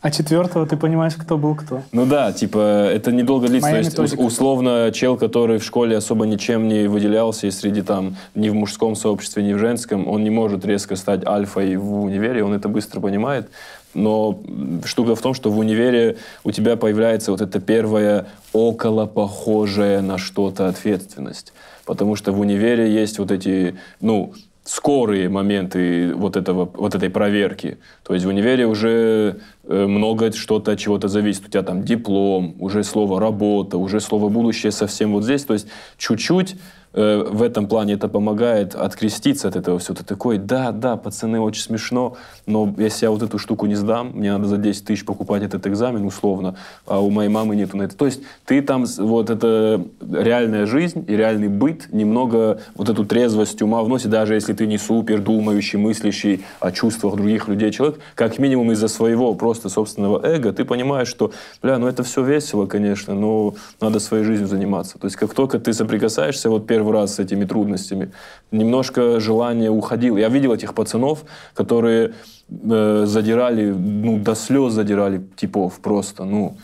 [0.00, 1.82] а четвертого ты понимаешь, кто был кто.
[1.90, 3.68] Ну да, типа, это недолго длится.
[3.68, 4.20] То Моя есть, методика.
[4.20, 8.54] ус- условно, чел, который в школе особо ничем не выделялся, и среди там ни в
[8.54, 12.68] мужском сообществе, ни в женском, он не может резко стать альфой в универе, он это
[12.68, 13.48] быстро понимает.
[13.94, 14.38] Но
[14.84, 20.18] штука в том, что в универе у тебя появляется вот эта первая около похожая на
[20.18, 21.52] что-то ответственность.
[21.86, 24.34] Потому что в универе есть вот эти, ну,
[24.64, 27.78] скорые моменты вот, этого, вот этой проверки.
[28.02, 31.46] То есть в универе уже э, много что-то от чего-то зависит.
[31.46, 35.44] У тебя там диплом, уже слово работа, уже слово будущее совсем вот здесь.
[35.44, 36.56] То есть чуть-чуть
[36.94, 39.94] э, в этом плане это помогает откреститься от этого все.
[39.94, 42.16] Ты такой, да, да, пацаны, очень смешно,
[42.46, 45.66] но если я вот эту штуку не сдам, мне надо за 10 тысяч покупать этот
[45.66, 47.96] экзамен условно, а у моей мамы нету на это.
[47.96, 53.60] То есть ты там, вот это реальная жизнь и реальный быт немного вот эту трезвость
[53.62, 58.38] ума вносит, даже если ты не супер думающий, мыслящий о чувствах других людей человек, как
[58.38, 61.32] минимум из-за своего просто собственного эго, ты понимаешь, что,
[61.62, 64.98] бля, ну это все весело, конечно, но надо своей жизнью заниматься.
[64.98, 68.12] То есть как только ты соприкасаешься вот первый раз с этими трудностями,
[68.50, 70.16] немножко желание уходило.
[70.18, 71.24] Я видел этих пацанов,
[71.54, 72.14] которые
[72.48, 76.56] э, задирали, ну, до слез задирали типов просто, ну,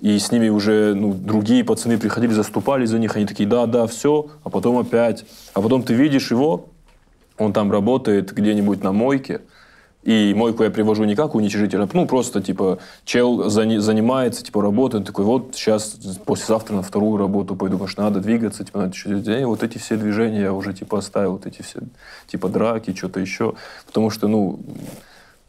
[0.00, 3.86] и с ними уже ну, другие пацаны приходили, заступали за них, они такие, да, да,
[3.86, 5.24] все, а потом опять.
[5.54, 6.66] А потом ты видишь его,
[7.38, 9.40] он там работает где-нибудь на мойке,
[10.06, 15.04] и мойку я привожу не как уничижителя, ну, просто, типа, чел зани- занимается, типа, работает,
[15.04, 19.16] такой, вот, сейчас, послезавтра на вторую работу пойду, потому что надо двигаться, типа, надо что-то
[19.16, 19.44] делать.
[19.46, 21.80] Вот эти все движения я уже, типа, оставил, вот эти все,
[22.28, 23.54] типа, драки, что-то еще,
[23.84, 24.60] потому что, ну,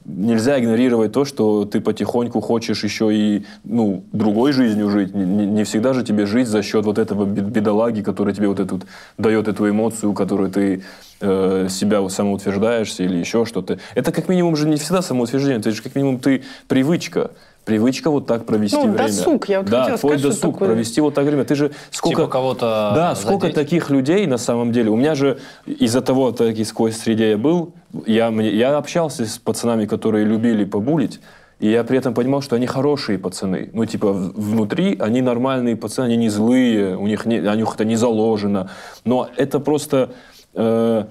[0.08, 5.14] нельзя игнорировать то, что ты потихоньку хочешь еще и ну, другой жизнью жить.
[5.14, 8.60] Не, не- всегда же тебе жить за счет вот этого бед- бедолаги, который тебе вот
[8.60, 8.82] эту
[9.18, 10.84] дает эту эмоцию, которую ты
[11.20, 13.80] э, себя самоутверждаешься или еще что-то.
[13.96, 17.32] Это как минимум же не всегда самоутверждение, это же как минимум ты привычка.
[17.68, 18.98] Привычка вот так провести Ну, время.
[18.98, 21.44] досуг, я вот да, хотела твой сказать, что досуг, такое- провести вот так время.
[21.44, 22.22] Ты же сколько...
[22.22, 23.56] Типа кого-то Да, сколько задеть?
[23.56, 24.90] таких людей на самом деле.
[24.90, 27.74] У меня же из-за того, таки сквозь среде я был,
[28.06, 31.20] я, мне- я общался с пацанами, которые любили побулить,
[31.60, 33.70] и я при этом понимал, что они хорошие пацаны.
[33.74, 37.84] Ну, типа, внутри они нормальные пацаны, они не злые, у них, не, у них это
[37.84, 38.70] не заложено.
[39.04, 40.12] Но это просто...
[40.54, 41.04] э,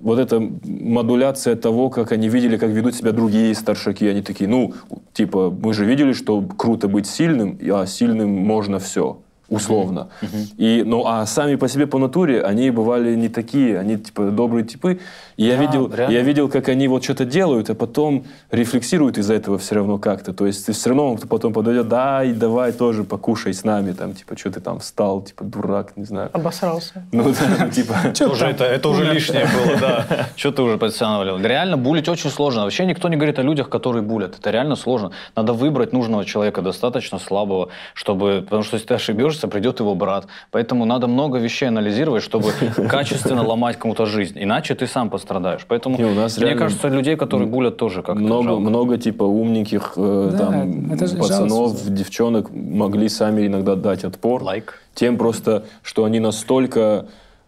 [0.00, 4.06] вот эта модуляция того, как они видели, как ведут себя другие старшаки.
[4.06, 4.74] Они такие, ну,
[5.12, 9.20] типа, мы же видели, что круто быть сильным, а сильным можно все
[9.50, 10.08] условно.
[10.56, 14.64] И, ну, а сами по себе по натуре они бывали не такие, они типа добрые
[14.64, 15.00] типы.
[15.36, 16.12] И я Да, видел, реально.
[16.12, 20.32] я видел, как они вот что-то делают, а потом рефлексируют из-за этого все равно как-то.
[20.32, 24.12] То есть все равно он потом подойдет, да, и давай тоже покушай с нами, там,
[24.14, 26.30] типа, что ты там встал, типа, дурак, не знаю.
[26.32, 27.04] Обосрался.
[27.12, 27.24] Ну
[27.58, 27.94] да, типа.
[28.30, 30.06] Уже это, это уже лишнее было, да.
[30.36, 31.38] Что ты уже подстанавливал?
[31.40, 32.62] Реально булить очень сложно.
[32.62, 34.38] Вообще никто не говорит о людях, которые булят.
[34.38, 35.10] Это реально сложно.
[35.36, 38.42] Надо выбрать нужного человека, достаточно слабого, чтобы...
[38.44, 40.26] Потому что если ты ошибешься, придет его брат.
[40.50, 42.50] Поэтому надо много вещей анализировать, чтобы
[42.88, 44.38] качественно ломать кому-то жизнь.
[44.42, 45.64] Иначе ты сам пострадаешь.
[45.68, 48.60] Поэтому, Не, у нас мне кажется, людей, которые булят, тоже как-то много, жалко.
[48.60, 51.90] много типа умненьких э, Да, там пацанов, жалко.
[51.90, 54.42] девчонок могли сами иногда дать отпор.
[54.42, 54.74] Лайк.
[54.94, 57.06] Тем просто, что они настолько...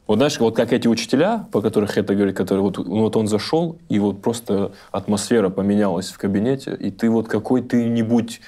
[0.08, 3.28] Вот знаешь, вот как эти учителя, по которых это говорит, которые вот, ну, вот он
[3.28, 8.40] зашел, и вот просто атмосфера поменялась в кабинете, и ты вот какой ты не будь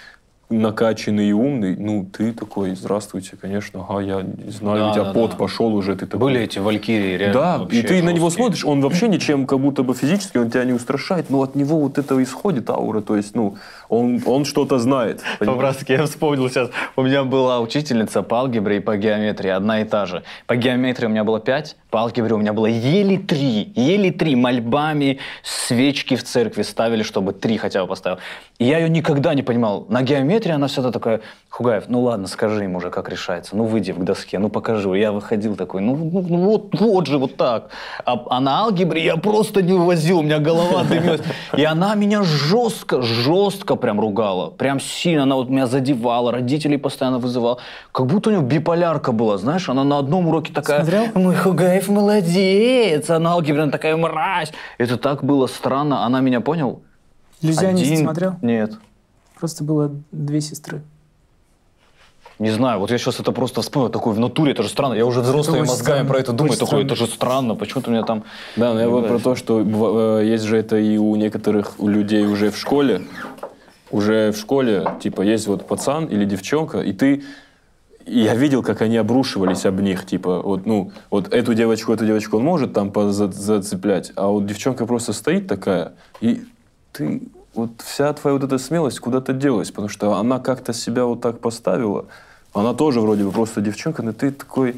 [0.50, 5.04] накачанный и умный, ну, ты такой, здравствуйте, конечно, ага, я не знаю, Да, у тебя
[5.04, 5.36] да, пот да.
[5.36, 6.28] пошел уже, ты такой...
[6.28, 7.34] Были эти валькирии, реально.
[7.34, 8.44] Да, и ты на него жесткие.
[8.46, 11.80] смотришь, он вообще ничем как будто бы физически, он тебя не устрашает, но от него
[11.80, 13.56] вот это исходит аура, то есть, ну,
[13.98, 15.22] он, он что-то знает.
[15.38, 16.70] По-братски, я вспомнил сейчас.
[16.96, 20.22] У меня была учительница по алгебре и по геометрии, одна и та же.
[20.46, 23.72] По геометрии у меня было пять, по алгебре у меня было еле три.
[23.76, 24.34] Еле три.
[24.34, 28.18] Мольбами свечки в церкви ставили, чтобы три хотя бы поставил.
[28.58, 29.86] И я ее никогда не понимал.
[29.88, 31.20] На геометрии она всегда такая,
[31.50, 34.88] Хугаев, ну ладно, скажи им уже, как решается, ну выйди к доске, ну покажи.
[34.98, 37.68] Я выходил такой, ну, ну, ну вот, вот же, вот так.
[38.04, 41.20] А, а на алгебре я просто не вывозил, у меня голова дымилась.
[41.56, 47.18] И она меня жестко, жестко прям ругала, прям сильно, она вот меня задевала, родителей постоянно
[47.18, 47.58] вызывала.
[47.92, 51.04] Как будто у нее биполярка была, знаешь, она на одном уроке такая, Смотрел?
[51.14, 54.52] мой Хугаев молодец, а на алгебре такая мразь.
[54.78, 56.80] Это так было странно, она меня понял?
[57.42, 58.36] Иллюзионист Один- смотрел?
[58.40, 58.72] Нет.
[59.38, 60.80] Просто было две сестры.
[62.38, 64.94] Не знаю, вот я сейчас это просто вспомнил, такой в натуре, это же странно.
[64.94, 66.86] Я уже взрослыми мозгами странно, про это думаю, очень такой, странно.
[66.86, 68.24] это же странно, почему-то меня там...
[68.56, 71.86] Да, но я вот про то, что э, есть же это и у некоторых у
[71.86, 73.02] людей уже в школе.
[73.94, 77.22] Уже в школе, типа, есть вот пацан или девчонка, и ты...
[78.06, 82.04] и я видел, как они обрушивались об них, типа, вот, ну, вот эту девочку, эту
[82.04, 86.42] девочку он может там поза- зацеплять, а вот девчонка просто стоит такая, и
[86.92, 87.22] ты,
[87.54, 91.38] вот вся твоя вот эта смелость куда-то делась, потому что она как-то себя вот так
[91.38, 92.06] поставила,
[92.52, 94.74] она тоже вроде бы просто девчонка, но ты такой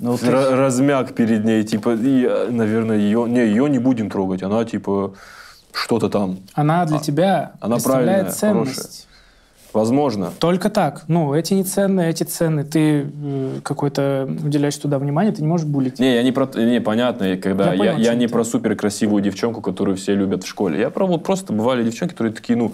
[0.00, 4.42] Ну, ты- ра- размяк перед ней, типа, и, наверное, ее, не, ее не будем трогать,
[4.42, 5.12] она, типа,
[5.78, 9.06] что-то там, Она для тебя она представляет ценность.
[9.72, 10.32] возможно.
[10.38, 11.04] Только так.
[11.08, 12.64] Ну, эти не ценные, эти ценные.
[12.64, 15.98] Ты э, какой-то уделяешь туда внимание, ты не можешь булить.
[15.98, 16.46] Не, я не про...
[16.56, 17.66] Не, понятно, когда...
[17.66, 18.32] Я Я, понял, я не ты.
[18.32, 20.80] про супер красивую девчонку, которую все любят в школе.
[20.80, 22.72] Я про вот просто бывали девчонки, которые такие, ну,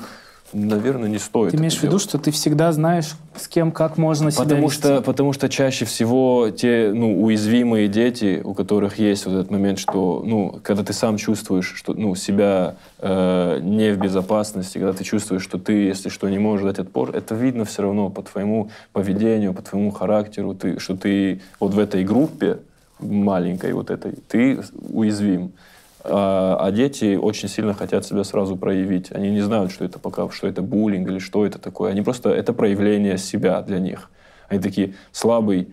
[0.54, 1.50] наверное, не стоит.
[1.50, 4.80] Ты имеешь в виду, что ты всегда знаешь, с кем, как можно себя Потому вести.
[4.80, 9.78] что, потому что чаще всего те ну, уязвимые дети, у которых есть вот этот момент,
[9.78, 15.04] что, ну, когда ты сам чувствуешь, что, ну, себя э, не в безопасности, когда ты
[15.04, 18.70] чувствуешь, что ты, если что, не можешь дать отпор, это видно все равно по твоему
[18.92, 22.58] поведению, по твоему характеру, ты, что ты вот в этой группе
[23.00, 25.52] маленькой вот этой, ты уязвим.
[26.06, 29.10] А, а дети очень сильно хотят себя сразу проявить.
[29.10, 31.90] Они не знают, что это пока, что это буллинг или что это такое.
[31.90, 34.10] Они просто это проявление себя для них.
[34.48, 35.68] Они такие слабый,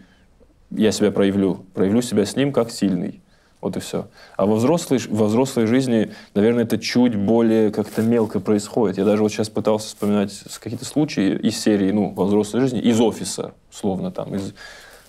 [0.70, 3.22] я себя проявлю, проявлю себя с ним как сильный.
[3.60, 4.08] Вот и все.
[4.38, 8.98] А во взрослой, во взрослой жизни, наверное, это чуть более как-то мелко происходит.
[8.98, 13.00] Я даже вот сейчас пытался вспоминать какие-то случаи из серии, ну, во взрослой жизни, из
[13.00, 14.54] офиса, словно там, из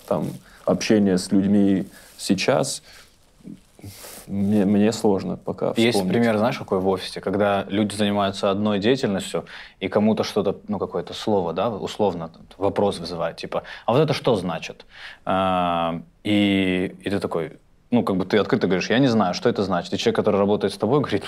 [0.07, 0.27] там,
[0.65, 2.83] общения с людьми сейчас.
[4.27, 6.13] Мне, мне сложно пока Есть вспомнить.
[6.13, 9.45] пример, знаешь, какой в офисе, когда люди занимаются одной деятельностью,
[9.79, 14.35] и кому-то что-то, ну, какое-то слово, да, условно, вопрос вызывает, типа, а вот это что
[14.35, 14.85] значит?
[15.25, 17.57] А, и, и ты такой,
[17.91, 19.93] ну, как бы ты открыто говоришь, я не знаю, что это значит.
[19.93, 21.23] И человек, который работает с тобой, говорит,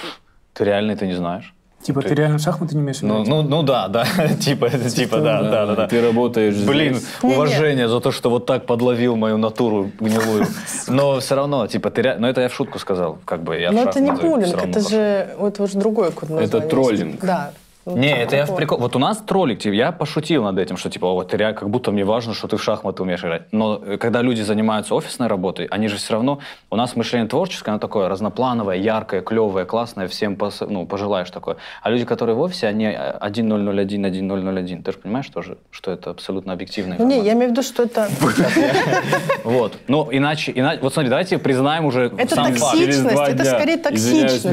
[0.54, 1.54] ты реально это не знаешь?
[1.86, 4.06] Типа, ты, ты- реально в шахматы не умеешь Ну, ну, ну да, да,
[4.40, 5.88] типа, это типа, да, да, да, да.
[5.88, 7.08] Ты работаешь Блин, здесь.
[7.22, 10.48] уважение за то, что вот так подловил мою натуру гнилую.
[10.88, 13.72] Но все равно, типа, ты ре- Ну, это я в шутку сказал, как бы я
[13.72, 17.20] Но это не буллинг, это же, вот уже другое какое-то Это троллинг.
[17.22, 17.52] Да.
[17.86, 18.80] Ну, Не, это я в прикол.
[18.80, 21.70] Вот у нас троллик, типа, я пошутил над этим, что типа, вот ты реально, как
[21.70, 23.44] будто мне важно, что ты в шахматы умеешь играть.
[23.52, 26.40] Но э, когда люди занимаются офисной работой, они же все равно,
[26.72, 31.58] у нас мышление творческое, оно такое разноплановое, яркое, клевое, классное, всем пос- ну, пожелаешь такое.
[31.84, 34.82] А люди, которые в офисе, они э, 1001, 1001.
[34.84, 37.84] Ты же понимаешь тоже, что это абсолютно объективная Ну, не, я имею в виду, что
[37.84, 38.10] это...
[39.44, 39.74] Вот.
[39.88, 42.60] Ну, иначе, иначе, вот смотри, давайте признаем уже Это сам факт.
[42.60, 42.80] токсично.
[42.86, 44.46] Через два это скорее токсичность.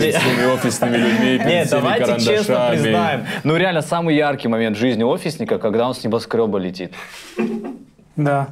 [0.55, 3.22] офисными людьми, Нет, давайте честно признаем.
[3.45, 6.93] Ну, реально, самый яркий момент в жизни офисника, когда он с небоскреба летит.
[8.17, 8.49] Да.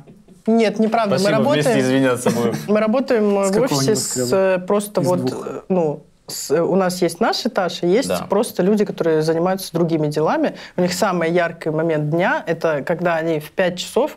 [0.46, 1.18] Нет, неправда.
[1.22, 1.78] Мы работаем...
[1.80, 2.54] извиняться будем.
[2.68, 5.46] Мы работаем С в офисе с э, просто Из вот, двух.
[5.46, 8.26] э, ну, с- э, у нас есть наш этаж, и есть Да.
[8.28, 10.54] просто люди, которые занимаются другими делами.
[10.76, 14.16] У них самый яркий момент дня– это когда они в 5 часов,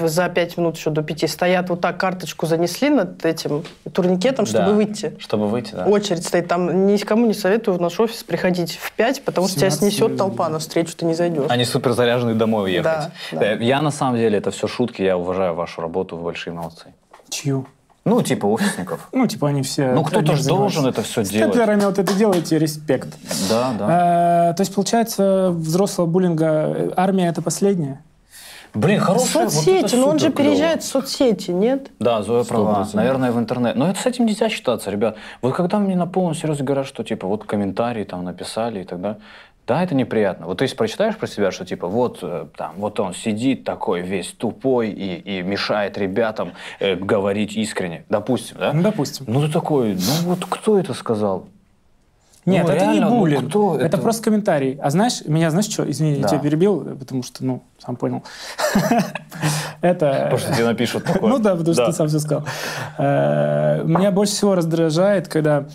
[0.00, 4.66] за 5 минут еще до 5 стоят, вот так карточку занесли над этим турникетом, чтобы
[4.66, 4.72] Да.
[4.72, 5.16] выйти.
[5.18, 5.86] Чтобы выйти, да.
[5.86, 6.48] Очередь стоит.
[6.48, 10.02] Там никому не советую в наш офис приходить в 5, потому что тебя 17 снесет
[10.10, 10.18] людей.
[10.18, 11.46] толпа навстречу, ты не зайдешь.
[11.50, 12.84] Они супер заряжены домой уехать.
[12.84, 13.52] Да, да.
[13.54, 16.86] Э, Я на самом деле, это все шутки, я уважаю вашу работу, вы большие молодцы.
[17.28, 17.66] Чью?
[18.04, 19.08] Ну, типа офисников.
[19.12, 19.92] Ну, типа, они все...
[19.92, 21.52] Ну, кто-то одним ж должен это все делать.
[21.52, 23.08] Степлерами вот это делаете, респект.
[23.50, 24.50] Да, да.
[24.50, 28.00] Э, То есть, получается, взрослого буллинга э, армия это последняя?
[28.76, 29.44] Блин, хорошая.
[29.44, 30.36] вот Соцсети, это но он же клёво.
[30.36, 31.90] переезжает в соцсети, нет?
[31.98, 32.82] Да, Зоя права.
[32.82, 32.96] 100%.
[32.96, 33.76] Наверное, в интернет.
[33.76, 35.16] Но это с этим нельзя считаться, ребят.
[35.40, 39.16] Вот когда мне на полном серьезе говорят, что типа вот комментарии там написали и тогда.
[39.66, 40.46] Да, это неприятно.
[40.46, 44.00] Вот ты если прочитаешь про себя, что типа вот э, там вот он сидит такой
[44.02, 48.72] весь тупой и, и мешает ребятам э, говорить искренне, допустим, да?
[48.72, 49.24] Ну, допустим.
[49.26, 51.46] Ну ты такой, ну вот кто это сказал?
[52.46, 53.48] Нет, Ну, это не ну, буллинг.
[53.48, 53.84] кто это?
[53.86, 53.98] это?
[53.98, 54.78] просто комментарий.
[54.80, 55.88] А знаешь, меня, знаешь что?
[55.90, 56.20] Извини, Да.
[56.22, 58.22] я тебя перебил, потому что, ну, сам понял.
[59.80, 60.28] Это...
[60.30, 61.30] Потому что тебе напишут такое.
[61.30, 62.44] Ну да, потому что ты сам все сказал.
[62.98, 65.66] Э, Меня больше всего раздражает, когда,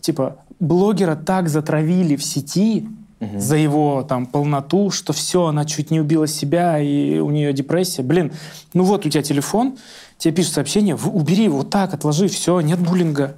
[0.00, 2.88] типа, блогера так затравили в сети,
[3.36, 8.02] за его там полноту, что все, она чуть не убила себя, и у нее депрессия.
[8.02, 8.30] Блин,
[8.74, 9.76] ну вот у тебя телефон,
[10.18, 13.34] тебе пишут сообщение, «В- убери его вот так, отложи, все, нет буллинга.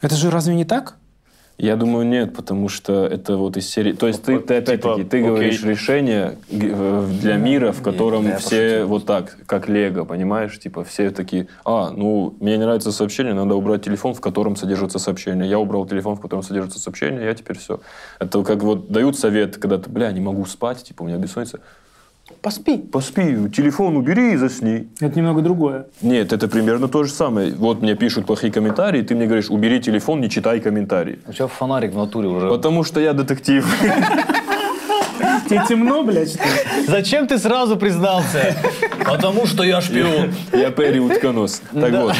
[0.00, 0.98] Это же разве не так?
[1.56, 3.92] Я думаю, нет, потому что это вот из серии...
[3.92, 5.22] То есть ты, ты опять-таки, Типа, ты окей.
[5.22, 8.48] говоришь решение э, для мира, в котором я все
[8.80, 8.86] пошутил.
[8.88, 10.58] вот так, как лего, понимаешь?
[10.58, 14.98] Типа все такие, а, ну, мне не нравится сообщение, надо убрать телефон, в котором содержится
[14.98, 15.48] сообщение.
[15.48, 17.80] Я убрал телефон, в котором содержится сообщение, я теперь все.
[18.18, 21.60] Это как вот дают совет, когда ты, бля, не могу спать, типа у меня бессонница.
[22.40, 22.78] Поспи.
[22.78, 24.88] Поспи, телефон убери и засни.
[25.00, 25.86] Это немного другое.
[26.02, 27.54] Нет, это примерно то же самое.
[27.54, 31.18] Вот мне пишут плохие комментарии, ты мне говоришь, убери телефон, не читай комментарии.
[31.26, 32.48] У тебя фонарик в натуре уже.
[32.48, 33.66] Потому что я детектив.
[35.48, 36.42] Тебе темно, блядь, что?
[36.86, 38.56] Зачем ты сразу признался?
[39.04, 40.34] Потому что я шпион.
[40.52, 41.62] Я Перри утконос.
[41.72, 42.14] Так вот.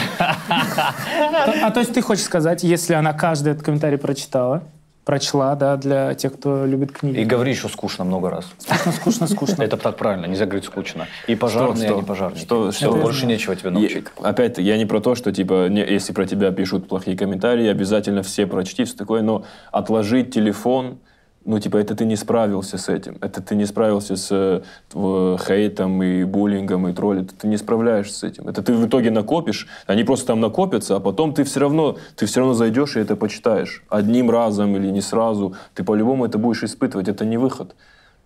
[0.48, 4.62] А то есть ты хочешь сказать, если она каждый этот комментарий прочитала,
[5.05, 7.22] прочла, да, для тех, кто любит И книги.
[7.24, 8.47] говори еще скучно много раз.
[8.59, 9.62] Скучно, скучно, скучно.
[9.62, 11.06] Это так правильно, нельзя говорить скучно.
[11.26, 12.06] И пожарные, и не что?
[12.06, 12.43] пожарники.
[12.43, 12.97] Что- Все, что?
[12.97, 14.06] больше нечего тебе научить.
[14.22, 18.22] Опять, я не про то, что, типа, не- если про тебя пишут плохие комментарии, обязательно
[18.22, 20.98] все прочти, все такое, но отложить телефон,
[21.45, 23.19] ну, типа, это ты не справился с этим.
[23.21, 27.27] Это ты не справился с э, хейтом и буллингом и троллем.
[27.27, 28.49] Ты не справляешься с этим.
[28.49, 32.27] Это ты в итоге накопишь, они просто там накопятся, а потом ты все равно, ты
[32.27, 33.83] все равно зайдешь и это почитаешь.
[33.89, 35.55] Одним разом или не сразу.
[35.75, 37.09] Ты по-любому это будешь испытывать.
[37.09, 37.75] Это не выход.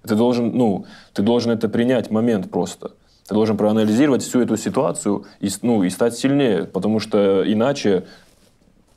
[0.06, 2.92] Ты должен, ну, ты должен это принять момент просто.
[3.26, 8.04] Ты должен проанализировать всю эту ситуацию и, ну, и стать сильнее, потому что иначе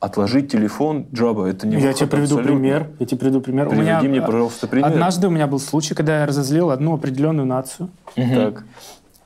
[0.02, 2.60] отложить телефон, Джаба, это не Я тебе приведу абсолютно.
[2.60, 2.90] пример.
[2.98, 3.68] Я тебе приведу пример.
[3.68, 4.88] Приведи у меня, мне, пожалуйста, пример.
[4.88, 7.88] Однажды у меня был случай, когда я разозлил одну определенную нацию.
[8.16, 8.64] Так.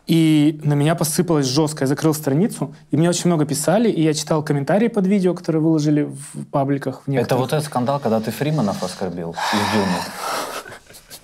[0.06, 1.84] И на меня посыпалось жестко.
[1.84, 5.62] Я закрыл страницу, и мне очень много писали, и я читал комментарии под видео, которые
[5.62, 7.02] выложили в пабликах.
[7.06, 9.96] В Это вот этот скандал, когда ты Фриманов оскорбил из Дюны.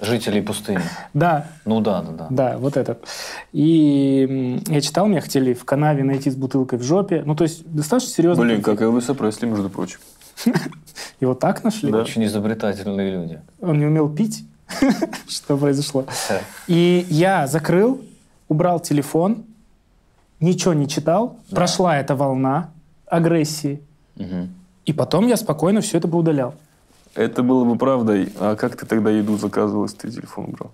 [0.03, 0.81] Жителей пустыни.
[1.15, 2.27] Да, Ну да, да, да.
[2.29, 3.07] да, вот этот.
[3.53, 7.23] И я читал, меня хотели в канаве найти с бутылкой в жопе.
[7.25, 8.43] Ну, то есть достаточно серьезно.
[8.43, 10.01] Блин, как Элвиса Пресли, между прочим.
[11.21, 11.93] Его так нашли?
[11.93, 13.41] Очень изобретательные люди.
[13.61, 14.45] Он не умел пить.
[15.29, 16.05] Что произошло?
[16.67, 18.01] И я закрыл,
[18.49, 19.45] убрал телефон,
[20.41, 21.37] ничего не читал.
[21.51, 22.71] Прошла эта волна
[23.07, 23.81] агрессии.
[24.17, 24.53] Мгм.
[24.85, 26.55] И потом я спокойно все это бы удалял.
[27.15, 28.33] Это было бы правдой.
[28.41, 30.71] А как ты тогда еду заказывал, если ты телефон брал?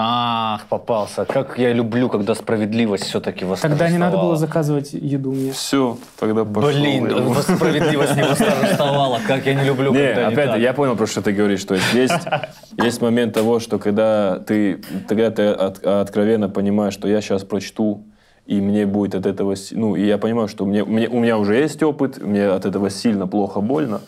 [0.00, 1.24] Ах, попался.
[1.24, 3.78] Как я люблю, когда справедливость все-таки восторжествовала.
[3.78, 5.50] Тогда не надо было заказывать еду мне.
[5.50, 6.70] Все, тогда пошел.
[6.70, 7.42] Блин, я.
[7.42, 9.18] справедливость не восторжествовала.
[9.26, 10.60] Как я не люблю, Не, когда не опять, так.
[10.60, 11.64] я понял, про что ты говоришь.
[11.64, 12.14] То есть есть,
[12.80, 18.04] есть момент того, что когда ты, тогда ты от- откровенно понимаешь, что я сейчас прочту,
[18.46, 19.56] и мне будет от этого...
[19.72, 22.88] Ну, и я понимаю, что мне, мне- у меня уже есть опыт, мне от этого
[22.88, 24.00] сильно плохо, больно.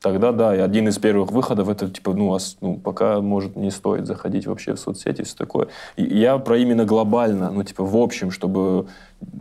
[0.00, 3.72] Тогда да, и один из первых выходов это типа, ну, ос- ну, пока, может, не
[3.72, 5.68] стоит заходить вообще в соцсети, все такое.
[5.96, 8.86] И я про именно глобально, ну, типа, в общем, чтобы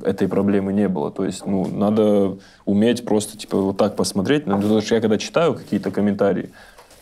[0.04, 1.12] этой проблемы не было.
[1.12, 4.48] То есть, ну, надо уметь просто, типа, вот так посмотреть.
[4.48, 6.50] Ну, Потому что я когда читаю какие-то комментарии,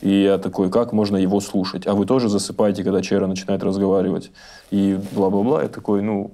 [0.02, 1.86] и я такой, как можно его слушать?
[1.86, 4.30] А вы тоже засыпаете, когда Чера начинает разговаривать?
[4.70, 5.62] И бла-бла-бла.
[5.62, 6.30] Я такой, ну,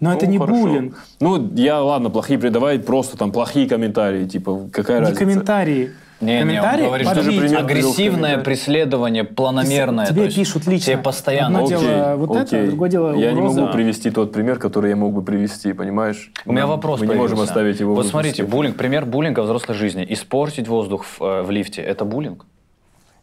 [0.00, 0.60] Но это ну, не хорошо.
[0.60, 5.24] буллинг, Ну, я, ладно, плохие, давай просто там плохие комментарии, типа, какая не разница?
[5.24, 5.90] комментарии.
[6.20, 8.44] Не, не, он говорит, что же агрессивное комментарий.
[8.44, 10.06] преследование, планомерное.
[10.06, 10.92] Тебе пишут лично.
[10.92, 11.60] Тебе постоянно.
[11.60, 15.14] Одно дело вот это, другое дело Я не могу привести тот пример, который я мог
[15.14, 16.30] бы привести, понимаешь?
[16.44, 17.52] У меня Нам- вопрос Мы не можем появился.
[17.52, 20.06] оставить его в Вот смотрите, буллинг, пример буллинга взрослой жизни.
[20.08, 22.44] Испортить воздух в, э, в лифте– это буллинг?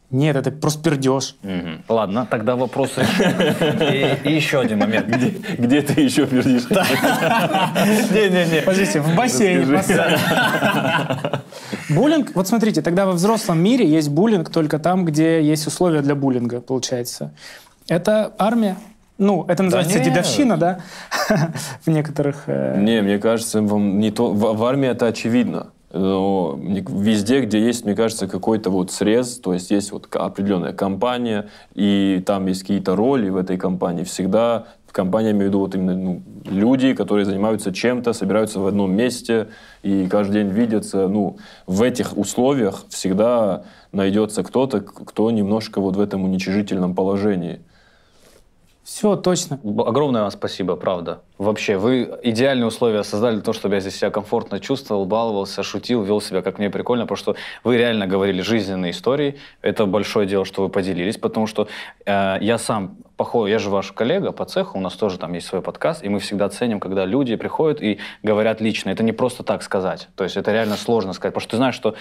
[0.09, 1.35] Нет, это просто пердеж.
[1.43, 1.83] Мгм.
[1.89, 3.81] Ладно, тогда вопрос решен.
[3.81, 5.07] И, и еще один момент.
[5.07, 6.69] Где, где ты еще пердишь?
[6.69, 8.61] Не-не-не.
[8.61, 9.65] Подождите, в бассейне.
[11.89, 16.15] Буллинг, вот смотрите, тогда во взрослом мире есть буллинг только там, где есть условия для
[16.15, 17.31] буллинга, получается.
[17.89, 18.77] Это армия.
[19.17, 20.09] Ну, это называется нет.
[20.09, 20.79] дедовщина, да?
[21.85, 22.43] В некоторых...
[22.45, 25.67] э, Не, мне кажется, вам не то, в армии это очевидно.
[25.93, 30.73] Но мне- везде, где есть, мне кажется, какой-то вот срез, то есть есть вот определенная
[30.73, 34.65] компания, и там есть какие-то роли в этой компании, всегда
[34.97, 38.91] компания, я имею в виду вот именно ну, люди, которые занимаются чем-то, собираются в одном
[38.91, 39.47] месте
[39.83, 41.07] и каждый день видятся.
[41.07, 41.37] Ну,
[41.67, 47.59] в этих условиях всегда найдется кто-то, кто немножко вот в этом уничижительном положении.
[48.87, 49.59] Все, точно.
[49.85, 51.19] Огромное вам спасибо, правда.
[51.37, 56.03] Вообще, вы идеальные условия создали для того, чтобы я здесь себя комфортно чувствовал, баловался, шутил,
[56.03, 57.35] вел себя как мне прикольно, потому что
[57.65, 59.39] вы реально говорили жизненные истории.
[59.61, 61.67] Это большое дело, что вы поделились, потому что
[62.05, 65.47] э, я сам похож, я же ваш коллега по цеху, у нас тоже там есть
[65.47, 68.91] свой подкаст, и мы всегда ценим, когда люди приходят и говорят лично.
[68.91, 70.07] Это не просто так сказать.
[70.15, 71.95] То есть это реально сложно сказать, потому что ты знаешь, что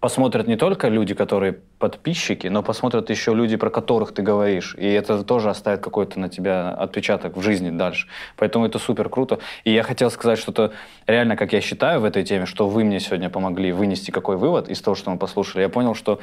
[0.00, 4.74] посмотрят не только люди, которые подписчики, но посмотрят еще люди, про которых ты говоришь.
[4.78, 8.08] И это тоже оставит какой-то на тебя отпечаток в жизни дальше.
[8.36, 9.38] Поэтому это супер круто.
[9.64, 10.72] И я хотел сказать что-то
[11.06, 14.68] реально, как я считаю в этой теме, что вы мне сегодня помогли вынести какой вывод
[14.68, 15.62] из того, что мы послушали.
[15.62, 16.20] Я понял, что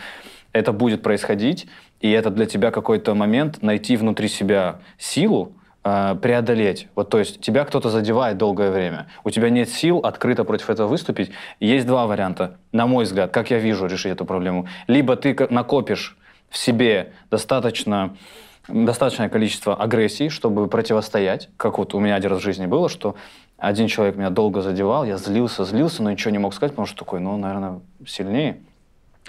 [0.52, 1.68] это будет происходить,
[2.00, 6.88] и это для тебя какой-то момент найти внутри себя силу, э, преодолеть.
[6.96, 10.88] Вот, то есть тебя кто-то задевает долгое время, у тебя нет сил открыто против этого
[10.88, 11.32] выступить.
[11.60, 14.68] Есть два варианта, на мой взгляд, как я вижу решить эту проблему.
[14.88, 16.18] Либо ты накопишь
[16.50, 18.16] в себе достаточно
[18.68, 23.16] достаточное количество агрессии, чтобы противостоять, как вот у меня один раз в жизни было, что
[23.58, 26.98] один человек меня долго задевал, я злился, злился, но ничего не мог сказать, потому что
[26.98, 28.62] такой, ну, наверное, сильнее.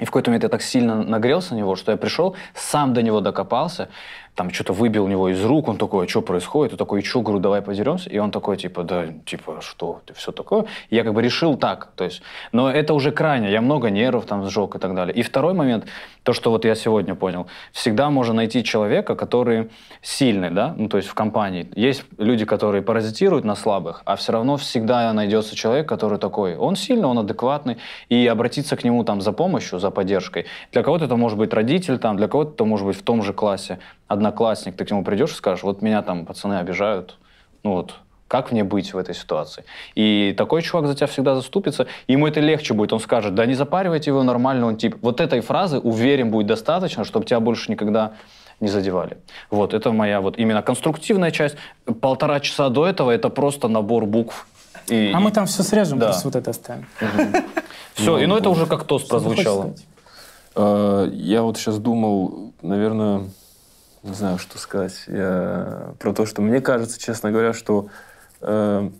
[0.00, 3.02] И в какой-то момент я так сильно нагрелся на него, что я пришел, сам до
[3.02, 3.88] него докопался,
[4.34, 6.74] там что-то выбил у него из рук, он такой, а что происходит?
[6.74, 8.10] И такой, что, говорю, давай подеремся?
[8.10, 10.64] И он такой, типа, да, типа, что ты, все такое.
[10.90, 14.26] И я как бы решил так, то есть, но это уже крайне, я много нервов
[14.26, 15.14] там сжег и так далее.
[15.14, 15.86] И второй момент,
[16.24, 19.70] то, что вот я сегодня понял, всегда можно найти человека, который
[20.02, 21.68] сильный, да, ну, то есть в компании.
[21.76, 26.76] Есть люди, которые паразитируют на слабых, а все равно всегда найдется человек, который такой, он
[26.76, 27.76] сильный, он адекватный,
[28.08, 30.46] и обратиться к нему там за помощью, за поддержкой.
[30.72, 33.32] Для кого-то это может быть родитель там, для кого-то это может быть в том же
[33.32, 33.78] классе
[34.08, 37.18] одноклассник, ты к нему придешь и скажешь, вот меня там пацаны обижают,
[37.62, 37.94] ну вот,
[38.28, 39.64] как мне быть в этой ситуации?
[39.94, 43.54] И такой чувак за тебя всегда заступится, ему это легче будет, он скажет, да не
[43.54, 44.96] запаривайте его, нормально он тип.
[45.02, 48.12] Вот этой фразы, уверен, будет достаточно, чтобы тебя больше никогда
[48.60, 49.18] не задевали.
[49.50, 51.56] Вот, это моя вот именно конструктивная часть.
[52.00, 54.46] Полтора часа до этого это просто набор букв.
[54.88, 56.06] И, А мы там все срежем, Да.
[56.06, 56.86] просто вот это оставим.
[57.94, 59.74] Все, и ну это уже как тост прозвучало.
[60.56, 63.24] Э, Я вот сейчас думал, наверное,
[64.04, 65.04] не знаю, что сказать.
[65.06, 65.94] Я...
[65.98, 67.88] Про то, что мне кажется, честно говоря, что
[68.40, 68.90] э,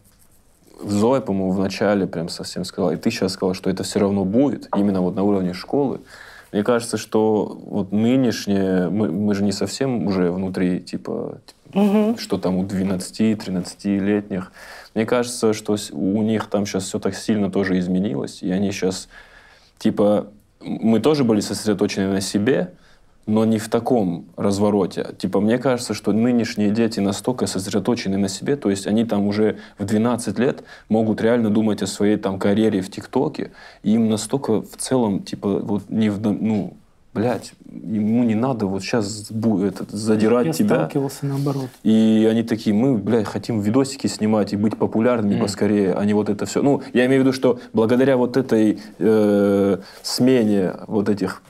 [0.82, 4.24] Зоя, по-моему, в начале прям совсем сказала, и ты сейчас сказал, что это все равно
[4.24, 6.01] будет, именно вот на уровне школы.
[6.52, 11.39] Мне кажется, что вот нынешнее, мы, мы же не совсем уже внутри, типа,
[12.18, 14.52] что там у 12-13-летних.
[14.94, 19.09] Мне кажется, что у них там сейчас все так сильно тоже изменилось, и они сейчас,
[19.78, 20.28] типа,
[20.60, 22.74] мы тоже были сосредоточены на себе,
[23.26, 25.09] но не в таком развороте.
[25.18, 29.59] Типа, мне кажется, что нынешние дети настолько сосредоточены на себе, то есть они там уже
[29.78, 33.52] в 12 лет могут реально думать о своей там карьере в ТикТоке,
[33.82, 36.74] и им настолько в целом, типа, вот не в, ну,
[37.14, 40.74] блядь, ему не надо вот сейчас этот, задирать Я тебя.
[40.76, 41.68] сталкивался наоборот.
[41.84, 46.28] И они такие, мы, блядь, хотим видосики снимать и быть популярными поскорее, а не вот
[46.28, 46.60] это все.
[46.60, 51.42] Ну, я имею в виду, что благодаря вот этой э, смене вот этих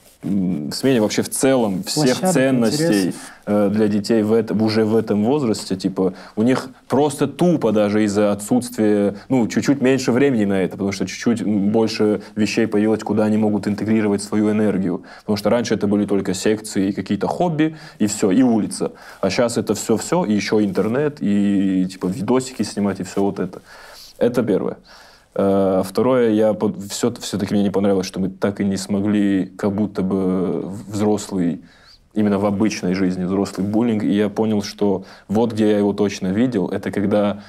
[0.72, 3.20] смене вообще в целом всех Площадок, ценностей интересов.
[3.46, 8.04] э, для детей в этом, уже в этом возрасте, типа, у них просто тупо даже
[8.04, 13.24] из-за отсутствия, ну, чуть-чуть меньше времени на это, потому что чуть-чуть больше вещей появилось, куда
[13.24, 15.02] они могут интегрировать свою энергию.
[15.20, 18.92] Потому что раньше это были только секции и какие-то хобби, и все, и улица.
[19.20, 23.60] А сейчас это все-все, и еще интернет, и типа видосики снимать, и все вот это.
[24.18, 24.76] Это первое.
[25.34, 26.56] Э, Второе, я
[26.90, 31.62] все, все-таки мне не понравилось, что мы так и не смогли, как будто бы взрослый,
[32.14, 34.04] именно в обычной жизни взрослый буллинг.
[34.04, 37.42] И я понял, что вот где я его точно видел, это когда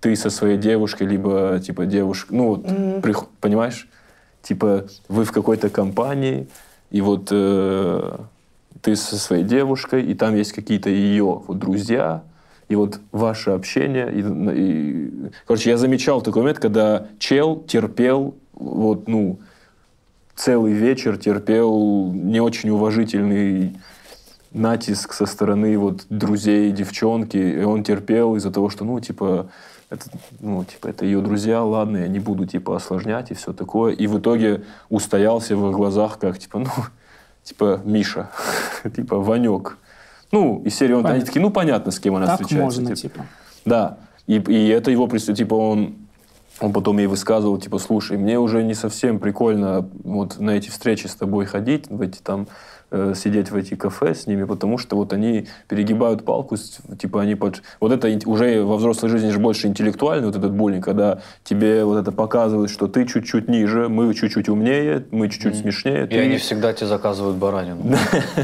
[0.00, 2.64] ты со своей девушкой, либо типа девушка, ну вот,
[3.02, 3.88] прих- понимаешь,
[4.42, 6.48] типа вы в какой-то компании,
[6.90, 8.18] и вот э,
[8.82, 12.22] ты со своей девушкой, и там есть какие-то ее вот, друзья,
[12.68, 14.10] и вот ваше общение.
[14.12, 19.38] И, и- короче, я замечал такой момент, когда чел терпел, вот, ну,
[20.34, 23.76] целый вечер терпел не очень уважительный
[24.52, 29.50] натиск со стороны вот друзей девчонки, и он терпел из-за того, что, ну, типа,
[29.90, 30.04] это,
[30.40, 33.94] ну, типа, это ее друзья, ладно, я не буду, типа, осложнять и все такое.
[33.94, 36.70] И в итоге устоялся в их глазах как, типа, ну,
[37.42, 38.30] типа, Миша,
[38.94, 39.78] типа, Ванек.
[40.32, 42.80] Ну, из серии он, они такие, ну, понятно, с кем она Так встречается.
[42.80, 43.14] можно, типа.
[43.14, 43.26] типа.
[43.64, 43.98] Да.
[44.26, 45.94] И, и это его, типа, он,
[46.60, 51.06] он потом ей высказывал, типа, слушай, мне уже не совсем прикольно вот на эти встречи
[51.06, 52.46] с тобой ходить, в эти там,
[52.90, 56.56] э, сидеть в эти кафе с ними, потому что вот они перегибают палку,
[56.98, 57.62] типа, они под...
[57.80, 61.96] Вот это уже во взрослой жизни же больше интеллектуальный вот этот буллинг, когда тебе вот
[61.96, 66.04] это показывают, что ты чуть-чуть ниже, мы чуть-чуть умнее, мы чуть-чуть смешнее.
[66.04, 67.96] И ты- они всегда тебе заказывают баранину.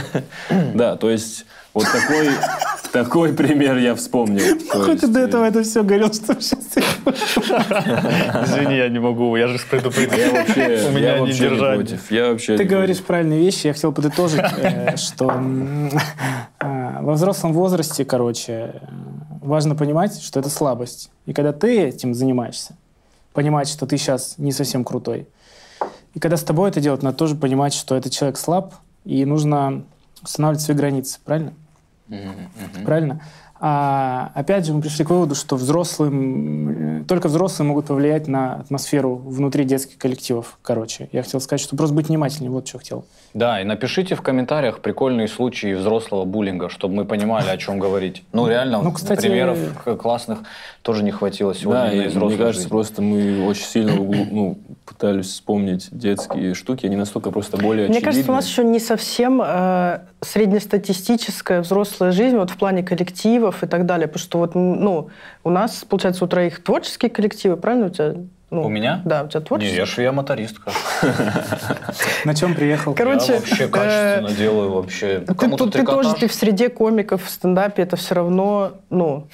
[0.74, 2.30] Да, то есть вот такой,
[2.92, 4.58] такой пример я вспомнил.
[4.72, 6.60] То Хоть до э, этого это все говорил, что сейчас...
[7.04, 10.16] Извини, я не могу, я же предупредил.
[10.18, 11.76] Я вообще, У меня я не вообще не держать.
[11.76, 12.10] против.
[12.10, 13.66] Я вообще Ты не говоришь правильные вещи.
[13.66, 18.72] Я хотел подытожить, э, что э, во взрослом возрасте, короче, э,
[19.42, 21.10] важно понимать, что это слабость.
[21.26, 22.76] И когда ты этим занимаешься,
[23.32, 25.26] понимать, что ты сейчас не совсем крутой,
[26.14, 28.74] И когда с тобой это делают, надо тоже понимать, что этот человек слаб,
[29.04, 29.82] и нужно
[30.22, 31.52] устанавливать свои границы, правильно?
[32.84, 33.20] Правильно?
[33.60, 38.56] А опять же, мы пришли к выводу, что взрослым, э, только взрослые могут повлиять на
[38.56, 40.58] атмосферу внутри детских коллективов.
[40.60, 43.06] Короче, я хотел сказать, что просто быть внимательнее, вот что хотел.
[43.34, 48.22] Да, и напишите в комментариях прикольные случаи взрослого буллинга, чтобы мы понимали, о чем говорить.
[48.32, 50.38] Ну, реально, Ну, кстати- примеров к- классных
[50.82, 52.68] тоже не хватило сегодня Да, и мне кажется, жизни.
[52.68, 58.00] просто мы очень сильно углу- ну, пытались вспомнить детские штуки, они настолько просто более Мне
[58.00, 63.66] кажется, у нас еще не совсем э, среднестатистическая взрослая жизнь вот в плане коллективов и
[63.66, 64.06] так далее.
[64.06, 65.08] Потому что вот, ну,
[65.42, 68.14] у нас, получается, у троих творческие коллективы, правильно у тебя?
[68.54, 69.02] Ну, У меня?
[69.04, 69.78] Да, у тебя Не, творческие.
[69.78, 70.70] я же я мотористка.
[72.24, 72.94] На чем приехал?
[72.94, 75.24] Короче, я вообще э, качественно делаю вообще.
[75.26, 79.26] Ты, ты тоже ты в среде комиков, в стендапе, это все равно, ну...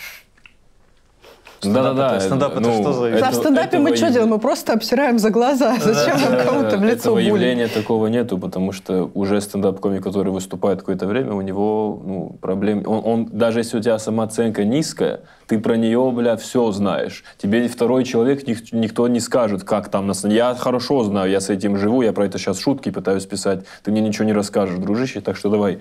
[1.62, 2.20] Да-да-да.
[2.20, 4.30] стендап это что за- это- а в стендапе мы что делаем?
[4.30, 5.76] Мы просто обсираем за глаза.
[5.80, 7.26] Зачем нам кому-то в лицо Этого булить?
[7.28, 12.82] явления такого нету, потому что уже стендап-комик, который выступает какое-то время, у него ну, проблем...
[12.86, 17.24] Он, он- даже если у тебя самооценка низкая, ты про нее, бля, все знаешь.
[17.36, 20.06] Тебе второй человек ник- никто не скажет, как там.
[20.06, 20.14] На...
[20.14, 20.36] сцене.
[20.36, 23.64] Я хорошо знаю, я с этим живу, я про это сейчас шутки пытаюсь писать.
[23.82, 25.80] Ты мне ничего не расскажешь, дружище, так что давай.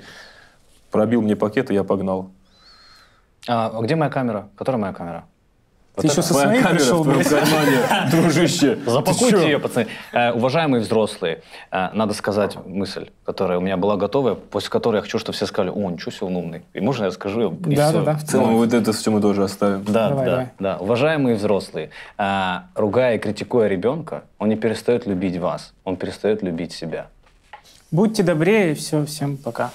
[0.91, 2.31] Пробил мне пакет, и я погнал.
[3.47, 4.49] А, а где моя камера?
[4.57, 5.23] Которая моя камера?
[6.01, 7.77] Ты еще со своей пришел, в кармане,
[8.11, 8.77] дружище.
[8.85, 9.87] Запакуйте ее, пацаны.
[10.13, 15.01] Э, уважаемые взрослые, э, надо сказать мысль, которая у меня была готовая, после которой я
[15.01, 16.61] хочу, чтобы все сказали, о, ничего себе, он умный.
[16.73, 17.99] И можно я скажу Да, всё?
[17.99, 18.55] да, да, в Ну, целом.
[18.57, 19.83] вот это все мы тоже оставим.
[19.85, 20.49] Да, Давай, да, давай.
[20.59, 20.77] да.
[20.77, 26.71] Уважаемые взрослые, э, ругая и критикуя ребенка, он не перестает любить вас, он перестает любить
[26.73, 27.07] себя.
[27.91, 29.71] Будьте добрее, и все, всем пока.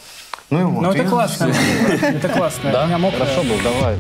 [0.51, 0.83] Ну и вот.
[0.83, 1.51] Ну, это классно.
[2.03, 2.71] Это классно.
[2.71, 2.87] У Да?
[2.87, 3.25] меня мокрое.
[3.25, 3.97] Хорошо был, давай.